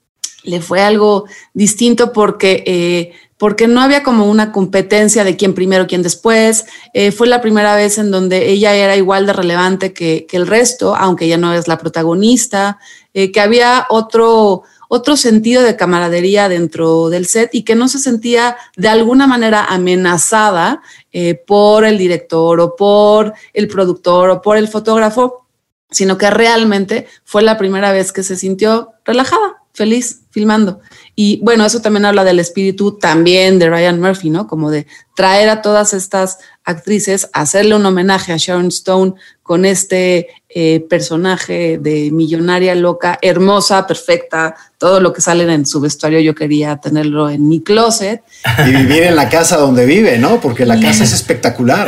le 0.43 0.61
fue 0.61 0.81
algo 0.81 1.25
distinto 1.53 2.13
porque 2.13 2.63
eh, 2.67 3.13
porque 3.37 3.67
no 3.67 3.81
había 3.81 4.03
como 4.03 4.25
una 4.25 4.51
competencia 4.51 5.23
de 5.23 5.37
quién 5.37 5.53
primero, 5.53 5.87
quién 5.87 6.01
después. 6.01 6.65
Eh, 6.93 7.11
fue 7.11 7.27
la 7.27 7.41
primera 7.41 7.75
vez 7.75 7.97
en 7.99 8.09
donde 8.09 8.49
ella 8.49 8.75
era 8.75 8.95
igual 8.95 9.27
de 9.27 9.33
relevante 9.33 9.93
que, 9.93 10.25
el 10.31 10.47
resto, 10.47 10.95
aunque 10.95 11.25
ella 11.25 11.37
no 11.37 11.53
es 11.53 11.67
la 11.67 11.77
protagonista, 11.77 12.79
eh, 13.13 13.31
que 13.31 13.39
había 13.39 13.85
otro, 13.89 14.63
otro 14.87 15.17
sentido 15.17 15.63
de 15.63 15.75
camaradería 15.75 16.49
dentro 16.49 17.09
del 17.09 17.25
set 17.25 17.49
y 17.53 17.63
que 17.63 17.75
no 17.75 17.87
se 17.87 17.99
sentía 17.99 18.57
de 18.75 18.89
alguna 18.89 19.27
manera 19.27 19.65
amenazada 19.65 20.81
eh, 21.11 21.35
por 21.35 21.85
el 21.85 21.97
director 21.97 22.59
o 22.59 22.75
por 22.75 23.33
el 23.53 23.67
productor 23.67 24.29
o 24.29 24.41
por 24.41 24.57
el 24.57 24.67
fotógrafo, 24.67 25.47
sino 25.89 26.17
que 26.17 26.29
realmente 26.29 27.07
fue 27.23 27.43
la 27.43 27.57
primera 27.57 27.91
vez 27.91 28.11
que 28.11 28.23
se 28.23 28.35
sintió 28.35 28.93
relajada, 29.05 29.63
feliz, 29.73 30.21
filmando. 30.31 30.81
Y 31.15 31.39
bueno, 31.43 31.65
eso 31.65 31.81
también 31.81 32.05
habla 32.05 32.23
del 32.23 32.39
espíritu 32.39 32.97
también 32.97 33.57
de 33.57 33.69
Ryan 33.69 33.99
Murphy, 34.01 34.29
¿no? 34.29 34.47
Como 34.47 34.69
de 34.69 34.85
traer 35.15 35.49
a 35.49 35.61
todas 35.61 35.93
estas 35.93 36.39
actrices, 36.63 37.29
hacerle 37.33 37.75
un 37.75 37.85
homenaje 37.85 38.33
a 38.33 38.37
Sharon 38.37 38.67
Stone 38.67 39.13
con 39.41 39.65
este 39.65 40.27
eh, 40.49 40.81
personaje 40.81 41.77
de 41.77 42.11
millonaria 42.11 42.75
loca, 42.75 43.17
hermosa, 43.21 43.87
perfecta, 43.87 44.55
todo 44.79 44.99
lo 44.99 45.11
que 45.11 45.21
sale 45.21 45.51
en 45.51 45.65
su 45.65 45.79
vestuario 45.81 46.19
yo 46.19 46.35
quería 46.35 46.77
tenerlo 46.77 47.29
en 47.31 47.47
mi 47.47 47.61
closet. 47.63 48.21
Y 48.67 48.69
vivir 48.71 49.03
en 49.03 49.15
la 49.15 49.27
casa 49.27 49.57
donde 49.57 49.85
vive, 49.87 50.19
¿no? 50.19 50.39
Porque 50.39 50.65
la 50.67 50.79
casa 50.79 51.03
es 51.03 51.13
espectacular. 51.13 51.87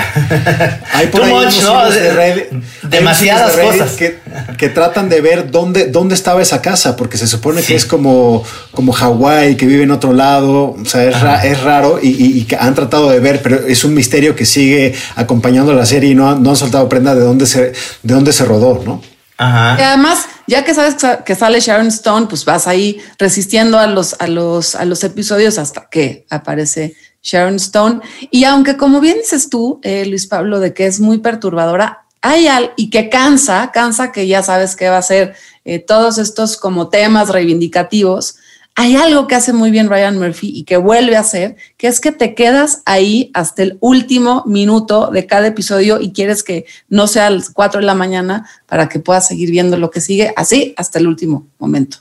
Hay 0.93 1.07
por 1.07 1.21
ahí 1.21 1.31
unos 1.31 1.55
hilos 1.55 1.93
de 1.93 2.13
Reddit- 2.13 2.63
Demasiadas 2.89 3.55
de 3.55 3.61
cosas. 3.61 3.91
Que, 3.91 4.17
que 4.57 4.69
tratan 4.69 5.07
de 5.07 5.21
ver 5.21 5.51
dónde, 5.51 5.85
dónde 5.85 6.15
estaba 6.15 6.41
esa 6.41 6.61
casa, 6.63 6.95
porque 6.95 7.17
se 7.17 7.27
supone 7.27 7.61
que 7.61 7.75
es 7.75 7.85
como, 7.85 8.43
como 8.71 8.91
Hawái, 8.91 9.55
que 9.55 9.67
vive 9.67 9.83
en 9.83 9.91
otro 9.91 10.11
lado. 10.13 10.71
O 10.81 10.85
sea, 10.85 11.03
es, 11.03 11.21
ra- 11.21 11.45
es 11.45 11.61
raro 11.61 11.99
y, 12.01 12.07
y- 12.09 12.47
han 12.59 12.73
tratado 12.73 13.09
de 13.11 13.19
ver, 13.19 13.41
pero 13.43 13.67
es 13.67 13.83
un 13.83 13.93
misterio 13.93 14.35
que 14.35 14.45
sigue 14.45 14.95
acompañando 15.15 15.73
la 15.75 15.85
serie 15.85 16.09
y 16.09 16.15
no, 16.15 16.27
han- 16.27 16.41
no 16.41 16.49
han 16.49 16.55
soltado 16.55 16.89
prenda 16.89 17.13
de 17.13 17.21
dónde 17.21 17.45
se, 17.45 17.71
de 18.01 18.13
dónde 18.15 18.33
se 18.33 18.45
rodó, 18.45 18.81
¿no? 18.83 19.01
Y 19.39 19.43
Ajá. 19.43 19.93
además, 19.93 20.25
ya 20.47 20.65
que 20.65 20.73
sabes 20.73 20.97
que 21.25 21.35
sale 21.35 21.61
Sharon 21.61 21.87
Stone, 21.87 22.27
pues 22.27 22.43
vas 22.43 22.67
ahí 22.67 22.99
resistiendo 23.17 23.79
a 23.79 23.87
los, 23.87 24.15
a 24.19 24.27
los, 24.27 24.75
a 24.75 24.83
los 24.83 25.03
episodios 25.05 25.57
hasta 25.57 25.87
que 25.89 26.25
aparece 26.29 26.97
Sharon 27.23 27.55
Stone. 27.55 28.01
Y 28.31 28.43
aunque, 28.43 28.75
como 28.75 28.99
bien 28.99 29.17
dices 29.17 29.49
tú, 29.49 29.79
eh, 29.81 30.05
Luis 30.05 30.27
Pablo, 30.27 30.59
de 30.59 30.73
que 30.73 30.87
es 30.87 30.99
muy 30.99 31.19
perturbadora, 31.19 32.05
hay 32.21 32.47
al 32.47 32.73
y 32.75 32.89
que 32.89 33.07
cansa, 33.07 33.71
cansa 33.73 34.11
que 34.11 34.27
ya 34.27 34.43
sabes 34.43 34.75
que 34.75 34.89
va 34.89 34.97
a 34.97 35.01
ser 35.01 35.35
eh, 35.63 35.79
todos 35.79 36.17
estos 36.17 36.57
como 36.57 36.89
temas 36.89 37.29
reivindicativos. 37.29 38.35
Hay 38.75 38.95
algo 38.95 39.27
que 39.27 39.35
hace 39.35 39.51
muy 39.51 39.71
bien 39.71 39.89
Ryan 39.89 40.17
Murphy 40.17 40.51
y 40.55 40.63
que 40.63 40.77
vuelve 40.77 41.17
a 41.17 41.19
hacer, 41.19 41.57
que 41.75 41.87
es 41.87 41.99
que 41.99 42.13
te 42.13 42.33
quedas 42.33 42.81
ahí 42.85 43.29
hasta 43.33 43.63
el 43.63 43.77
último 43.81 44.43
minuto 44.45 45.09
de 45.11 45.25
cada 45.25 45.47
episodio 45.47 45.99
y 45.99 46.13
quieres 46.13 46.43
que 46.43 46.65
no 46.87 47.07
sea 47.07 47.27
a 47.27 47.29
las 47.29 47.49
4 47.49 47.81
de 47.81 47.85
la 47.85 47.93
mañana 47.93 48.49
para 48.67 48.87
que 48.87 48.99
puedas 48.99 49.27
seguir 49.27 49.51
viendo 49.51 49.77
lo 49.77 49.91
que 49.91 49.99
sigue 49.99 50.31
así 50.37 50.73
hasta 50.77 50.97
el 50.97 51.07
último 51.07 51.47
momento. 51.59 51.97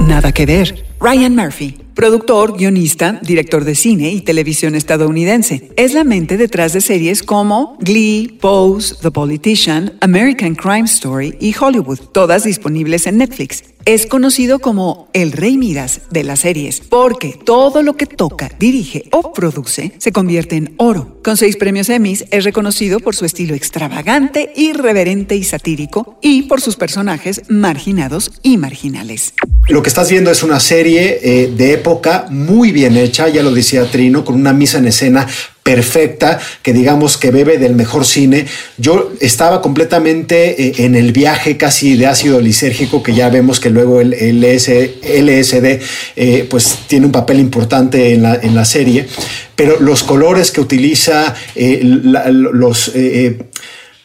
Nada 0.00 0.32
que 0.32 0.46
ver. 0.46 0.84
Ryan 0.98 1.36
Murphy, 1.36 1.78
productor, 1.94 2.56
guionista, 2.56 3.20
director 3.22 3.64
de 3.64 3.74
cine 3.74 4.10
y 4.10 4.20
televisión 4.20 4.74
estadounidense. 4.74 5.70
Es 5.76 5.94
la 5.94 6.04
mente 6.04 6.36
detrás 6.36 6.72
de 6.72 6.80
series 6.80 7.22
como 7.22 7.76
Glee, 7.80 8.36
Pose, 8.40 8.96
The 9.00 9.10
Politician, 9.10 9.92
American 10.00 10.54
Crime 10.54 10.86
Story 10.86 11.36
y 11.40 11.54
Hollywood, 11.58 12.00
todas 12.12 12.44
disponibles 12.44 13.06
en 13.06 13.18
Netflix. 13.18 13.62
Es 13.86 14.06
conocido 14.06 14.58
como 14.58 15.08
el 15.12 15.30
Rey 15.30 15.56
Midas 15.56 16.00
de 16.10 16.24
las 16.24 16.40
series, 16.40 16.80
porque 16.80 17.38
todo 17.44 17.84
lo 17.84 17.96
que 17.96 18.06
toca, 18.06 18.50
dirige 18.58 19.04
o 19.12 19.32
produce 19.32 19.92
se 19.98 20.10
convierte 20.10 20.56
en 20.56 20.74
oro. 20.76 21.20
Con 21.22 21.36
seis 21.36 21.56
premios 21.56 21.88
Emmys, 21.88 22.24
es 22.32 22.42
reconocido 22.42 22.98
por 22.98 23.14
su 23.14 23.24
estilo 23.24 23.54
extravagante, 23.54 24.52
irreverente 24.56 25.36
y 25.36 25.44
satírico, 25.44 26.18
y 26.20 26.42
por 26.42 26.60
sus 26.60 26.74
personajes 26.74 27.42
marginados 27.46 28.32
y 28.42 28.56
marginales. 28.56 29.34
Lo 29.68 29.82
que 29.82 29.88
estás 29.88 30.10
viendo 30.10 30.32
es 30.32 30.42
una 30.42 30.58
serie 30.58 31.20
eh, 31.22 31.52
de 31.56 31.74
época 31.74 32.26
muy 32.28 32.72
bien 32.72 32.96
hecha, 32.96 33.28
ya 33.28 33.44
lo 33.44 33.52
decía 33.52 33.88
Trino, 33.88 34.24
con 34.24 34.34
una 34.34 34.52
misa 34.52 34.78
en 34.78 34.88
escena 34.88 35.28
perfecta, 35.66 36.38
que 36.62 36.72
digamos 36.72 37.16
que 37.16 37.32
bebe 37.32 37.58
del 37.58 37.74
mejor 37.74 38.06
cine. 38.06 38.46
Yo 38.78 39.12
estaba 39.20 39.60
completamente 39.60 40.68
eh, 40.68 40.72
en 40.84 40.94
el 40.94 41.10
viaje 41.10 41.56
casi 41.56 41.96
de 41.96 42.06
ácido 42.06 42.40
lisérgico, 42.40 43.02
que 43.02 43.14
ya 43.14 43.28
vemos 43.30 43.58
que 43.58 43.68
luego 43.68 44.00
el 44.00 44.12
LS, 44.12 44.68
LSD 45.02 45.80
eh, 46.14 46.46
pues 46.48 46.78
tiene 46.86 47.06
un 47.06 47.12
papel 47.12 47.40
importante 47.40 48.12
en 48.12 48.22
la, 48.22 48.64
serie, 48.64 49.08
pero 49.56 49.80
los 49.80 50.04
colores 50.04 50.52
que 50.52 50.60
utiliza, 50.60 51.34
eh, 51.56 51.80
los... 51.82 52.92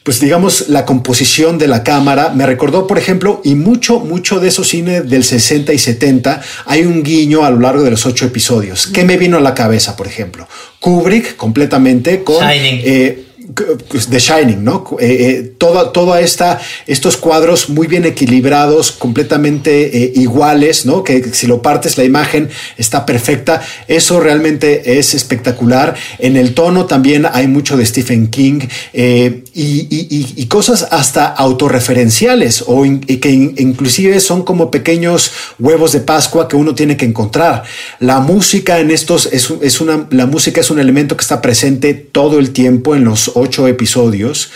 pues 0.03 0.19
digamos, 0.19 0.69
la 0.69 0.85
composición 0.85 1.57
de 1.57 1.67
la 1.67 1.83
cámara 1.83 2.31
me 2.33 2.45
recordó, 2.45 2.87
por 2.87 2.97
ejemplo, 2.97 3.41
y 3.43 3.55
mucho, 3.55 3.99
mucho 3.99 4.39
de 4.39 4.47
esos 4.47 4.67
cines 4.67 5.07
del 5.07 5.23
60 5.23 5.73
y 5.73 5.77
70, 5.77 6.41
hay 6.65 6.83
un 6.83 7.03
guiño 7.03 7.45
a 7.45 7.51
lo 7.51 7.59
largo 7.59 7.83
de 7.83 7.91
los 7.91 8.05
ocho 8.05 8.25
episodios. 8.25 8.87
¿Qué 8.87 9.03
me 9.03 9.17
vino 9.17 9.37
a 9.37 9.41
la 9.41 9.53
cabeza, 9.53 9.95
por 9.95 10.07
ejemplo? 10.07 10.47
Kubrick 10.79 11.35
completamente 11.35 12.23
con... 12.23 12.37
Shining. 12.43 12.81
eh, 12.83 13.25
pues, 13.89 14.07
The 14.07 14.19
Shining, 14.19 14.63
¿no? 14.63 14.85
Eh, 14.99 15.17
eh, 15.19 15.53
toda, 15.57 15.91
toda 15.91 16.21
esta, 16.21 16.59
estos 16.87 17.17
cuadros 17.17 17.69
muy 17.69 17.87
bien 17.87 18.05
equilibrados, 18.05 18.91
completamente 18.91 20.03
eh, 20.03 20.11
iguales, 20.15 20.85
¿no? 20.85 21.03
Que 21.03 21.23
si 21.33 21.47
lo 21.47 21.61
partes 21.61 21.97
la 21.97 22.03
imagen 22.03 22.49
está 22.77 23.05
perfecta. 23.05 23.61
Eso 23.87 24.19
realmente 24.19 24.99
es 24.99 25.13
espectacular. 25.13 25.95
En 26.19 26.37
el 26.37 26.53
tono 26.53 26.85
también 26.85 27.27
hay 27.31 27.47
mucho 27.47 27.77
de 27.77 27.85
Stephen 27.85 28.27
King 28.27 28.61
eh, 28.93 29.40
y, 29.53 29.87
y- 29.89 30.33
y- 30.37 30.45
cosas 30.47 30.87
hasta 30.91 31.25
autorreferenciales 31.27 32.63
o 32.67 32.83
que 32.83 33.29
in- 33.29 33.55
inclusive 33.57 34.19
son 34.19 34.43
como 34.43 34.71
pequeños 34.71 35.31
huevos 35.59 35.91
de 35.91 35.99
Pascua 35.99 36.47
que 36.47 36.55
uno 36.55 36.73
tiene 36.75 36.97
que 36.97 37.05
encontrar. 37.05 37.63
La 37.99 38.19
música 38.19 38.79
en 38.79 38.91
estos 38.91 39.27
es, 39.31 39.51
es 39.61 39.81
una, 39.81 40.07
la 40.11 40.25
música 40.25 40.61
es 40.61 40.71
un 40.71 40.79
elemento 40.79 41.15
que 41.17 41.21
está 41.21 41.41
presente 41.41 41.93
todo 41.93 42.39
el 42.39 42.51
tiempo 42.51 42.95
en 42.95 43.03
los 43.03 43.31
ocho 43.35 43.67
episodios. 43.67 44.51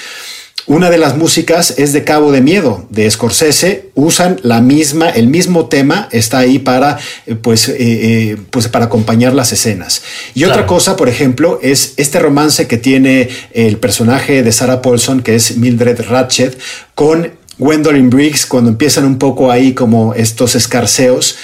Una 0.68 0.90
de 0.90 0.98
las 0.98 1.16
músicas 1.16 1.76
es 1.78 1.94
de 1.94 2.04
Cabo 2.04 2.32
de 2.32 2.42
Miedo, 2.42 2.88
de 2.90 3.10
Scorsese. 3.10 3.92
Usan 3.94 4.40
la 4.42 4.62
misma, 4.62 5.10
el 5.10 5.28
mismo 5.28 5.68
tema 5.68 6.10
está 6.12 6.40
ahí 6.40 6.58
para, 6.58 6.98
eh, 7.28 7.36
pues, 7.36 7.70
eh, 7.70 7.76
eh, 7.78 8.38
pues 8.50 8.68
para 8.68 8.86
acompañar 8.86 9.36
las 9.36 9.52
escenas. 9.52 10.02
Y 10.34 10.44
otra 10.44 10.66
cosa, 10.66 10.96
por 10.96 11.08
ejemplo, 11.08 11.60
es 11.62 11.94
este 11.98 12.18
romance 12.18 12.66
que 12.66 12.78
tiene 12.78 13.30
el 13.54 13.78
personaje 13.78 14.42
de 14.42 14.52
Sarah 14.52 14.82
Paulson, 14.82 15.22
que 15.22 15.36
es 15.36 15.56
Mildred 15.56 16.02
Ratchet, 16.10 16.58
con 16.96 17.32
Gwendolyn 17.60 18.10
Briggs, 18.10 18.48
cuando 18.48 18.72
empiezan 18.72 19.06
un 19.06 19.20
poco 19.20 19.52
ahí 19.52 19.74
como 19.74 20.16
estos 20.16 20.56
escarceos. 20.56 21.38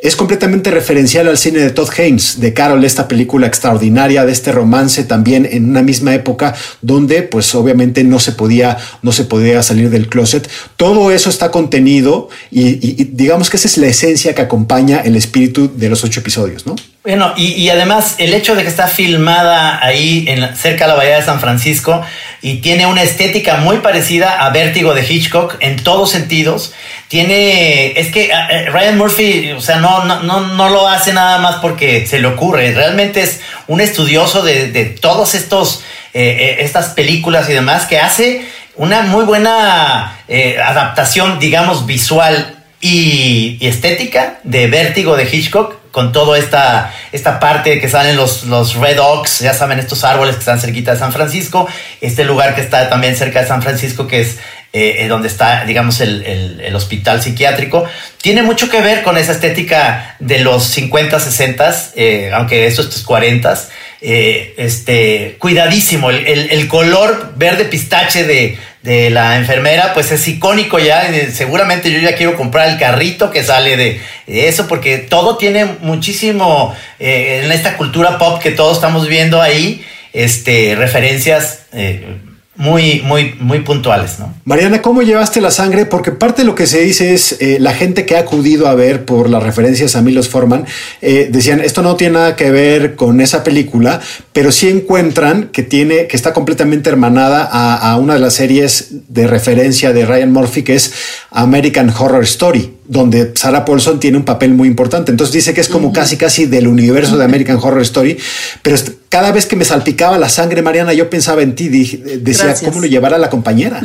Es 0.00 0.14
completamente 0.14 0.70
referencial 0.70 1.26
al 1.28 1.36
cine 1.38 1.58
de 1.58 1.70
Todd 1.70 1.88
Haynes, 1.98 2.40
de 2.40 2.52
Carol, 2.54 2.84
esta 2.84 3.08
película 3.08 3.46
extraordinaria 3.48 4.24
de 4.24 4.30
este 4.32 4.52
romance 4.52 5.02
también 5.04 5.46
en 5.50 5.68
una 5.68 5.82
misma 5.82 6.14
época 6.14 6.54
donde 6.82 7.22
pues 7.22 7.52
obviamente 7.54 8.04
no 8.04 8.20
se 8.20 8.32
podía, 8.32 8.76
no 9.02 9.10
se 9.12 9.24
podía 9.24 9.62
salir 9.62 9.90
del 9.90 10.08
closet. 10.08 10.48
Todo 10.76 11.10
eso 11.10 11.30
está 11.30 11.50
contenido 11.50 12.28
y, 12.50 12.68
y- 12.86 13.10
digamos 13.12 13.50
que 13.50 13.56
esa 13.56 13.66
es 13.66 13.76
la 13.78 13.88
esencia 13.88 14.34
que 14.34 14.42
acompaña 14.42 15.00
el 15.00 15.16
espíritu 15.16 15.70
de 15.74 15.88
los 15.88 16.04
ocho 16.04 16.20
episodios, 16.20 16.64
¿no? 16.66 16.76
Bueno, 17.04 17.32
y, 17.36 17.52
y 17.52 17.70
además 17.70 18.16
el 18.18 18.34
hecho 18.34 18.54
de 18.54 18.62
que 18.62 18.68
está 18.68 18.86
filmada 18.86 19.82
ahí 19.82 20.24
en 20.28 20.54
cerca 20.56 20.84
de 20.84 20.88
la 20.88 20.96
bahía 20.96 21.16
de 21.16 21.22
San 21.22 21.40
Francisco 21.40 22.04
y 22.42 22.56
tiene 22.56 22.86
una 22.86 23.02
estética 23.02 23.56
muy 23.58 23.78
parecida 23.78 24.44
a 24.44 24.50
Vértigo 24.50 24.94
de 24.94 25.02
Hitchcock 25.02 25.56
en 25.60 25.76
todos 25.76 26.10
sentidos. 26.10 26.74
Tiene, 27.06 27.98
es 27.98 28.08
que 28.08 28.30
eh, 28.30 28.66
Ryan 28.70 28.98
Murphy, 28.98 29.52
o 29.52 29.60
sea, 29.60 29.76
no, 29.76 30.04
no, 30.04 30.22
no, 30.22 30.40
no 30.40 30.68
lo 30.68 30.86
hace 30.86 31.12
nada 31.12 31.38
más 31.38 31.56
porque 31.56 32.06
se 32.06 32.18
le 32.18 32.26
ocurre. 32.26 32.72
Realmente 32.72 33.22
es 33.22 33.40
un 33.68 33.80
estudioso 33.80 34.42
de, 34.42 34.70
de 34.70 34.84
todos 34.84 35.34
estos, 35.34 35.84
eh, 36.12 36.36
eh, 36.40 36.56
estas 36.60 36.90
películas 36.90 37.48
y 37.48 37.54
demás 37.54 37.86
que 37.86 37.98
hace 37.98 38.44
una 38.76 39.02
muy 39.02 39.24
buena 39.24 40.18
eh, 40.28 40.58
adaptación, 40.60 41.38
digamos, 41.38 41.86
visual 41.86 42.56
y 42.80 43.58
estética 43.60 44.40
de 44.44 44.66
Vértigo 44.68 45.16
de 45.16 45.24
Hitchcock 45.24 45.77
con 45.90 46.12
toda 46.12 46.38
esta, 46.38 46.92
esta 47.12 47.40
parte 47.40 47.80
que 47.80 47.88
salen 47.88 48.16
los, 48.16 48.44
los 48.44 48.74
Red 48.74 48.98
Oaks, 49.00 49.40
ya 49.40 49.54
saben, 49.54 49.78
estos 49.78 50.04
árboles 50.04 50.34
que 50.36 50.40
están 50.40 50.60
cerquita 50.60 50.92
de 50.92 50.98
San 50.98 51.12
Francisco, 51.12 51.68
este 52.00 52.24
lugar 52.24 52.54
que 52.54 52.60
está 52.60 52.88
también 52.88 53.16
cerca 53.16 53.40
de 53.40 53.48
San 53.48 53.62
Francisco, 53.62 54.06
que 54.06 54.20
es 54.20 54.38
eh, 54.74 54.96
eh, 54.98 55.08
donde 55.08 55.28
está, 55.28 55.64
digamos, 55.64 56.00
el, 56.02 56.22
el- 56.26 56.60
hospital 56.76 57.22
psiquiátrico, 57.22 57.86
tiene 58.20 58.42
mucho 58.42 58.68
que 58.68 58.82
ver 58.82 59.02
con 59.02 59.16
esa 59.16 59.32
estética 59.32 60.16
de 60.18 60.40
los 60.40 60.64
50, 60.64 61.18
60, 61.18 61.74
eh, 61.96 62.30
aunque 62.34 62.66
40, 63.02 63.58
eh, 64.02 64.54
este, 64.58 65.36
cuidadísimo, 65.38 66.10
el- 66.10 66.50
el 66.50 66.68
color 66.68 67.32
verde 67.36 67.64
pistache 67.64 68.24
de, 68.24 68.58
de 68.82 69.10
la 69.10 69.36
enfermera, 69.36 69.92
pues 69.94 70.12
es 70.12 70.26
icónico 70.28 70.78
ya. 70.78 71.10
Seguramente 71.32 71.90
yo 71.90 71.98
ya 71.98 72.14
quiero 72.14 72.36
comprar 72.36 72.68
el 72.68 72.78
carrito 72.78 73.30
que 73.30 73.42
sale 73.42 73.76
de, 73.76 74.00
de 74.26 74.48
eso, 74.48 74.68
porque 74.68 74.98
todo 74.98 75.36
tiene 75.36 75.64
muchísimo 75.80 76.74
eh, 76.98 77.42
en 77.44 77.52
esta 77.52 77.76
cultura 77.76 78.18
pop 78.18 78.40
que 78.40 78.52
todos 78.52 78.76
estamos 78.76 79.08
viendo 79.08 79.42
ahí, 79.42 79.84
este, 80.12 80.74
referencias 80.76 81.66
eh, 81.72 82.18
muy, 82.58 83.02
muy, 83.04 83.36
muy 83.38 83.60
puntuales, 83.60 84.18
¿no? 84.18 84.34
Mariana, 84.44 84.82
¿cómo 84.82 85.02
llevaste 85.02 85.40
la 85.40 85.52
sangre? 85.52 85.86
Porque 85.86 86.10
parte 86.10 86.42
de 86.42 86.46
lo 86.46 86.56
que 86.56 86.66
se 86.66 86.80
dice 86.80 87.14
es 87.14 87.36
eh, 87.38 87.58
la 87.60 87.72
gente 87.72 88.04
que 88.04 88.16
ha 88.16 88.20
acudido 88.20 88.66
a 88.66 88.74
ver 88.74 89.04
por 89.04 89.30
las 89.30 89.44
referencias 89.44 89.94
a 89.94 90.02
Milos 90.02 90.28
Forman, 90.28 90.66
eh, 91.00 91.28
decían, 91.30 91.60
esto 91.60 91.82
no 91.82 91.94
tiene 91.94 92.14
nada 92.14 92.34
que 92.34 92.50
ver 92.50 92.96
con 92.96 93.20
esa 93.20 93.44
película, 93.44 94.00
pero 94.32 94.50
sí 94.50 94.68
encuentran 94.68 95.50
que 95.52 95.62
tiene, 95.62 96.08
que 96.08 96.16
está 96.16 96.32
completamente 96.32 96.90
hermanada 96.90 97.48
a, 97.50 97.92
a 97.92 97.96
una 97.96 98.14
de 98.14 98.20
las 98.20 98.34
series 98.34 98.88
de 99.08 99.28
referencia 99.28 99.92
de 99.92 100.04
Ryan 100.04 100.32
Murphy, 100.32 100.64
que 100.64 100.74
es 100.74 100.92
American 101.30 101.94
Horror 101.96 102.24
Story, 102.24 102.74
donde 102.88 103.34
Sarah 103.36 103.64
Paulson 103.64 104.00
tiene 104.00 104.16
un 104.16 104.24
papel 104.24 104.52
muy 104.52 104.66
importante. 104.66 105.12
Entonces 105.12 105.32
dice 105.32 105.54
que 105.54 105.60
es 105.60 105.68
como 105.68 105.92
casi, 105.92 106.16
casi 106.16 106.46
del 106.46 106.66
universo 106.66 107.16
de 107.16 107.24
American 107.24 107.58
Horror 107.62 107.82
Story, 107.82 108.18
pero 108.62 108.76
cada 109.08 109.32
vez 109.32 109.46
que 109.46 109.56
me 109.56 109.64
salpicaba 109.64 110.18
la 110.18 110.28
sangre, 110.28 110.62
Mariana, 110.62 110.92
yo 110.92 111.08
pensaba 111.08 111.42
en 111.42 111.54
ti, 111.54 111.68
dije- 111.68 111.98
decía, 112.20 112.46
Gracias. 112.46 112.68
¿cómo 112.68 112.82
lo 112.82 112.86
llevará 112.86 113.18
la 113.18 113.30
compañera? 113.30 113.80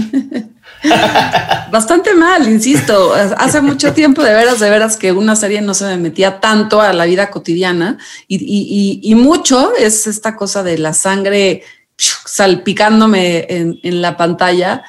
Bastante 1.72 2.14
mal, 2.14 2.48
insisto. 2.48 3.14
Hace 3.38 3.62
mucho 3.62 3.94
tiempo, 3.94 4.22
de 4.22 4.34
veras, 4.34 4.60
de 4.60 4.70
veras, 4.70 4.98
que 4.98 5.12
una 5.12 5.36
serie 5.36 5.62
no 5.62 5.74
se 5.74 5.86
me 5.86 5.98
metía 5.98 6.40
tanto 6.40 6.82
a 6.82 6.94
la 6.94 7.06
vida 7.06 7.32
cotidiana 7.32 7.98
y, 8.28 9.14
mucho 9.16 9.74
es 9.76 10.08
esta 10.08 10.36
cosa 10.36 10.62
de 10.62 10.78
la 10.78 10.94
sangre 10.94 11.64
salpicándome 11.98 13.48
en, 13.50 14.02
la 14.02 14.18
pantalla, 14.18 14.84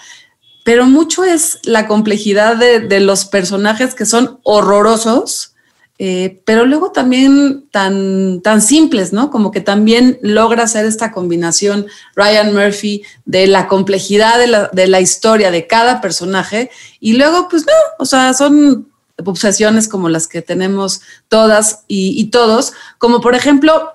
pero 0.64 0.86
mucho 0.86 1.22
es 1.24 1.60
la 1.62 1.86
complejidad 1.86 2.56
de, 2.56 2.80
de 2.80 3.00
los 3.00 3.24
personajes 3.24 3.94
que 3.94 4.06
son 4.06 4.40
horrorosos 4.42 5.53
eh, 5.98 6.42
pero 6.44 6.66
luego 6.66 6.90
también 6.90 7.68
tan, 7.70 8.40
tan 8.42 8.60
simples, 8.60 9.12
¿no? 9.12 9.30
Como 9.30 9.52
que 9.52 9.60
también 9.60 10.18
logra 10.22 10.64
hacer 10.64 10.86
esta 10.86 11.12
combinación 11.12 11.86
Ryan 12.16 12.52
Murphy 12.52 13.04
de 13.24 13.46
la 13.46 13.68
complejidad 13.68 14.38
de 14.38 14.48
la, 14.48 14.70
de 14.72 14.88
la 14.88 15.00
historia 15.00 15.52
de 15.52 15.68
cada 15.68 16.00
personaje 16.00 16.70
y 16.98 17.12
luego, 17.12 17.48
pues 17.48 17.64
no, 17.64 17.72
o 18.00 18.06
sea, 18.06 18.34
son 18.34 18.88
obsesiones 19.24 19.86
como 19.86 20.08
las 20.08 20.26
que 20.26 20.42
tenemos 20.42 21.00
todas 21.28 21.84
y, 21.86 22.24
todos, 22.30 22.72
como 22.98 23.20
por 23.20 23.36
ejemplo 23.36 23.92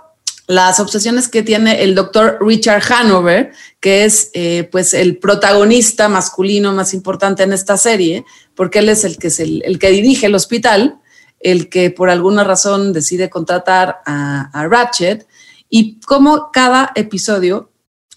las 0.48 0.80
obsesiones 0.80 1.28
que 1.28 1.44
tiene 1.44 1.84
el 1.84 1.94
doctor 1.94 2.38
Richard 2.40 2.82
Hanover, 2.92 3.52
que 3.82 4.06
es 4.06 4.32
eh, 4.34 4.68
pues 4.72 4.94
el 4.94 5.18
protagonista 5.18 6.08
masculino 6.08 6.72
más 6.74 6.94
importante 6.94 7.44
en 7.44 7.54
esta 7.54 7.78
serie, 7.78 8.24
porque 8.56 8.80
él 8.80 8.90
es 8.90 9.04
el 9.04 9.18
que 9.18 9.28
es 9.28 9.40
el, 9.42 9.62
el 9.64 9.78
que 9.78 9.92
dirige 9.92 10.28
el 10.28 10.34
hospital 10.34 11.00
el 11.40 11.70
que 11.70 11.90
por 11.90 12.10
alguna 12.10 12.44
razón 12.44 12.94
decide 12.94 13.30
contratar 13.30 14.02
a, 14.06 14.68
Ratchet 14.70 15.28
y 15.70 16.00
cómo 16.02 16.52
cada 16.52 16.92
episodio 16.96 17.72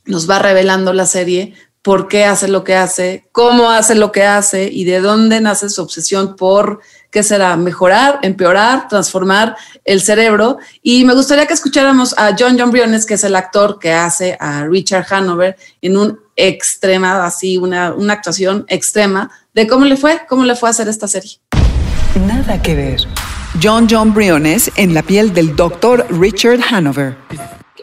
nos 0.04 0.28
va 0.28 0.38
revelando 0.38 0.92
la 0.92 1.06
serie 1.06 1.54
por 1.82 2.06
qué 2.06 2.24
hace 2.24 2.46
lo 2.46 2.62
que 2.62 2.76
hace, 2.76 3.28
cómo 3.32 3.70
hace 3.70 3.96
lo 3.96 4.12
que 4.12 4.22
hace 4.22 4.70
y 4.72 4.84
de 4.84 5.00
dónde 5.00 5.40
nace 5.40 5.68
su 5.68 5.82
obsesión 5.82 6.36
por, 6.36 6.80
¿qué 7.10 7.24
será? 7.24 7.56
Mejorar, 7.56 8.20
empeorar, 8.22 8.86
transformar 8.88 9.56
el 9.84 10.00
cerebro. 10.00 10.58
Y 10.80 11.04
me 11.04 11.14
gustaría 11.14 11.46
que 11.46 11.54
escucháramos 11.54 12.16
a 12.16 12.36
John 12.38 12.56
John 12.56 12.70
Briones, 12.70 13.04
que 13.04 13.14
es 13.14 13.24
el 13.24 13.34
actor 13.34 13.80
que 13.80 13.92
hace 13.92 14.36
a 14.38 14.64
Richard 14.64 15.06
Hanover 15.10 15.56
en 15.80 15.96
un 15.96 16.20
extrema, 16.36 17.24
así, 17.26 17.58
una, 17.58 17.92
una 17.92 18.12
actuación 18.12 18.64
extrema 18.68 19.30
de 19.52 19.66
cómo 19.66 19.84
le 19.84 19.96
fue, 19.96 20.20
cómo 20.28 20.44
le 20.44 20.54
fue 20.54 20.68
a 20.68 20.70
hacer 20.70 20.88
esta 20.88 21.08
serie. 21.08 21.40
Nada 22.16 22.60
que 22.62 22.74
ver. 22.74 23.00
John 23.58 23.88
John 23.88 24.12
Briones 24.12 24.70
en 24.76 24.92
la 24.92 25.00
piel 25.00 25.32
del 25.32 25.56
Dr. 25.56 26.04
Richard 26.10 26.60
Hanover. 26.60 27.16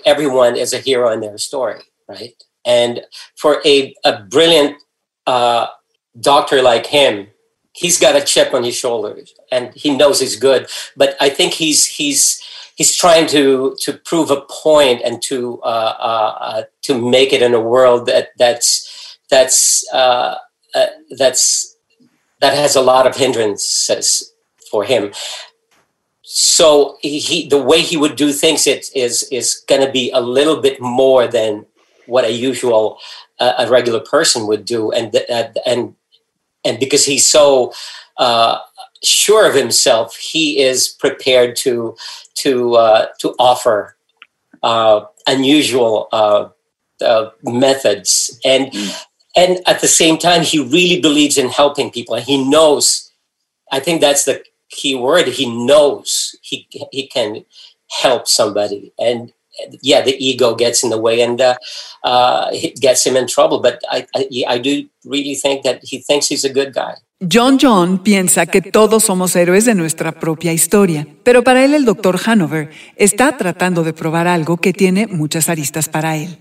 Everyone 0.06 0.56
is 0.56 0.72
a 0.72 0.78
hero 0.78 1.12
in 1.12 1.22
their 1.22 1.38
story, 1.40 1.82
right? 2.08 2.36
And 2.64 3.02
for 3.36 3.60
a, 3.66 3.96
a 4.06 4.22
brilliant 4.22 4.76
uh, 5.26 5.68
doctor 6.20 6.62
like 6.62 6.86
him, 6.86 7.28
he's 7.74 8.00
got 8.00 8.16
a 8.16 8.22
chip 8.22 8.54
on 8.54 8.64
his 8.64 8.76
shoulders 8.76 9.34
and 9.52 9.74
he 9.74 9.98
knows 9.98 10.20
he's 10.20 10.36
good. 10.36 10.68
But 10.96 11.16
I 11.20 11.30
think 11.30 11.54
he's 11.54 11.88
he's 11.88 12.40
he's 12.76 12.96
trying 12.96 13.26
to 13.28 13.76
to 13.80 13.94
prove 13.94 14.30
a 14.30 14.42
point 14.42 15.02
and 15.04 15.24
to 15.24 15.60
uh, 15.64 15.96
uh, 16.00 16.38
uh 16.40 16.64
to 16.84 17.02
make 17.02 17.34
it 17.34 17.42
in 17.42 17.56
a 17.56 17.62
world 17.62 18.06
that 18.06 18.30
that's 18.38 19.18
that's 19.32 19.92
uh, 19.92 20.36
uh, 20.76 20.86
that's 21.18 21.76
that 22.40 22.54
has 22.54 22.76
a 22.76 22.82
lot 22.82 23.06
of 23.06 23.16
hindrances 23.16 24.34
for 24.70 24.84
him. 24.84 25.12
So 26.22 26.98
he, 27.02 27.48
the 27.48 27.62
way 27.62 27.82
he 27.82 27.98
would 27.98 28.16
do 28.16 28.32
things 28.32 28.68
it 28.68 28.92
is 28.96 29.24
is 29.32 29.64
going 29.68 29.86
to 29.86 29.92
be 29.92 30.12
a 30.12 30.22
little 30.22 30.62
bit 30.62 30.80
more 30.80 31.28
than 31.28 31.66
what 32.06 32.24
a 32.24 32.32
usual 32.32 33.00
uh, 33.40 33.54
a 33.58 33.70
regular 33.70 34.00
person 34.00 34.46
would 34.48 34.66
do, 34.66 34.92
and 34.92 35.16
uh, 35.30 35.48
and 35.66 35.96
and 36.64 36.80
because 36.80 37.06
he's 37.06 37.28
so 37.28 37.74
uh, 38.18 38.60
sure 39.04 39.48
of 39.48 39.56
himself, 39.56 40.18
he 40.18 40.62
is 40.62 40.88
prepared 40.88 41.56
to 41.58 41.96
to 42.36 42.76
uh, 42.76 43.08
to 43.20 43.34
offer 43.40 43.96
uh, 44.62 45.06
unusual 45.26 46.10
uh, 46.12 46.50
methods. 47.44 48.40
And 48.46 48.72
and 49.36 49.60
at 49.66 49.82
the 49.82 49.88
same 49.88 50.18
time 50.18 50.42
he 50.42 50.60
really 50.60 51.00
believes 51.00 51.38
in 51.38 51.50
helping 51.50 51.92
people 51.92 52.16
and 52.16 52.26
he 52.26 52.38
knows 52.50 53.12
i 53.72 53.80
think 53.80 54.02
that's 54.02 54.26
the 54.26 54.44
key 54.70 54.96
word 54.96 55.28
he 55.28 55.46
knows 55.46 56.36
he 56.42 56.68
he 56.92 57.08
can 57.08 57.46
help 58.02 58.28
somebody 58.28 58.94
and 59.00 59.34
yeah 59.82 60.02
the 60.02 60.16
ego 60.24 60.56
gets 60.56 60.84
in 60.84 60.90
the 60.90 60.98
way 60.98 61.22
and 61.22 61.42
uh, 61.42 61.56
uh, 62.04 62.50
it 62.54 62.80
gets 62.80 63.06
him 63.06 63.18
in 63.18 63.28
trouble 63.28 63.60
but 63.60 63.82
I, 63.90 64.08
I, 64.16 64.44
I 64.48 64.58
do 64.58 64.88
really 65.04 65.36
think 65.36 65.64
that 65.64 65.82
he 65.84 66.00
thinks 66.00 66.28
he's 66.28 66.46
a 66.46 66.54
good 66.54 66.74
guy 66.74 66.96
John 67.22 67.58
John 67.58 68.02
piensa 68.02 68.46
que 68.46 68.62
todos 68.62 69.04
somos 69.04 69.36
héroes 69.36 69.66
de 69.66 69.76
nuestra 69.76 70.14
propia 70.22 70.54
historia, 70.54 71.06
pero 71.24 71.44
para 71.44 71.66
él 71.66 71.74
el 71.74 71.84
doctor 71.84 72.18
Hanover 72.26 72.70
está 72.96 73.36
tratando 73.36 73.84
de 73.84 73.92
probar 73.92 74.26
algo 74.30 74.56
que 74.56 74.72
tiene 74.72 75.06
muchas 75.06 75.50
aristas 75.50 75.90
para 75.90 76.16
él. 76.16 76.38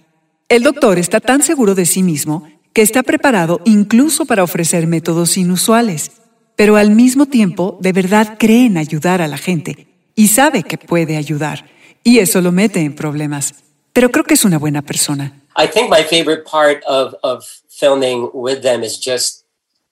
El 0.48 0.62
doctor 0.62 1.01
está 1.01 1.18
tan 1.18 1.42
seguro 1.42 1.74
de 1.74 1.85
sí 1.85 2.05
mismo 2.05 2.48
que 2.79 2.83
está 2.83 3.03
preparado 3.03 3.61
incluso 3.64 4.25
para 4.25 4.45
ofrecer 4.45 4.87
métodos 4.87 5.37
inusuales, 5.37 6.12
pero 6.55 6.77
al 6.77 6.93
mismo 6.93 7.27
tiempo 7.27 7.77
de 7.81 7.91
verdad 7.91 8.37
cree 8.38 8.67
en 8.67 8.79
ayudar 8.79 9.21
a 9.21 9.27
la 9.27 9.37
gente 9.37 9.88
y 10.14 10.29
sabe 10.29 10.62
que 10.62 10.79
puede 10.79 11.17
ayudar, 11.17 11.69
y 12.05 12.21
eso 12.21 12.41
lo 12.41 12.53
mete 12.53 12.79
en 12.79 12.95
problemas. 12.95 13.64
Pero 13.93 14.12
creo 14.12 14.23
que 14.23 14.35
es 14.35 14.45
una 14.45 14.59
buena 14.59 14.83
persona. 14.83 15.43
I 15.57 15.67
think 15.67 15.91
my 15.91 16.05
favorite 16.05 16.45
part 16.49 16.85
of, 16.87 17.14
of 17.25 17.45
filming 17.69 18.31
with 18.33 18.61
them 18.61 18.85
is 18.85 18.97
just 19.05 19.45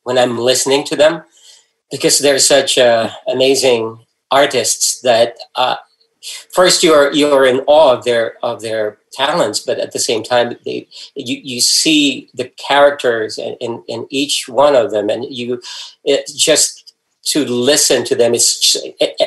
when 0.05 0.17
I'm 0.17 0.39
listening 0.39 0.85
to 0.85 0.95
them, 0.95 1.25
because 1.91 2.23
they're 2.23 2.39
such 2.39 2.79
uh, 2.79 3.09
amazing 3.27 3.99
artists 4.31 5.01
that 5.03 5.35
uh, 5.57 5.75
first 6.53 6.83
you're 6.83 7.13
you're 7.13 7.47
in 7.47 7.61
awe 7.67 7.97
of 7.97 8.05
their 8.05 8.37
of 8.43 8.63
their 8.63 8.99
talents, 9.13 9.61
but 9.61 9.79
at 9.79 9.93
the 9.93 9.99
same 9.99 10.23
time, 10.23 10.57
they 10.65 10.89
you, 11.15 11.41
you 11.43 11.61
see 11.61 12.29
the 12.35 12.49
characters 12.69 13.39
in, 13.39 13.55
in, 13.61 13.83
in 13.89 14.07
each 14.11 14.49
one 14.49 14.77
of 14.77 14.91
them, 14.91 15.09
and 15.09 15.25
you 15.25 15.61
just 16.35 16.95
to 17.25 17.45
listen 17.45 18.05
to 18.05 18.15
them 18.15 18.35
is, 18.35 18.77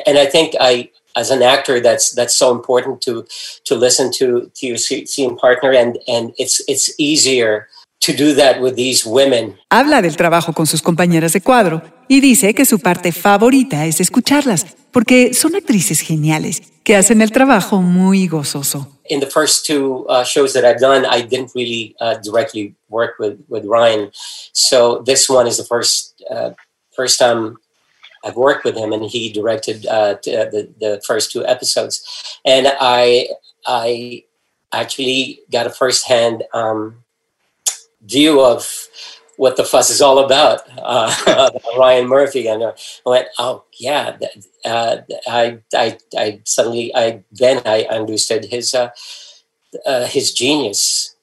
and 0.06 0.18
I 0.18 0.26
think 0.26 0.54
I 0.60 0.90
as 1.16 1.30
an 1.30 1.42
actor 1.42 1.80
that's 1.80 2.12
that's 2.12 2.36
so 2.36 2.52
important 2.52 3.02
to 3.02 3.26
to 3.64 3.74
listen 3.74 4.12
to 4.12 4.50
to 4.54 4.66
your 4.66 4.76
scene 4.76 5.36
partner, 5.36 5.72
and 5.72 5.98
and 6.08 6.32
it's 6.38 6.62
it's 6.68 6.98
easier 6.98 7.68
to 8.00 8.12
do 8.12 8.34
that 8.34 8.60
with 8.60 8.74
these 8.74 9.06
women. 9.06 9.58
Habla 9.70 10.02
del 10.02 10.16
trabajo 10.16 10.52
con 10.52 10.66
sus 10.66 10.82
compañeras 10.82 11.32
de 11.32 11.40
cuadro 11.40 11.82
y 12.08 12.20
dice 12.20 12.54
que 12.54 12.64
su 12.64 12.80
parte 12.80 13.12
favorita 13.12 13.86
es 13.86 14.00
escucharlas, 14.00 14.66
porque 14.90 15.34
son 15.34 15.54
actrices 15.54 16.00
geniales 16.00 16.62
que 16.82 16.96
hacen 16.96 17.22
el 17.22 17.30
trabajo 17.30 17.80
muy 17.82 18.26
gozoso. 18.26 18.88
In 19.08 19.20
the 19.20 19.26
first 19.26 19.66
two 19.66 20.06
uh, 20.08 20.24
shows 20.24 20.52
that 20.54 20.64
I've 20.64 20.80
done, 20.80 21.04
I 21.04 21.22
didn't 21.22 21.52
really 21.54 21.94
uh, 22.00 22.14
directly 22.22 22.74
work 22.88 23.18
with, 23.18 23.38
with 23.48 23.64
Ryan. 23.64 24.10
So 24.52 25.02
this 25.04 25.28
one 25.28 25.46
is 25.46 25.56
the 25.56 25.64
first 25.64 26.22
uh, 26.30 26.50
first 26.96 27.18
time 27.18 27.56
I've 28.24 28.36
worked 28.36 28.64
with 28.64 28.76
him, 28.76 28.92
and 28.92 29.04
he 29.04 29.32
directed 29.32 29.86
uh, 29.86 30.14
uh, 30.14 30.48
the 30.50 30.68
the 30.78 31.02
first 31.06 31.32
two 31.32 31.44
episodes. 31.44 32.02
And 32.44 32.66
I 32.80 33.28
I 33.66 34.24
actually 34.72 35.40
got 35.50 35.66
a 35.66 35.70
firsthand 35.70 36.44
um, 36.54 37.04
view 38.00 38.40
of 38.40 38.88
what 39.36 39.56
the 39.56 39.64
fuss 39.64 39.88
is 39.88 40.02
all 40.02 40.18
about, 40.18 40.60
uh, 40.78 41.10
Ryan 41.78 42.06
Murphy. 42.06 42.46
And 42.46 42.62
I 42.62 42.72
went, 43.06 43.28
oh 43.38 43.64
yeah, 43.78 44.18
uh, 44.66 44.98
I, 45.26 45.58
I, 45.74 45.96
I 46.16 46.40
suddenly, 46.44 46.92
I 46.94 47.24
then 47.32 47.62
I 47.64 47.86
understood 47.90 48.44
his, 48.44 48.74
uh, 48.74 48.90
uh, 49.86 50.04
his 50.06 50.34
genius, 50.34 51.16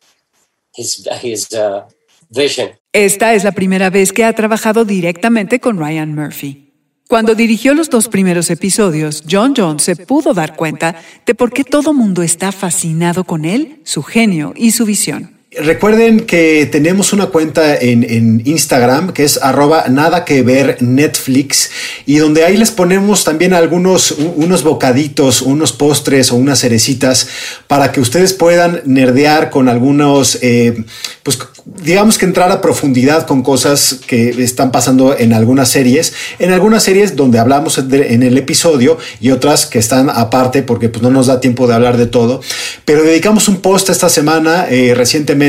his, 0.75 1.07
his 1.21 1.53
uh, 1.53 1.87
vision. 2.31 2.71
Esta 2.91 3.35
es 3.35 3.43
la 3.43 3.51
primera 3.51 3.91
vez 3.91 4.11
que 4.11 4.23
ha 4.23 4.33
trabajado 4.33 4.83
directamente 4.83 5.59
con 5.59 5.77
Ryan 5.77 6.15
Murphy. 6.15 6.73
Cuando 7.07 7.35
dirigió 7.35 7.75
los 7.75 7.89
dos 7.89 8.09
primeros 8.09 8.49
episodios, 8.49 9.23
John 9.29 9.53
Jones 9.55 9.83
se 9.83 9.95
pudo 9.95 10.33
dar 10.33 10.55
cuenta 10.55 10.95
de 11.25 11.35
por 11.35 11.53
qué 11.53 11.63
todo 11.63 11.93
mundo 11.93 12.23
está 12.23 12.51
fascinado 12.51 13.23
con 13.23 13.45
él, 13.45 13.81
su 13.85 14.01
genio 14.01 14.53
y 14.55 14.71
su 14.71 14.85
visión. 14.85 15.37
Recuerden 15.59 16.21
que 16.21 16.67
tenemos 16.71 17.13
una 17.13 17.27
cuenta 17.27 17.75
en, 17.75 18.41
Instagram 18.45 19.11
que 19.11 19.23
es 19.23 19.41
arroba 19.41 19.85
nada 19.89 20.23
que 20.23 20.43
ver 20.43 20.77
Netflix 20.81 21.71
y 22.05 22.17
donde 22.17 22.45
ahí 22.45 22.57
les 22.57 22.71
ponemos 22.71 23.23
también 23.23 23.53
algunos 23.53 24.11
unos 24.11 24.63
bocaditos, 24.63 25.41
unos 25.41 25.73
postres 25.73 26.31
o 26.31 26.35
unas 26.35 26.59
cerecitas 26.59 27.27
para 27.67 27.91
que 27.91 28.01
ustedes 28.01 28.33
puedan 28.33 28.81
nerdear 28.85 29.49
con 29.49 29.67
algunos, 29.67 30.37
eh, 30.41 30.83
pues 31.23 31.39
digamos 31.65 32.17
que 32.17 32.25
entrar 32.25 32.51
a 32.51 32.61
profundidad 32.61 33.25
con 33.25 33.41
cosas 33.41 33.99
que 34.05 34.29
están 34.43 34.71
pasando 34.71 35.17
en 35.17 35.33
algunas 35.33 35.69
series, 35.69 36.13
en 36.39 36.51
algunas 36.51 36.83
series 36.83 37.15
donde 37.15 37.39
hablamos 37.39 37.77
en 37.77 38.23
el 38.23 38.37
episodio 38.37 38.97
y 39.19 39.31
otras 39.31 39.65
que 39.65 39.79
están 39.79 40.09
aparte 40.09 40.61
porque 40.61 40.89
pues 40.89 41.01
no 41.01 41.09
nos 41.09 41.27
da 41.27 41.39
tiempo 41.39 41.67
de 41.67 41.73
hablar 41.73 41.97
de 41.97 42.05
todo, 42.05 42.41
pero 42.85 43.03
dedicamos 43.03 43.47
un 43.47 43.57
post 43.57 43.89
esta 43.89 44.09
semana 44.09 44.67
eh, 44.69 44.93
recientemente 44.95 45.46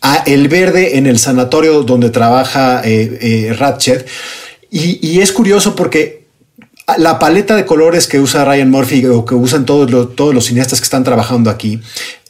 a 0.00 0.22
el 0.26 0.48
verde 0.48 0.98
en 0.98 1.06
el 1.06 1.18
sanatorio 1.18 1.82
donde 1.82 2.10
trabaja 2.10 2.82
eh, 2.84 3.18
eh, 3.20 3.54
Ratchet. 3.54 4.06
Y, 4.70 5.20
es 5.20 5.32
curioso 5.32 5.74
porque 5.74 6.26
la 6.96 7.18
paleta 7.18 7.56
de 7.56 7.66
colores 7.66 8.06
que 8.06 8.20
usa 8.20 8.44
Ryan 8.44 8.70
Murphy 8.70 9.04
o 9.06 9.24
que 9.24 9.34
usan 9.34 9.66
todos 9.66 9.90
los, 9.90 10.14
todos 10.14 10.32
los 10.32 10.44
cineastas 10.46 10.80
que 10.80 10.84
están 10.84 11.02
trabajando 11.02 11.50
aquí 11.50 11.80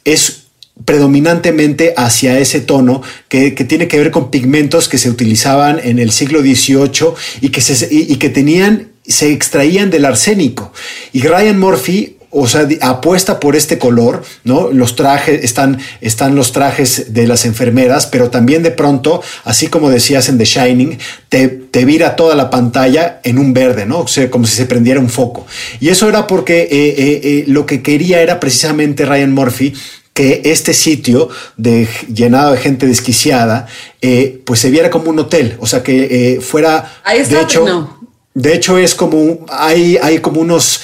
es 0.05 0.41
predominantemente 0.85 1.93
hacia 1.97 2.39
ese 2.39 2.61
tono 2.61 3.01
que, 3.27 3.51
tiene 3.51 3.87
que 3.87 3.97
ver 3.97 4.11
con 4.11 4.31
pigmentos 4.31 4.89
que 4.89 4.97
se 4.97 5.09
utilizaban 5.09 5.79
en 5.83 5.99
el 5.99 6.11
siglo 6.11 6.41
XVIII 6.41 7.13
y 7.41 7.49
que, 7.49 7.61
se, 7.61 7.87
y 7.91 8.15
que 8.15 8.29
tenían, 8.29 8.89
se 9.05 9.31
extraían 9.31 9.91
del 9.91 10.05
arsénico. 10.05 10.73
Y 11.13 11.21
Ryan 11.21 11.59
Murphy 11.59 12.17
o 12.31 12.47
sea, 12.47 12.67
apuesta 12.81 13.39
por 13.39 13.55
este 13.55 13.77
color, 13.77 14.23
¿no? 14.43 14.71
Los 14.71 14.95
trajes, 14.95 15.43
están, 15.43 15.79
están 15.99 16.35
los 16.35 16.53
trajes 16.53 17.13
de 17.13 17.27
las 17.27 17.45
enfermeras, 17.45 18.07
pero 18.07 18.29
también 18.29 18.63
de 18.63 18.71
pronto, 18.71 19.21
así 19.43 19.67
como 19.67 19.89
decías 19.89 20.29
en 20.29 20.37
The 20.37 20.45
Shining, 20.45 20.97
te, 21.29 21.49
te 21.49 21.85
vira 21.85 22.15
toda 22.15 22.35
la 22.35 22.49
pantalla 22.49 23.19
en 23.23 23.37
un 23.37 23.53
verde, 23.53 23.85
¿no? 23.85 23.99
O 23.99 24.07
sea, 24.07 24.31
como 24.31 24.47
si 24.47 24.55
se 24.55 24.65
prendiera 24.65 24.99
un 24.99 25.09
foco. 25.09 25.45
Y 25.79 25.89
eso 25.89 26.07
era 26.07 26.25
porque 26.25 26.61
eh, 26.61 26.67
eh, 26.71 27.21
eh, 27.23 27.43
lo 27.47 27.65
que 27.65 27.81
quería 27.81 28.21
era 28.21 28.39
precisamente 28.39 29.05
Ryan 29.05 29.33
Murphy 29.33 29.73
que 30.13 30.41
este 30.45 30.73
sitio 30.73 31.29
de, 31.57 31.87
llenado 32.13 32.51
de 32.51 32.57
gente 32.57 32.85
desquiciada, 32.85 33.67
eh, 34.01 34.41
pues 34.45 34.59
se 34.59 34.69
viera 34.69 34.89
como 34.89 35.09
un 35.09 35.19
hotel, 35.19 35.55
o 35.59 35.67
sea, 35.67 35.83
que 35.83 36.35
eh, 36.35 36.41
fuera... 36.41 36.99
Ahí 37.03 37.19
está, 37.19 37.37
de 37.37 37.43
hecho, 37.43 37.65
no. 37.65 37.99
de 38.33 38.53
hecho 38.53 38.77
es 38.77 38.93
como, 38.93 39.45
hay, 39.49 39.97
hay 40.01 40.19
como 40.19 40.41
unos... 40.41 40.81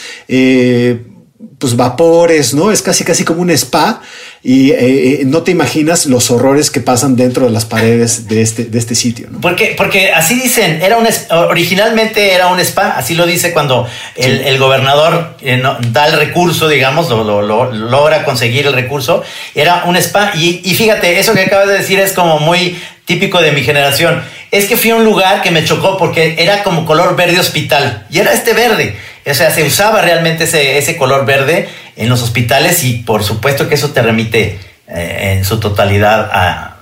Eh, 1.58 1.60
pues 1.60 1.76
vapores, 1.76 2.53
¿no? 2.53 2.72
Es 2.72 2.82
casi 2.82 3.03
casi 3.03 3.24
como 3.24 3.41
un 3.41 3.49
spa 3.49 4.01
y 4.43 4.72
eh, 4.72 5.22
no 5.26 5.41
te 5.41 5.51
imaginas 5.51 6.05
los 6.05 6.30
horrores 6.30 6.70
que 6.70 6.82
pasan 6.82 7.16
dentro 7.16 7.45
de 7.45 7.51
las 7.51 7.66
paredes 7.66 8.28
de 8.28 8.41
este, 8.41 8.66
de 8.66 8.78
este 8.78 8.95
sitio, 8.95 9.28
¿no? 9.32 9.41
Porque, 9.41 9.74
porque 9.76 10.12
así 10.12 10.36
dicen, 10.36 10.82
era 10.82 10.97
un 10.97 11.08
originalmente 11.32 12.34
era 12.34 12.47
un 12.47 12.60
spa, 12.60 12.91
así 12.91 13.16
lo 13.16 13.26
dice 13.26 13.53
cuando 13.53 13.88
el, 14.16 14.38
sí. 14.38 14.43
el 14.45 14.60
gobernador 14.60 15.36
eh, 15.41 15.58
no, 15.58 15.78
da 15.91 16.08
el 16.08 16.14
recurso, 16.14 16.68
digamos, 16.68 17.10
lo, 17.10 17.24
lo, 17.24 17.41
lo, 17.41 17.72
logra 17.72 18.24
conseguir 18.24 18.68
el 18.68 18.74
recurso, 18.74 19.24
era 19.55 19.86
un 19.86 19.95
spa 19.97 20.34
y, 20.36 20.62
y 20.64 20.76
fíjate, 20.76 21.20
eso 21.20 21.34
que 21.34 21.41
acabas 21.41 21.68
de 21.68 21.74
decir 21.74 21.99
es 21.99 22.14
como 22.14 22.39
muy 22.39 22.78
típico 23.05 23.41
de 23.41 23.51
mi 23.53 23.64
generación. 23.64 24.22
Es 24.51 24.66
que 24.66 24.78
fui 24.78 24.91
a 24.91 24.95
un 24.95 25.03
lugar 25.03 25.41
que 25.41 25.51
me 25.51 25.66
chocó 25.66 25.97
porque 25.97 26.36
era 26.38 26.64
como 26.64 26.86
color 26.86 27.16
verde 27.16 27.39
hospital 27.39 28.05
y 28.10 28.20
era 28.20 28.32
este 28.32 28.53
verde. 28.53 28.95
O 29.30 29.34
sea, 29.34 29.51
se 29.51 29.63
usaba 29.63 30.01
realmente 30.01 30.45
ese, 30.45 30.78
ese 30.78 30.97
color 30.97 31.25
verde 31.25 31.67
en 31.95 32.09
los 32.09 32.21
hospitales 32.21 32.84
y 32.84 32.99
por 32.99 33.23
supuesto 33.23 33.67
que 33.67 33.75
eso 33.75 33.89
te 33.89 34.01
remite 34.01 34.59
eh, 34.88 35.36
en 35.38 35.45
su 35.45 35.59
totalidad 35.59 36.30
a, 36.32 36.78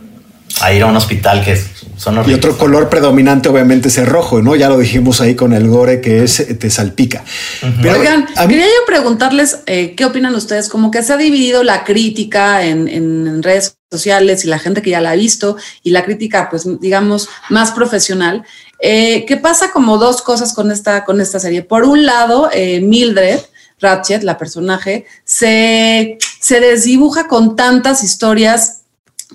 a, 0.61 0.73
ir 0.73 0.83
a 0.83 0.85
un 0.85 0.95
hospital 0.95 1.43
que 1.43 1.59
son 1.97 2.21
Y 2.29 2.33
otro 2.33 2.57
color 2.57 2.89
predominante 2.89 3.49
obviamente 3.49 3.87
es 3.87 3.97
el 3.97 4.05
rojo, 4.05 4.41
¿no? 4.41 4.55
Ya 4.55 4.69
lo 4.69 4.77
dijimos 4.77 5.21
ahí 5.21 5.35
con 5.35 5.53
el 5.53 5.67
gore 5.67 6.01
que 6.01 6.23
es 6.23 6.45
te 6.59 6.69
salpica. 6.69 7.23
Uh 7.61 7.65
-huh. 7.65 7.79
Pero, 7.81 7.99
Oigan, 7.99 8.19
mí... 8.21 8.47
quería 8.47 8.65
yo 8.65 8.85
preguntarles 8.85 9.59
eh, 9.65 9.95
qué 9.95 10.05
opinan 10.05 10.35
ustedes, 10.35 10.69
como 10.69 10.91
que 10.91 11.01
se 11.03 11.13
ha 11.13 11.17
dividido 11.17 11.63
la 11.63 11.83
crítica 11.83 12.63
en, 12.65 12.87
en 12.87 13.41
redes 13.41 13.77
sociales 13.91 14.43
y 14.45 14.49
la 14.49 14.59
gente 14.59 14.81
que 14.81 14.89
ya 14.91 15.01
la 15.01 15.11
ha 15.11 15.15
visto 15.15 15.57
y 15.81 15.91
la 15.91 16.03
crítica, 16.03 16.49
pues 16.49 16.67
digamos, 16.81 17.29
más 17.49 17.71
profesional. 17.71 18.43
Eh, 18.79 19.25
¿Qué 19.25 19.37
pasa 19.37 19.71
como 19.71 19.97
dos 19.97 20.21
cosas 20.21 20.53
con 20.53 20.71
esta, 20.71 21.05
con 21.05 21.21
esta 21.21 21.39
serie? 21.39 21.63
Por 21.63 21.83
un 21.85 22.05
lado, 22.05 22.49
eh, 22.51 22.81
Mildred 22.81 23.39
Ratchet, 23.79 24.23
la 24.23 24.37
personaje, 24.37 25.05
se, 25.23 26.17
se 26.39 26.59
desdibuja 26.59 27.27
con 27.27 27.55
tantas 27.55 28.03
historias 28.03 28.81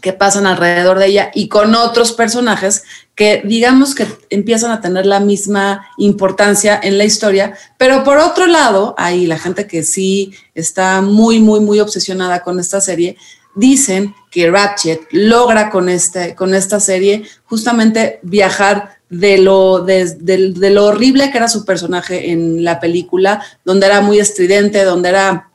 que 0.00 0.12
pasan 0.12 0.46
alrededor 0.46 0.98
de 0.98 1.06
ella 1.06 1.30
y 1.34 1.48
con 1.48 1.74
otros 1.74 2.12
personajes 2.12 2.84
que 3.14 3.42
digamos 3.44 3.94
que 3.94 4.06
empiezan 4.30 4.70
a 4.70 4.80
tener 4.80 5.04
la 5.04 5.20
misma 5.20 5.86
importancia 5.98 6.78
en 6.82 6.96
la 6.96 7.04
historia, 7.04 7.54
pero 7.76 8.02
por 8.04 8.18
otro 8.18 8.46
lado, 8.46 8.94
hay 8.96 9.26
la 9.26 9.38
gente 9.38 9.66
que 9.66 9.82
sí 9.82 10.32
está 10.54 11.02
muy, 11.02 11.40
muy, 11.40 11.60
muy 11.60 11.80
obsesionada 11.80 12.42
con 12.42 12.58
esta 12.60 12.80
serie, 12.80 13.16
dicen 13.54 14.14
que 14.30 14.50
Ratchet 14.50 15.00
logra 15.10 15.70
con, 15.70 15.88
este, 15.88 16.34
con 16.34 16.54
esta 16.54 16.80
serie 16.80 17.24
justamente 17.44 18.20
viajar 18.22 18.99
de 19.10 19.38
lo, 19.38 19.80
de, 19.80 20.14
de, 20.20 20.52
de, 20.52 20.70
lo 20.70 20.86
horrible 20.86 21.30
que 21.30 21.38
era 21.38 21.48
su 21.48 21.64
personaje 21.64 22.30
en 22.30 22.64
la 22.64 22.80
película, 22.80 23.44
donde 23.64 23.86
era 23.86 24.00
muy 24.00 24.20
estridente, 24.20 24.84
donde 24.84 25.10
era, 25.10 25.50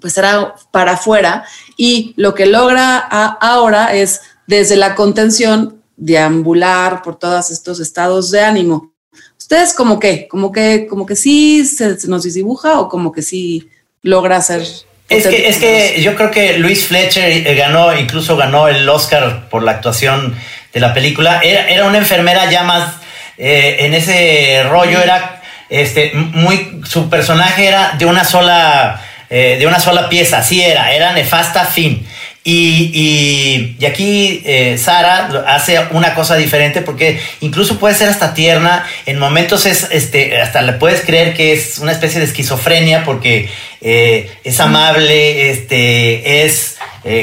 pues 0.00 0.16
era 0.18 0.54
para 0.70 0.92
afuera, 0.92 1.44
y 1.76 2.12
lo 2.16 2.34
que 2.34 2.46
logra 2.46 2.98
a, 2.98 3.26
ahora 3.40 3.94
es 3.94 4.20
desde 4.46 4.76
la 4.76 4.94
contención 4.94 5.82
deambular 5.96 7.02
por 7.02 7.18
todos 7.18 7.50
estos 7.50 7.80
estados 7.80 8.30
de 8.30 8.42
ánimo. 8.42 8.92
¿Ustedes 9.38 9.72
como 9.72 9.98
que, 9.98 10.28
como 10.28 10.52
que, 10.52 10.86
como 10.86 11.06
que 11.06 11.16
sí 11.16 11.64
se, 11.64 11.98
se 11.98 12.08
nos 12.08 12.22
dibuja 12.22 12.78
o 12.78 12.88
como 12.88 13.10
que 13.10 13.22
sí 13.22 13.68
logra 14.02 14.36
hacer 14.36 14.66
es 15.08 15.26
que, 15.26 15.48
es 15.48 15.56
que 15.56 16.02
yo 16.02 16.14
creo 16.14 16.30
que 16.30 16.58
Luis 16.58 16.86
Fletcher 16.86 17.54
ganó, 17.56 17.96
incluso 17.98 18.36
ganó 18.36 18.68
el 18.68 18.86
Oscar 18.88 19.48
por 19.48 19.62
la 19.62 19.72
actuación 19.72 20.36
de 20.72 20.80
la 20.80 20.92
película. 20.92 21.40
Era, 21.42 21.66
era 21.68 21.86
una 21.86 21.98
enfermera 21.98 22.50
ya 22.50 22.62
más 22.62 22.96
eh, 23.38 23.76
en 23.86 23.94
ese 23.94 24.64
rollo, 24.68 25.00
era 25.00 25.40
este, 25.68 26.10
muy, 26.12 26.80
su 26.84 27.08
personaje 27.08 27.66
era 27.66 27.94
de 27.96 28.04
una 28.04 28.24
sola, 28.24 29.00
eh, 29.30 29.56
de 29.60 29.66
una 29.66 29.78
sola 29.78 30.08
pieza, 30.08 30.38
así 30.38 30.60
era, 30.60 30.92
era 30.92 31.12
nefasta 31.12 31.64
fin. 31.64 32.04
Y, 32.42 32.90
y, 32.94 33.76
y, 33.78 33.86
aquí 33.86 34.42
eh, 34.46 34.78
Sara 34.78 35.44
hace 35.48 35.78
una 35.90 36.14
cosa 36.14 36.34
diferente 36.36 36.80
porque 36.80 37.20
incluso 37.40 37.78
puede 37.78 37.94
ser 37.94 38.08
hasta 38.08 38.34
tierna. 38.34 38.86
En 39.06 39.18
momentos 39.18 39.66
es, 39.66 39.86
este, 39.92 40.40
hasta 40.40 40.62
le 40.62 40.72
puedes 40.72 41.02
creer 41.02 41.34
que 41.34 41.52
es 41.52 41.78
una 41.78 41.92
especie 41.92 42.20
de 42.20 42.26
esquizofrenia 42.26 43.04
porque 43.04 43.50
es 43.80 44.60
amable, 44.60 45.50
este, 45.50 46.44
es 46.44 46.78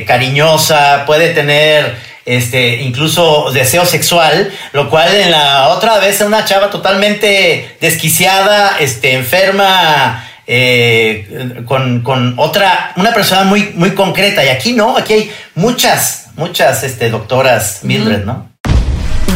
cariñosa, 0.05 1.03
puede 1.05 1.34
tener 1.34 2.14
este, 2.26 2.82
incluso 2.82 3.51
deseo 3.51 3.86
sexual, 3.86 4.51
lo 4.73 4.89
cual 4.89 5.13
en 5.13 5.32
la 5.32 5.69
otra 5.69 5.99
vez 5.99 6.21
es 6.21 6.28
una 6.28 6.43
chava 6.43 6.69
totalmente 6.69 7.78
desquiciada, 7.80 8.78
este, 8.80 9.13
enferma 9.13 10.26
eh, 10.47 11.63
con, 11.65 12.01
con, 12.01 12.34
otra, 12.38 12.93
una 12.97 13.13
persona 13.13 13.43
muy, 13.43 13.71
muy 13.76 13.91
concreta. 13.91 14.43
Y 14.43 14.49
aquí 14.49 14.73
no, 14.73 14.97
aquí 14.97 15.13
hay 15.13 15.32
muchas, 15.53 16.28
muchas 16.36 16.84
este, 16.84 17.09
doctoras 17.09 17.80
Mildred, 17.84 18.26
¿no? 18.26 18.49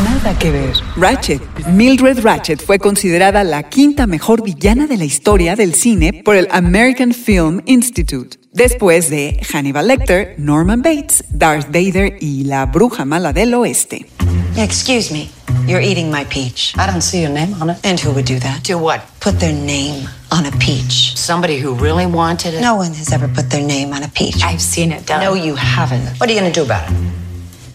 Nada 0.04 0.38
que 0.38 0.52
ver. 0.52 0.74
Ratchet. 0.98 1.42
Mildred 1.68 2.22
Ratchet 2.22 2.62
fue 2.62 2.80
considerada 2.80 3.44
la 3.44 3.64
quinta 3.64 4.08
mejor 4.08 4.44
villana 4.44 4.88
de 4.88 4.98
la 4.98 5.06
historia 5.06 5.56
del 5.56 5.76
cine 5.76 6.22
por 6.26 6.36
el 6.36 6.48
American 6.52 7.14
Film 7.14 7.62
Institute. 7.66 8.39
Después 8.52 9.12
de 9.12 9.40
Hannibal 9.54 9.88
Lecter, 9.88 10.34
Norman 10.40 10.82
Bates, 10.82 11.24
Darth 11.30 11.68
Vader 11.68 12.18
y 12.20 12.46
la 12.46 12.66
bruja 12.66 13.06
mala 13.06 13.32
del 13.32 13.54
oeste. 13.54 14.10
Excuse 14.58 15.12
me, 15.14 15.30
you're 15.68 15.80
eating 15.80 16.10
my 16.10 16.26
peach. 16.26 16.74
I 16.76 16.88
don't 16.88 17.02
see 17.02 17.22
your 17.22 17.32
name 17.32 17.54
on 17.62 17.70
it. 17.70 17.78
And 17.86 18.00
who 18.00 18.12
would 18.12 18.26
do 18.26 18.40
that? 18.40 18.64
Do 18.64 18.80
what? 18.80 19.02
Put 19.20 19.40
their 19.40 19.54
name 19.54 20.10
on 20.32 20.46
a 20.48 20.52
peach. 20.58 21.16
Somebody 21.16 21.60
who 21.60 21.76
really 21.76 22.08
wanted 22.08 22.56
it? 22.56 22.62
No 22.62 22.76
one 22.76 22.94
has 22.96 23.14
ever 23.14 23.28
put 23.28 23.52
their 23.52 23.62
name 23.66 23.94
on 23.94 24.02
a 24.02 24.10
peach. 24.10 24.44
I've 24.44 24.62
seen 24.62 24.92
it 24.92 25.06
done. 25.06 25.22
No, 25.22 25.36
you 25.36 25.56
haven't. 25.56 26.18
What 26.20 26.28
are 26.28 26.34
you 26.34 26.40
going 26.40 26.52
to 26.52 26.60
do 26.60 26.66
about 26.66 26.90
it? 26.90 26.96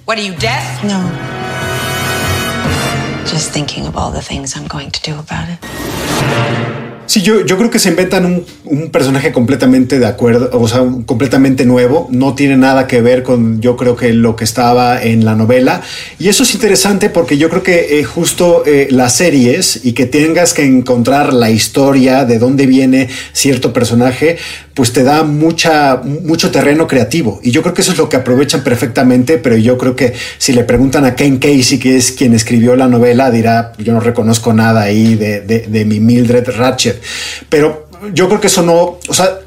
What 0.06 0.18
are 0.18 0.22
you, 0.22 0.34
deaf? 0.34 0.82
No. 0.82 0.98
Just 3.26 3.52
thinking 3.52 3.86
of 3.86 3.96
all 3.96 4.10
the 4.10 4.20
things 4.20 4.56
I'm 4.56 4.66
going 4.66 4.90
to 4.90 5.00
do 5.02 5.18
about 5.18 5.48
it. 5.48 6.93
Sí, 7.06 7.22
yo, 7.22 7.44
yo 7.44 7.58
creo 7.58 7.70
que 7.70 7.78
se 7.78 7.90
inventan 7.90 8.24
un, 8.24 8.44
un, 8.64 8.90
personaje 8.90 9.30
completamente 9.30 9.98
de 9.98 10.06
acuerdo, 10.06 10.50
o 10.52 10.66
sea, 10.68 10.80
completamente 11.04 11.66
nuevo. 11.66 12.08
No 12.10 12.34
tiene 12.34 12.56
nada 12.56 12.86
que 12.86 13.00
ver 13.02 13.22
con, 13.22 13.60
yo 13.60 13.76
creo 13.76 13.96
que 13.96 14.12
lo 14.12 14.36
que 14.36 14.44
estaba 14.44 15.02
en 15.02 15.24
la 15.24 15.34
novela. 15.34 15.82
Y 16.18 16.28
eso 16.28 16.44
es 16.44 16.54
interesante 16.54 17.10
porque 17.10 17.36
yo 17.36 17.50
creo 17.50 17.62
que 17.62 17.98
eh, 17.98 18.04
justo 18.04 18.64
eh, 18.64 18.88
las 18.90 19.16
series 19.16 19.84
y 19.84 19.92
que 19.92 20.06
tengas 20.06 20.54
que 20.54 20.64
encontrar 20.64 21.32
la 21.32 21.50
historia 21.50 22.24
de 22.24 22.38
dónde 22.38 22.66
viene 22.66 23.08
cierto 23.32 23.72
personaje, 23.72 24.38
pues 24.74 24.92
te 24.92 25.04
da 25.04 25.22
mucha, 25.22 26.02
mucho 26.04 26.50
terreno 26.50 26.86
creativo. 26.86 27.40
Y 27.42 27.52
yo 27.52 27.62
creo 27.62 27.74
que 27.74 27.82
eso 27.82 27.92
es 27.92 27.98
lo 27.98 28.08
que 28.08 28.16
aprovechan 28.16 28.62
perfectamente. 28.62 29.38
Pero 29.38 29.56
yo 29.56 29.78
creo 29.78 29.96
que 29.96 30.12
si 30.38 30.52
le 30.52 30.64
preguntan 30.64 31.04
a 31.04 31.14
Ken 31.14 31.38
Casey, 31.38 31.78
que 31.78 31.96
es 31.96 32.12
quien 32.12 32.34
escribió 32.34 32.76
la 32.76 32.88
novela, 32.88 33.30
dirá: 33.30 33.72
Yo 33.78 33.92
no 33.92 34.00
reconozco 34.00 34.52
nada 34.52 34.82
ahí 34.82 35.14
de, 35.14 35.40
de, 35.40 35.60
de 35.60 35.84
mi 35.84 36.00
Mildred 36.00 36.48
Ratchet. 36.56 37.00
Pero 37.48 37.88
yo 38.12 38.28
creo 38.28 38.40
que 38.40 38.48
eso 38.48 38.62
no, 38.62 38.98
o 39.08 39.14
sea, 39.14 39.38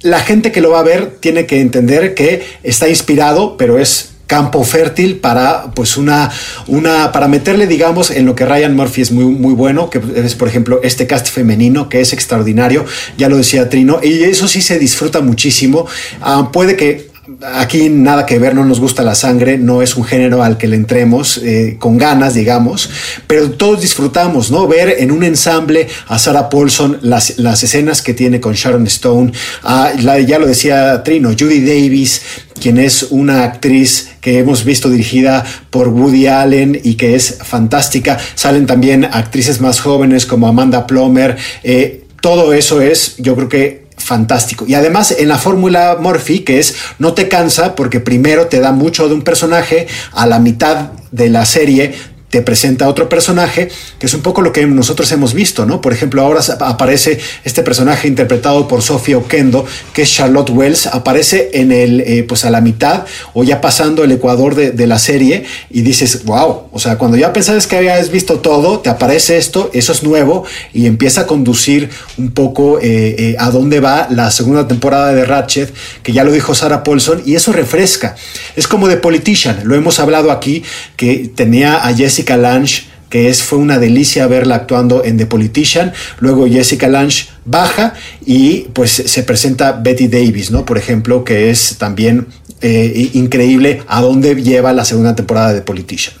la 0.00 0.20
gente 0.20 0.52
que 0.52 0.60
lo 0.60 0.70
va 0.70 0.80
a 0.80 0.84
ver 0.84 1.16
tiene 1.20 1.46
que 1.46 1.60
entender 1.60 2.14
que 2.14 2.42
está 2.62 2.88
inspirado, 2.88 3.56
pero 3.56 3.78
es 3.78 4.15
campo 4.26 4.64
fértil 4.64 5.16
para 5.16 5.70
pues 5.74 5.96
una 5.96 6.30
una 6.66 7.12
para 7.12 7.28
meterle 7.28 7.66
digamos 7.66 8.10
en 8.10 8.26
lo 8.26 8.34
que 8.34 8.44
Ryan 8.44 8.74
Murphy 8.74 9.02
es 9.02 9.12
muy 9.12 9.24
muy 9.24 9.54
bueno 9.54 9.88
que 9.88 10.00
es 10.16 10.34
por 10.34 10.48
ejemplo 10.48 10.80
este 10.82 11.06
cast 11.06 11.28
femenino 11.28 11.88
que 11.88 12.00
es 12.00 12.12
extraordinario 12.12 12.84
ya 13.16 13.28
lo 13.28 13.36
decía 13.36 13.68
Trino 13.68 14.00
y 14.02 14.24
eso 14.24 14.48
sí 14.48 14.62
se 14.62 14.78
disfruta 14.78 15.20
muchísimo. 15.20 15.86
Uh, 16.24 16.50
puede 16.50 16.76
que 16.76 17.10
aquí 17.42 17.88
nada 17.88 18.26
que 18.26 18.38
ver, 18.38 18.54
no 18.54 18.64
nos 18.64 18.80
gusta 18.80 19.02
la 19.02 19.14
sangre, 19.14 19.58
no 19.58 19.82
es 19.82 19.96
un 19.96 20.04
género 20.04 20.42
al 20.42 20.56
que 20.56 20.68
le 20.68 20.76
entremos 20.76 21.38
eh, 21.38 21.76
con 21.78 21.98
ganas, 21.98 22.34
digamos, 22.34 22.88
pero 23.26 23.50
todos 23.50 23.80
disfrutamos, 23.80 24.50
¿no? 24.50 24.66
Ver 24.66 24.96
en 24.98 25.10
un 25.10 25.22
ensamble 25.22 25.88
a 26.06 26.18
Sarah 26.18 26.48
Paulson 26.48 26.98
las, 27.02 27.38
las 27.38 27.62
escenas 27.62 28.02
que 28.02 28.14
tiene 28.14 28.40
con 28.40 28.54
Sharon 28.54 28.86
Stone, 28.86 29.32
a, 29.62 29.92
la, 30.02 30.18
ya 30.20 30.38
lo 30.38 30.46
decía 30.46 31.02
Trino, 31.02 31.30
Judy 31.30 31.60
Davis, 31.60 32.22
quien 32.60 32.78
es 32.78 33.08
una 33.10 33.44
actriz 33.44 34.10
que 34.20 34.38
hemos 34.38 34.64
visto 34.64 34.88
dirigida 34.88 35.44
por 35.70 35.88
Woody 35.88 36.26
Allen 36.26 36.80
y 36.82 36.94
que 36.94 37.14
es 37.14 37.38
fantástica. 37.42 38.18
Salen 38.34 38.66
también 38.66 39.04
actrices 39.04 39.60
más 39.60 39.80
jóvenes 39.80 40.26
como 40.26 40.48
Amanda 40.48 40.86
Plummer. 40.86 41.36
Eh, 41.62 42.04
todo 42.20 42.54
eso 42.54 42.80
es, 42.80 43.16
yo 43.18 43.36
creo 43.36 43.48
que 43.48 43.85
fantástico. 44.06 44.64
Y 44.66 44.74
además 44.74 45.14
en 45.18 45.28
la 45.28 45.38
fórmula 45.38 45.98
Morphy, 46.00 46.40
que 46.40 46.58
es 46.58 46.76
no 46.98 47.12
te 47.12 47.28
cansa 47.28 47.74
porque 47.74 48.00
primero 48.00 48.46
te 48.46 48.60
da 48.60 48.72
mucho 48.72 49.08
de 49.08 49.14
un 49.14 49.22
personaje, 49.22 49.86
a 50.12 50.26
la 50.26 50.38
mitad 50.38 50.92
de 51.10 51.28
la 51.28 51.44
serie 51.44 51.94
te 52.30 52.42
presenta 52.42 52.88
otro 52.88 53.08
personaje, 53.08 53.68
que 53.98 54.06
es 54.06 54.14
un 54.14 54.20
poco 54.20 54.42
lo 54.42 54.52
que 54.52 54.66
nosotros 54.66 55.10
hemos 55.12 55.32
visto, 55.32 55.64
¿no? 55.64 55.80
Por 55.80 55.92
ejemplo, 55.92 56.22
ahora 56.22 56.40
aparece 56.60 57.18
este 57.44 57.62
personaje 57.62 58.08
interpretado 58.08 58.66
por 58.66 58.82
Sofía 58.82 59.16
Oquendo, 59.18 59.64
que 59.92 60.02
es 60.02 60.12
Charlotte 60.12 60.50
Wells, 60.50 60.86
aparece 60.86 61.50
en 61.54 61.70
el, 61.70 62.00
eh, 62.00 62.24
pues 62.26 62.44
a 62.44 62.50
la 62.50 62.60
mitad 62.60 63.04
o 63.32 63.44
ya 63.44 63.60
pasando 63.60 64.02
el 64.02 64.12
ecuador 64.12 64.54
de, 64.54 64.86
la 64.86 65.00
serie 65.00 65.44
y 65.68 65.80
dices, 65.82 66.24
wow, 66.24 66.68
o 66.70 66.78
sea, 66.78 66.96
cuando 66.96 67.16
ya 67.16 67.32
pensabas 67.32 67.66
que 67.66 67.76
habías 67.76 68.10
visto 68.10 68.38
todo, 68.38 68.78
te 68.78 68.88
aparece 68.88 69.36
esto, 69.36 69.68
eso 69.72 69.90
es 69.90 70.04
nuevo 70.04 70.44
y 70.72 70.86
empieza 70.86 71.22
a 71.22 71.26
conducir 71.26 71.90
un 72.18 72.30
poco 72.30 72.78
eh, 72.78 73.16
eh, 73.18 73.36
a 73.40 73.50
dónde 73.50 73.80
va 73.80 74.06
la 74.10 74.30
segunda 74.30 74.68
temporada 74.68 75.12
de 75.12 75.24
Ratchet, 75.24 75.74
que 76.04 76.12
ya 76.12 76.22
lo 76.22 76.30
dijo 76.30 76.54
Sarah 76.54 76.84
Paulson, 76.84 77.22
y 77.26 77.34
eso 77.34 77.52
refresca. 77.52 78.14
Es 78.54 78.68
como 78.68 78.88
The 78.88 78.98
Politician, 78.98 79.62
lo 79.64 79.74
hemos 79.74 79.98
hablado 79.98 80.30
aquí, 80.30 80.62
que 80.96 81.30
tenía 81.34 81.84
a 81.84 81.92
Jessica 81.92 82.15
Jessica 82.16 82.38
Lange, 82.38 82.84
que 83.10 83.28
es, 83.28 83.42
fue 83.42 83.58
una 83.58 83.78
delicia 83.78 84.26
verla 84.26 84.54
actuando 84.54 85.04
en 85.04 85.18
The 85.18 85.26
Politician. 85.26 85.92
Luego 86.18 86.46
Jessica 86.48 86.88
Lange 86.88 87.26
baja 87.44 87.92
y 88.24 88.68
pues 88.72 88.90
se 88.90 89.22
presenta 89.22 89.72
Betty 89.72 90.08
Davis, 90.08 90.50
¿no? 90.50 90.64
Por 90.64 90.78
ejemplo, 90.78 91.24
que 91.24 91.50
es 91.50 91.76
también 91.76 92.26
eh, 92.62 93.10
increíble 93.12 93.82
a 93.86 94.00
dónde 94.00 94.34
lleva 94.34 94.72
la 94.72 94.86
segunda 94.86 95.14
temporada 95.14 95.52
de 95.52 95.60
The 95.60 95.66
Politician. 95.66 96.16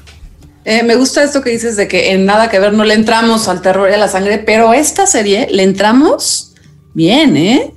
Eh, 0.66 0.82
me 0.82 0.96
gusta 0.96 1.24
esto 1.24 1.40
que 1.40 1.48
dices 1.48 1.76
de 1.76 1.88
que 1.88 2.12
en 2.12 2.26
nada 2.26 2.50
que 2.50 2.58
ver 2.58 2.74
no 2.74 2.84
le 2.84 2.92
entramos 2.92 3.48
al 3.48 3.62
terror 3.62 3.88
y 3.88 3.94
a 3.94 3.96
la 3.96 4.08
sangre, 4.08 4.38
pero 4.38 4.74
esta 4.74 5.06
serie 5.06 5.48
le 5.50 5.62
entramos 5.62 6.52
bien, 6.92 7.38
¿eh? 7.38 7.72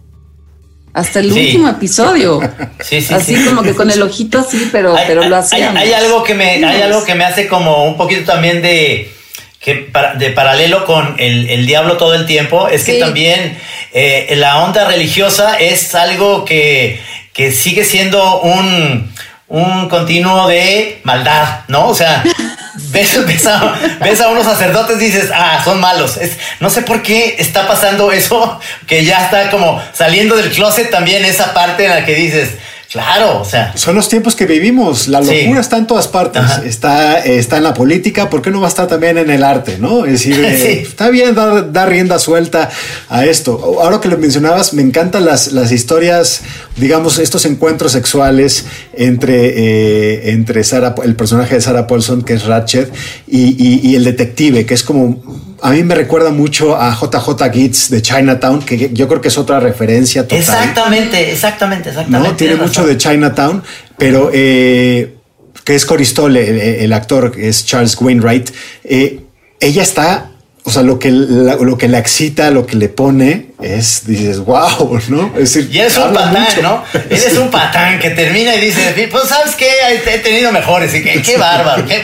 Hasta 0.94 1.20
el 1.20 1.32
último 1.32 1.70
episodio. 1.70 2.40
Sí, 2.82 3.02
sí, 3.02 3.14
así 3.14 3.36
como 3.44 3.62
que 3.62 3.76
con 3.76 3.92
el 3.92 4.02
ojito 4.02 4.40
así, 4.40 4.70
pero, 4.72 4.96
pero 5.06 5.28
lo 5.28 5.36
hacíamos. 5.36 5.82
Hay, 5.82 5.92
algo 5.92 6.24
que 6.24 6.34
me, 6.34 6.64
hay 6.66 6.82
algo 6.82 7.04
que 7.04 7.14
me 7.14 7.26
hace 7.26 7.48
como 7.48 7.84
un 7.86 7.98
poquito 7.98 8.24
también 8.24 8.62
de, 8.62 9.12
que 9.60 9.92
de 10.18 10.30
paralelo 10.32 10.86
con 10.86 11.16
el, 11.20 11.66
diablo 11.66 11.98
todo 11.98 12.16
el 12.16 12.26
tiempo. 12.26 12.70
Es 12.70 12.86
que 12.86 12.94
también 13.00 13.58
eh, 13.94 14.34
la 14.38 14.64
onda 14.64 14.88
religiosa 14.88 15.60
es 15.60 15.94
algo 15.94 16.46
que, 16.46 17.00
que 17.34 17.52
sigue 17.52 17.84
siendo 17.84 18.40
un, 18.42 19.12
un 19.50 19.90
continuo 19.90 20.48
de 20.48 21.02
maldad, 21.04 21.62
¿no? 21.68 21.88
O 21.88 21.96
sea, 21.96 22.24
ves, 22.76 23.26
ves, 23.26 24.22
a, 24.22 24.30
unos 24.30 24.46
sacerdotes 24.46 25.02
y 25.02 25.06
dices, 25.06 25.32
ah, 25.34 25.62
son 25.64 25.80
malos. 25.80 26.18
Es, 26.18 26.38
no 26.60 26.70
sé 26.70 26.84
por 26.84 27.02
qué 27.02 27.36
está 27.40 27.68
pasando 27.68 28.12
eso, 28.12 28.60
que 28.88 29.04
ya 29.04 29.26
está 29.26 29.50
como 29.50 29.82
saliendo 29.92 30.36
del 30.36 30.52
closet 30.52 30.90
también 30.90 31.26
esa 31.26 31.54
parte 31.54 31.86
en 31.86 31.92
la 31.92 32.06
que 32.06 32.16
dices, 32.16 32.52
Claro, 32.90 33.42
o 33.42 33.46
sea. 33.46 33.78
Son 33.78 33.94
los 33.94 34.10
tiempos 34.10 34.36
que 34.36 34.48
vivimos. 34.48 35.08
La 35.08 35.22
locura 35.22 35.62
está 35.62 35.78
en 35.78 35.86
todas 35.86 36.08
partes. 36.08 36.42
Está, 36.66 37.20
está 37.20 37.58
en 37.58 37.64
la 37.64 37.76
política. 37.76 38.32
¿Por 38.32 38.42
qué 38.42 38.50
no 38.50 38.62
va 38.62 38.66
a 38.66 38.70
estar 38.70 38.88
también 38.88 39.20
en 39.20 39.30
el 39.30 39.44
arte? 39.44 39.78
¿no? 39.78 40.06
Es 40.06 40.14
decir, 40.14 40.40
eh, 40.44 40.82
está 40.82 41.10
bien 41.10 41.36
dar, 41.36 41.88
rienda 41.88 42.18
suelta 42.18 42.72
a 43.08 43.26
esto. 43.26 43.78
Ahora 43.80 44.02
que 44.02 44.08
lo 44.08 44.18
mencionabas, 44.18 44.74
me 44.74 44.82
encantan 44.82 45.24
las, 45.24 45.52
las 45.52 45.72
historias, 45.72 46.42
digamos, 46.78 47.20
estos 47.20 47.46
encuentros 47.46 47.92
sexuales 47.92 48.66
entre, 48.94 49.50
eh, 49.50 50.32
entre 50.32 50.64
Sarah, 50.64 50.96
el 51.04 51.16
personaje 51.16 51.56
de 51.56 51.62
Sarah 51.62 51.86
Paulson, 51.86 52.24
que 52.24 52.34
es 52.34 52.46
Ratchet, 52.46 52.92
y, 53.28 53.88
y 53.88 53.96
el 53.96 54.04
detective, 54.04 54.66
que 54.66 54.74
es 54.74 54.82
como 54.82 55.22
a 55.62 55.72
mí 55.72 55.84
me 55.84 55.96
recuerda 55.96 56.32
mucho 56.32 56.76
a 56.76 56.96
JJ 56.96 57.52
Gitz 57.52 57.90
de 57.90 58.02
Chinatown, 58.02 58.62
que 58.62 58.92
yo 58.94 59.08
creo 59.08 59.22
que 59.22 59.28
es 59.28 59.38
otra 59.38 59.60
referencia 59.60 60.24
total. 60.24 60.40
Exactamente, 60.40 61.32
exactamente, 61.32 61.90
exactamente. 61.90 62.30
¿no? 62.30 62.36
Tiene 62.36 62.56
mucho 62.56 62.86
de 62.86 62.98
Chinatown, 62.98 63.64
pero 63.98 64.32
eh, 64.34 65.16
que 65.64 65.76
es 65.76 65.86
Coristole, 65.86 66.84
el, 66.84 66.94
actor, 66.94 67.34
es 67.38 67.66
Charles 67.66 67.96
Wainwright. 68.00 68.50
Eh, 68.84 69.22
ella 69.60 69.84
está 69.84 70.29
o 70.64 70.72
sea, 70.72 70.84
lo 70.84 71.00
que, 71.00 71.10
la, 71.12 71.56
lo 71.56 71.78
que 71.78 71.88
la 71.88 72.00
excita, 72.00 72.52
lo 72.52 72.68
que 72.68 72.76
le 72.76 72.90
pone 72.90 73.48
es, 73.62 74.06
dices, 74.06 74.40
wow, 74.40 75.00
¿no? 75.08 75.34
Es 75.36 75.54
decir, 75.54 75.70
y 75.72 75.80
eres 75.80 75.98
un 75.98 76.14
patán, 76.14 76.48
¿no? 76.62 76.84
Eres 77.10 77.38
un 77.38 77.50
patán 77.50 78.00
que 78.00 78.12
termina 78.12 78.54
y 78.56 78.62
dice, 78.62 79.08
pues, 79.10 79.30
¿sabes 79.30 79.56
qué? 79.56 79.68
He 80.06 80.20
tenido 80.20 80.52
mejores. 80.52 80.94
Y 80.94 81.02
qué, 81.02 81.22
qué 81.22 81.38
bárbaro, 81.38 81.86
qué, 81.86 82.04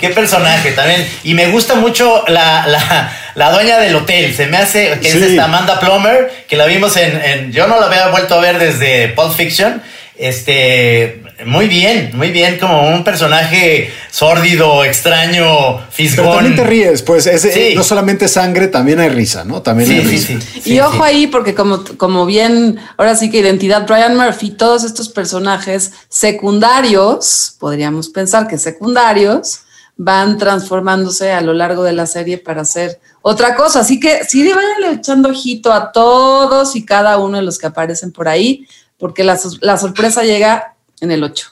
qué, 0.00 0.08
personaje 0.10 0.72
también. 0.72 1.06
Y 1.22 1.34
me 1.34 1.46
gusta 1.48 1.74
mucho 1.76 2.24
la, 2.28 2.66
la, 2.66 3.12
la, 3.34 3.52
dueña 3.52 3.78
del 3.78 3.94
hotel. 3.96 4.34
Se 4.34 4.46
me 4.46 4.58
hace, 4.58 4.98
que 5.00 5.08
es 5.08 5.14
esta 5.14 5.44
Amanda 5.44 5.80
Plummer, 5.80 6.44
que 6.48 6.56
la 6.56 6.66
vimos 6.66 6.96
en, 6.96 7.20
en, 7.24 7.52
Yo 7.52 7.66
no 7.66 7.80
la 7.80 7.86
había 7.86 8.08
vuelto 8.08 8.34
a 8.34 8.40
ver 8.40 8.58
desde 8.58 9.08
Pulp 9.08 9.32
Fiction. 9.34 9.80
Este 10.16 11.23
muy 11.46 11.68
bien, 11.68 12.12
muy 12.14 12.30
bien, 12.30 12.58
como 12.58 12.88
un 12.94 13.02
personaje 13.02 13.90
sórdido, 14.10 14.84
extraño, 14.84 15.80
fisgón. 15.90 16.26
Pero 16.26 16.36
también 16.36 16.56
te 16.56 16.64
ríes, 16.64 17.02
pues 17.02 17.28
no 17.74 17.82
solamente 17.82 18.28
sangre, 18.28 18.68
también 18.68 19.00
hay 19.00 19.08
risa, 19.08 19.44
¿no? 19.44 19.60
También 19.60 19.90
hay 19.90 20.00
risa. 20.00 20.34
y 20.64 20.78
ojo 20.80 21.02
ahí, 21.02 21.26
porque 21.26 21.54
como, 21.54 21.84
como 21.96 22.24
bien, 22.24 22.78
ahora 22.96 23.16
sí 23.16 23.30
que 23.30 23.38
identidad, 23.38 23.86
Brian 23.86 24.16
Murphy, 24.16 24.50
todos 24.50 24.84
estos 24.84 25.08
personajes 25.08 25.92
secundarios, 26.08 27.56
podríamos 27.58 28.08
pensar 28.08 28.46
que 28.46 28.56
secundarios, 28.56 29.60
van 29.96 30.38
transformándose 30.38 31.32
a 31.32 31.40
lo 31.40 31.52
largo 31.52 31.84
de 31.84 31.92
la 31.92 32.06
serie 32.06 32.38
para 32.38 32.62
hacer 32.62 33.00
otra 33.22 33.54
cosa. 33.54 33.80
Así 33.80 34.00
que 34.00 34.24
sí, 34.24 34.42
vayan 34.42 34.98
echando 34.98 35.30
ojito 35.30 35.72
a 35.72 35.92
todos 35.92 36.76
y 36.76 36.84
cada 36.84 37.18
uno 37.18 37.38
de 37.38 37.44
los 37.44 37.58
que 37.58 37.66
aparecen 37.66 38.12
por 38.12 38.28
ahí, 38.28 38.66
porque 38.98 39.24
la, 39.24 39.38
la 39.60 39.78
sorpresa 39.78 40.22
llega 40.22 40.73
en 41.00 41.10
el 41.10 41.22
8. 41.22 41.50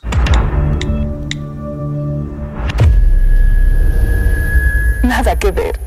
Nada 5.04 5.38
que 5.38 5.50
ver. 5.50 5.78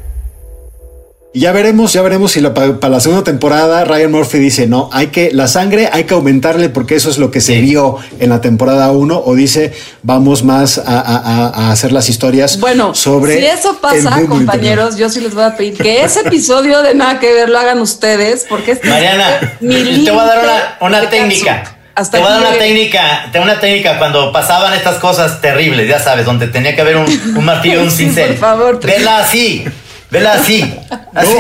Y 1.36 1.42
ya 1.42 1.52
veremos, 1.52 1.92
ya 1.92 2.02
veremos 2.02 2.32
si 2.32 2.42
para 2.42 2.90
la 2.90 3.02
segunda 3.02 3.26
temporada 3.26 3.84
Ryan 3.84 4.10
Murphy 4.10 4.38
dice, 4.38 4.68
no, 4.68 4.90
hay 4.94 5.08
que, 5.08 5.32
la 5.34 5.50
sangre 5.50 5.90
hay 5.92 6.06
que 6.06 6.14
aumentarle 6.14 6.70
porque 6.70 6.96
eso 6.96 7.10
es 7.10 7.18
lo 7.18 7.30
que 7.30 7.42
se 7.42 7.60
vio 7.60 7.98
en 8.22 8.30
la 8.30 8.40
temporada 8.40 8.90
1 8.94 9.22
o 9.26 9.36
dice, 9.36 9.74
vamos 10.02 10.46
más 10.46 10.78
a, 10.78 11.72
hacer 11.72 11.92
las 11.92 12.08
historias 12.08 12.58
bueno, 12.62 12.96
sobre... 12.96 13.38
Si 13.38 13.46
eso 13.48 13.78
pasa, 13.82 14.18
compañeros, 14.30 14.96
yo 14.96 15.10
sí 15.10 15.20
les 15.20 15.34
voy 15.34 15.44
a 15.44 15.58
pedir 15.58 15.74
que 15.74 16.06
ese 16.06 16.22
episodio 16.22 16.82
de 16.82 16.96
nada 16.96 17.20
que 17.20 17.34
ver 17.34 17.50
lo 17.50 17.60
hagan 17.60 17.82
ustedes 17.82 18.46
porque 18.48 18.72
este 18.72 18.88
Mariana, 18.88 19.58
te 19.60 20.12
voy 20.12 20.20
a 20.20 20.26
dar 20.26 20.78
una 20.80 21.10
técnica 21.10 21.75
te 21.96 22.18
voy 22.20 22.28
a 22.28 22.30
dar 22.32 22.42
una 22.42 22.58
técnica, 22.58 23.30
tengo 23.32 23.46
una 23.46 23.60
técnica 23.60 23.98
cuando 23.98 24.32
pasaban 24.32 24.74
estas 24.74 24.96
cosas 24.98 25.40
terribles, 25.42 25.88
ya 25.88 26.00
sabes, 26.00 26.26
donde 26.26 26.48
tenía 26.48 26.76
que 26.76 26.82
haber 26.82 26.98
un, 26.98 27.06
un 27.38 27.46
martillo, 27.46 27.82
un 27.82 27.92
cincel. 27.92 28.32
por 28.32 28.38
favor. 28.38 28.80
Vela 28.86 29.20
así, 29.20 29.66
vela 30.12 30.34
así. 30.34 30.74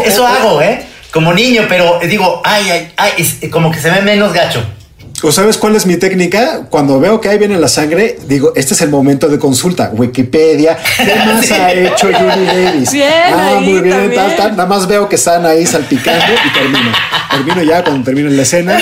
eso 0.06 0.26
hago, 0.26 0.62
¿eh? 0.62 0.86
Como 1.12 1.34
niño, 1.34 1.66
pero 1.70 1.99
digo, 1.99 2.41
ay, 2.43 2.70
ay, 2.70 2.93
ay, 2.97 3.49
como 3.49 3.72
que 3.72 3.80
se 3.80 3.89
ve 3.89 4.01
menos 4.01 4.34
gacho. 4.34 4.64
¿O 5.26 5.32
sabes 5.32 5.58
cuál 5.58 5.76
es 5.76 5.88
mi 5.88 5.98
técnica? 5.98 6.68
Cuando 6.70 7.00
veo 7.00 7.20
que 7.20 7.30
ahí 7.30 7.40
viene 7.40 7.58
la 7.58 7.68
sangre, 7.68 8.20
digo, 8.28 8.54
este 8.56 8.76
es 8.76 8.82
el 8.82 8.92
momento 8.92 9.28
de 9.28 9.40
consulta. 9.40 9.90
Wikipedia, 9.92 10.78
¿qué 10.98 11.16
más 11.26 11.50
ha 11.50 11.74
hecho 11.74 12.12
Judy 12.14 12.46
Davis? 12.46 12.92
Bien, 12.92 13.34
ah, 13.34 13.58
muy 13.60 13.82
bien, 13.82 14.14
tal, 14.14 14.36
tal. 14.36 14.52
Nada 14.52 14.68
más 14.68 14.88
veo 14.88 15.10
que 15.10 15.16
están 15.16 15.44
ahí 15.48 15.66
salpicando 15.66 16.32
y 16.46 16.54
termino. 16.54 16.92
Termino 17.32 17.64
ya, 17.64 17.84
cuando 17.84 18.04
termino 18.04 18.30
la 18.30 18.44
escena, 18.44 18.78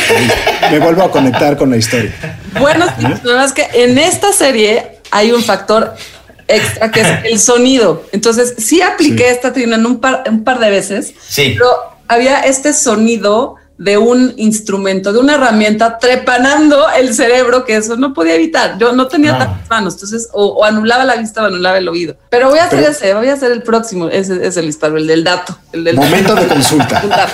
me 0.69 0.79
vuelvo 0.79 1.03
a 1.03 1.11
conectar 1.11 1.55
con 1.55 1.69
la 1.69 1.77
historia. 1.77 2.11
Bueno, 2.59 2.87
nada 2.99 3.37
más 3.37 3.53
que 3.53 3.65
en 3.75 3.97
esta 3.97 4.33
serie 4.33 4.99
hay 5.11 5.31
un 5.31 5.43
factor 5.43 5.95
extra 6.49 6.91
que 6.91 6.99
es 6.99 7.07
el 7.23 7.39
sonido. 7.39 8.03
Entonces, 8.11 8.55
sí 8.57 8.81
apliqué 8.81 9.29
esta 9.29 9.53
trina 9.53 9.77
en 9.77 9.85
un 9.85 10.01
par, 10.01 10.25
un 10.29 10.43
par 10.43 10.59
de 10.59 10.69
veces, 10.69 11.13
sí. 11.25 11.55
pero 11.57 11.69
había 12.09 12.41
este 12.41 12.73
sonido 12.73 13.55
de 13.77 13.97
un 13.97 14.33
instrumento, 14.37 15.11
de 15.11 15.19
una 15.19 15.35
herramienta, 15.35 15.97
trepanando 15.97 16.85
el 16.91 17.13
cerebro, 17.13 17.65
que 17.65 17.75
eso 17.75 17.95
no 17.97 18.13
podía 18.13 18.35
evitar. 18.35 18.77
Yo 18.77 18.93
no 18.93 19.07
tenía 19.07 19.37
tantas 19.37 19.69
manos, 19.69 19.93
entonces 19.95 20.29
o, 20.31 20.63
anulaba 20.63 21.03
la 21.03 21.15
vista 21.15 21.43
o 21.43 21.45
anulaba 21.47 21.77
el 21.77 21.87
oído. 21.87 22.15
Pero 22.29 22.49
voy 22.49 22.59
a 22.59 22.65
hacer 22.65 22.83
ese, 22.83 23.13
voy 23.13 23.29
a 23.29 23.33
hacer 23.33 23.51
el 23.51 23.63
próximo, 23.63 24.09
ese 24.09 24.45
es 24.45 24.57
el 24.57 24.67
disparo, 24.67 24.97
el 24.97 25.07
del 25.07 25.23
dato. 25.23 25.57
El 25.71 25.83
del 25.83 25.95
Momento 25.95 26.35
de 26.35 26.47
consulta. 26.47 27.01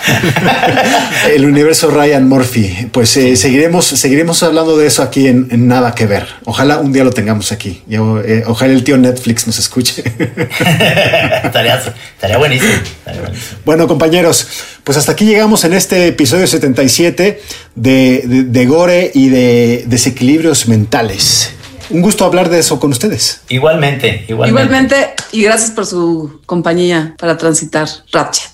el 1.34 1.46
universo 1.46 1.90
Ryan 1.92 2.28
Murphy. 2.28 2.90
Pues 2.92 3.16
eh, 3.18 3.36
seguiremos, 3.36 3.86
seguiremos 3.86 4.42
hablando 4.44 4.78
de 4.78 4.88
eso 4.88 5.04
aquí 5.04 5.28
en, 5.28 5.48
en 5.52 5.68
Nada 5.68 5.94
que 5.94 6.06
Ver. 6.06 6.28
Ojalá 6.46 6.80
un 6.80 6.92
día 6.92 7.04
lo 7.04 7.12
tengamos 7.12 7.52
aquí. 7.52 7.84
Yo, 7.88 8.22
eh, 8.22 8.44
ojalá 8.48 8.74
el 8.74 8.84
tío 8.84 8.98
Netflix 8.98 9.46
nos 9.46 9.60
escuche. 9.60 10.04
estaría, 11.44 11.76
estaría 11.76 12.38
buenísimo. 12.38 12.72
estaría 12.74 13.22
buenísimo. 13.22 13.60
Bueno, 13.66 13.88
compañeros, 13.88 14.48
pues 14.90 14.98
hasta 14.98 15.12
aquí 15.12 15.24
llegamos 15.26 15.64
en 15.66 15.74
este 15.74 16.08
episodio 16.08 16.48
77 16.48 17.40
de, 17.76 18.24
de- 18.26 18.44
de 18.46 18.66
Gore 18.66 19.12
y 19.14 19.30
de 19.30 19.84
desequilibrios 19.86 20.68
mentales. 20.68 21.52
Un 21.92 22.02
gusto 22.02 22.26
hablar 22.26 22.50
de 22.50 22.58
eso 22.58 22.80
con 22.80 22.90
ustedes. 22.90 23.42
Igualmente, 23.50 24.26
igualmente. 24.28 24.50
Igualmente, 24.64 25.14
y 25.32 25.44
gracias 25.44 25.70
por 25.70 25.86
su 25.86 26.42
compañía 26.48 27.14
para 27.20 27.38
transitar 27.38 27.88
Ratchet. 28.12 28.50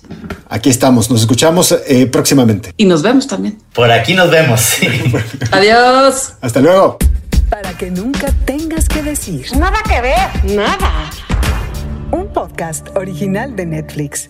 Aquí 0.49 0.69
estamos, 0.69 1.09
nos 1.09 1.21
escuchamos 1.21 1.73
eh, 1.87 2.05
próximamente. 2.07 2.73
Y 2.75 2.83
nos 2.83 3.01
vemos 3.01 3.27
también. 3.27 3.57
Por 3.73 3.89
aquí 3.89 4.13
nos 4.13 4.29
vemos. 4.29 4.59
sí. 4.59 4.87
Adiós. 5.51 6.33
Hasta 6.41 6.59
luego. 6.59 6.97
Para 7.49 7.77
que 7.77 7.89
nunca 7.91 8.27
tengas 8.43 8.89
que 8.89 9.01
decir. 9.01 9.45
Nada 9.57 9.77
que 9.87 10.01
ver. 10.01 10.53
Nada. 10.53 11.09
Un 12.11 12.27
podcast 12.33 12.89
original 12.97 13.55
de 13.55 13.65
Netflix. 13.67 14.29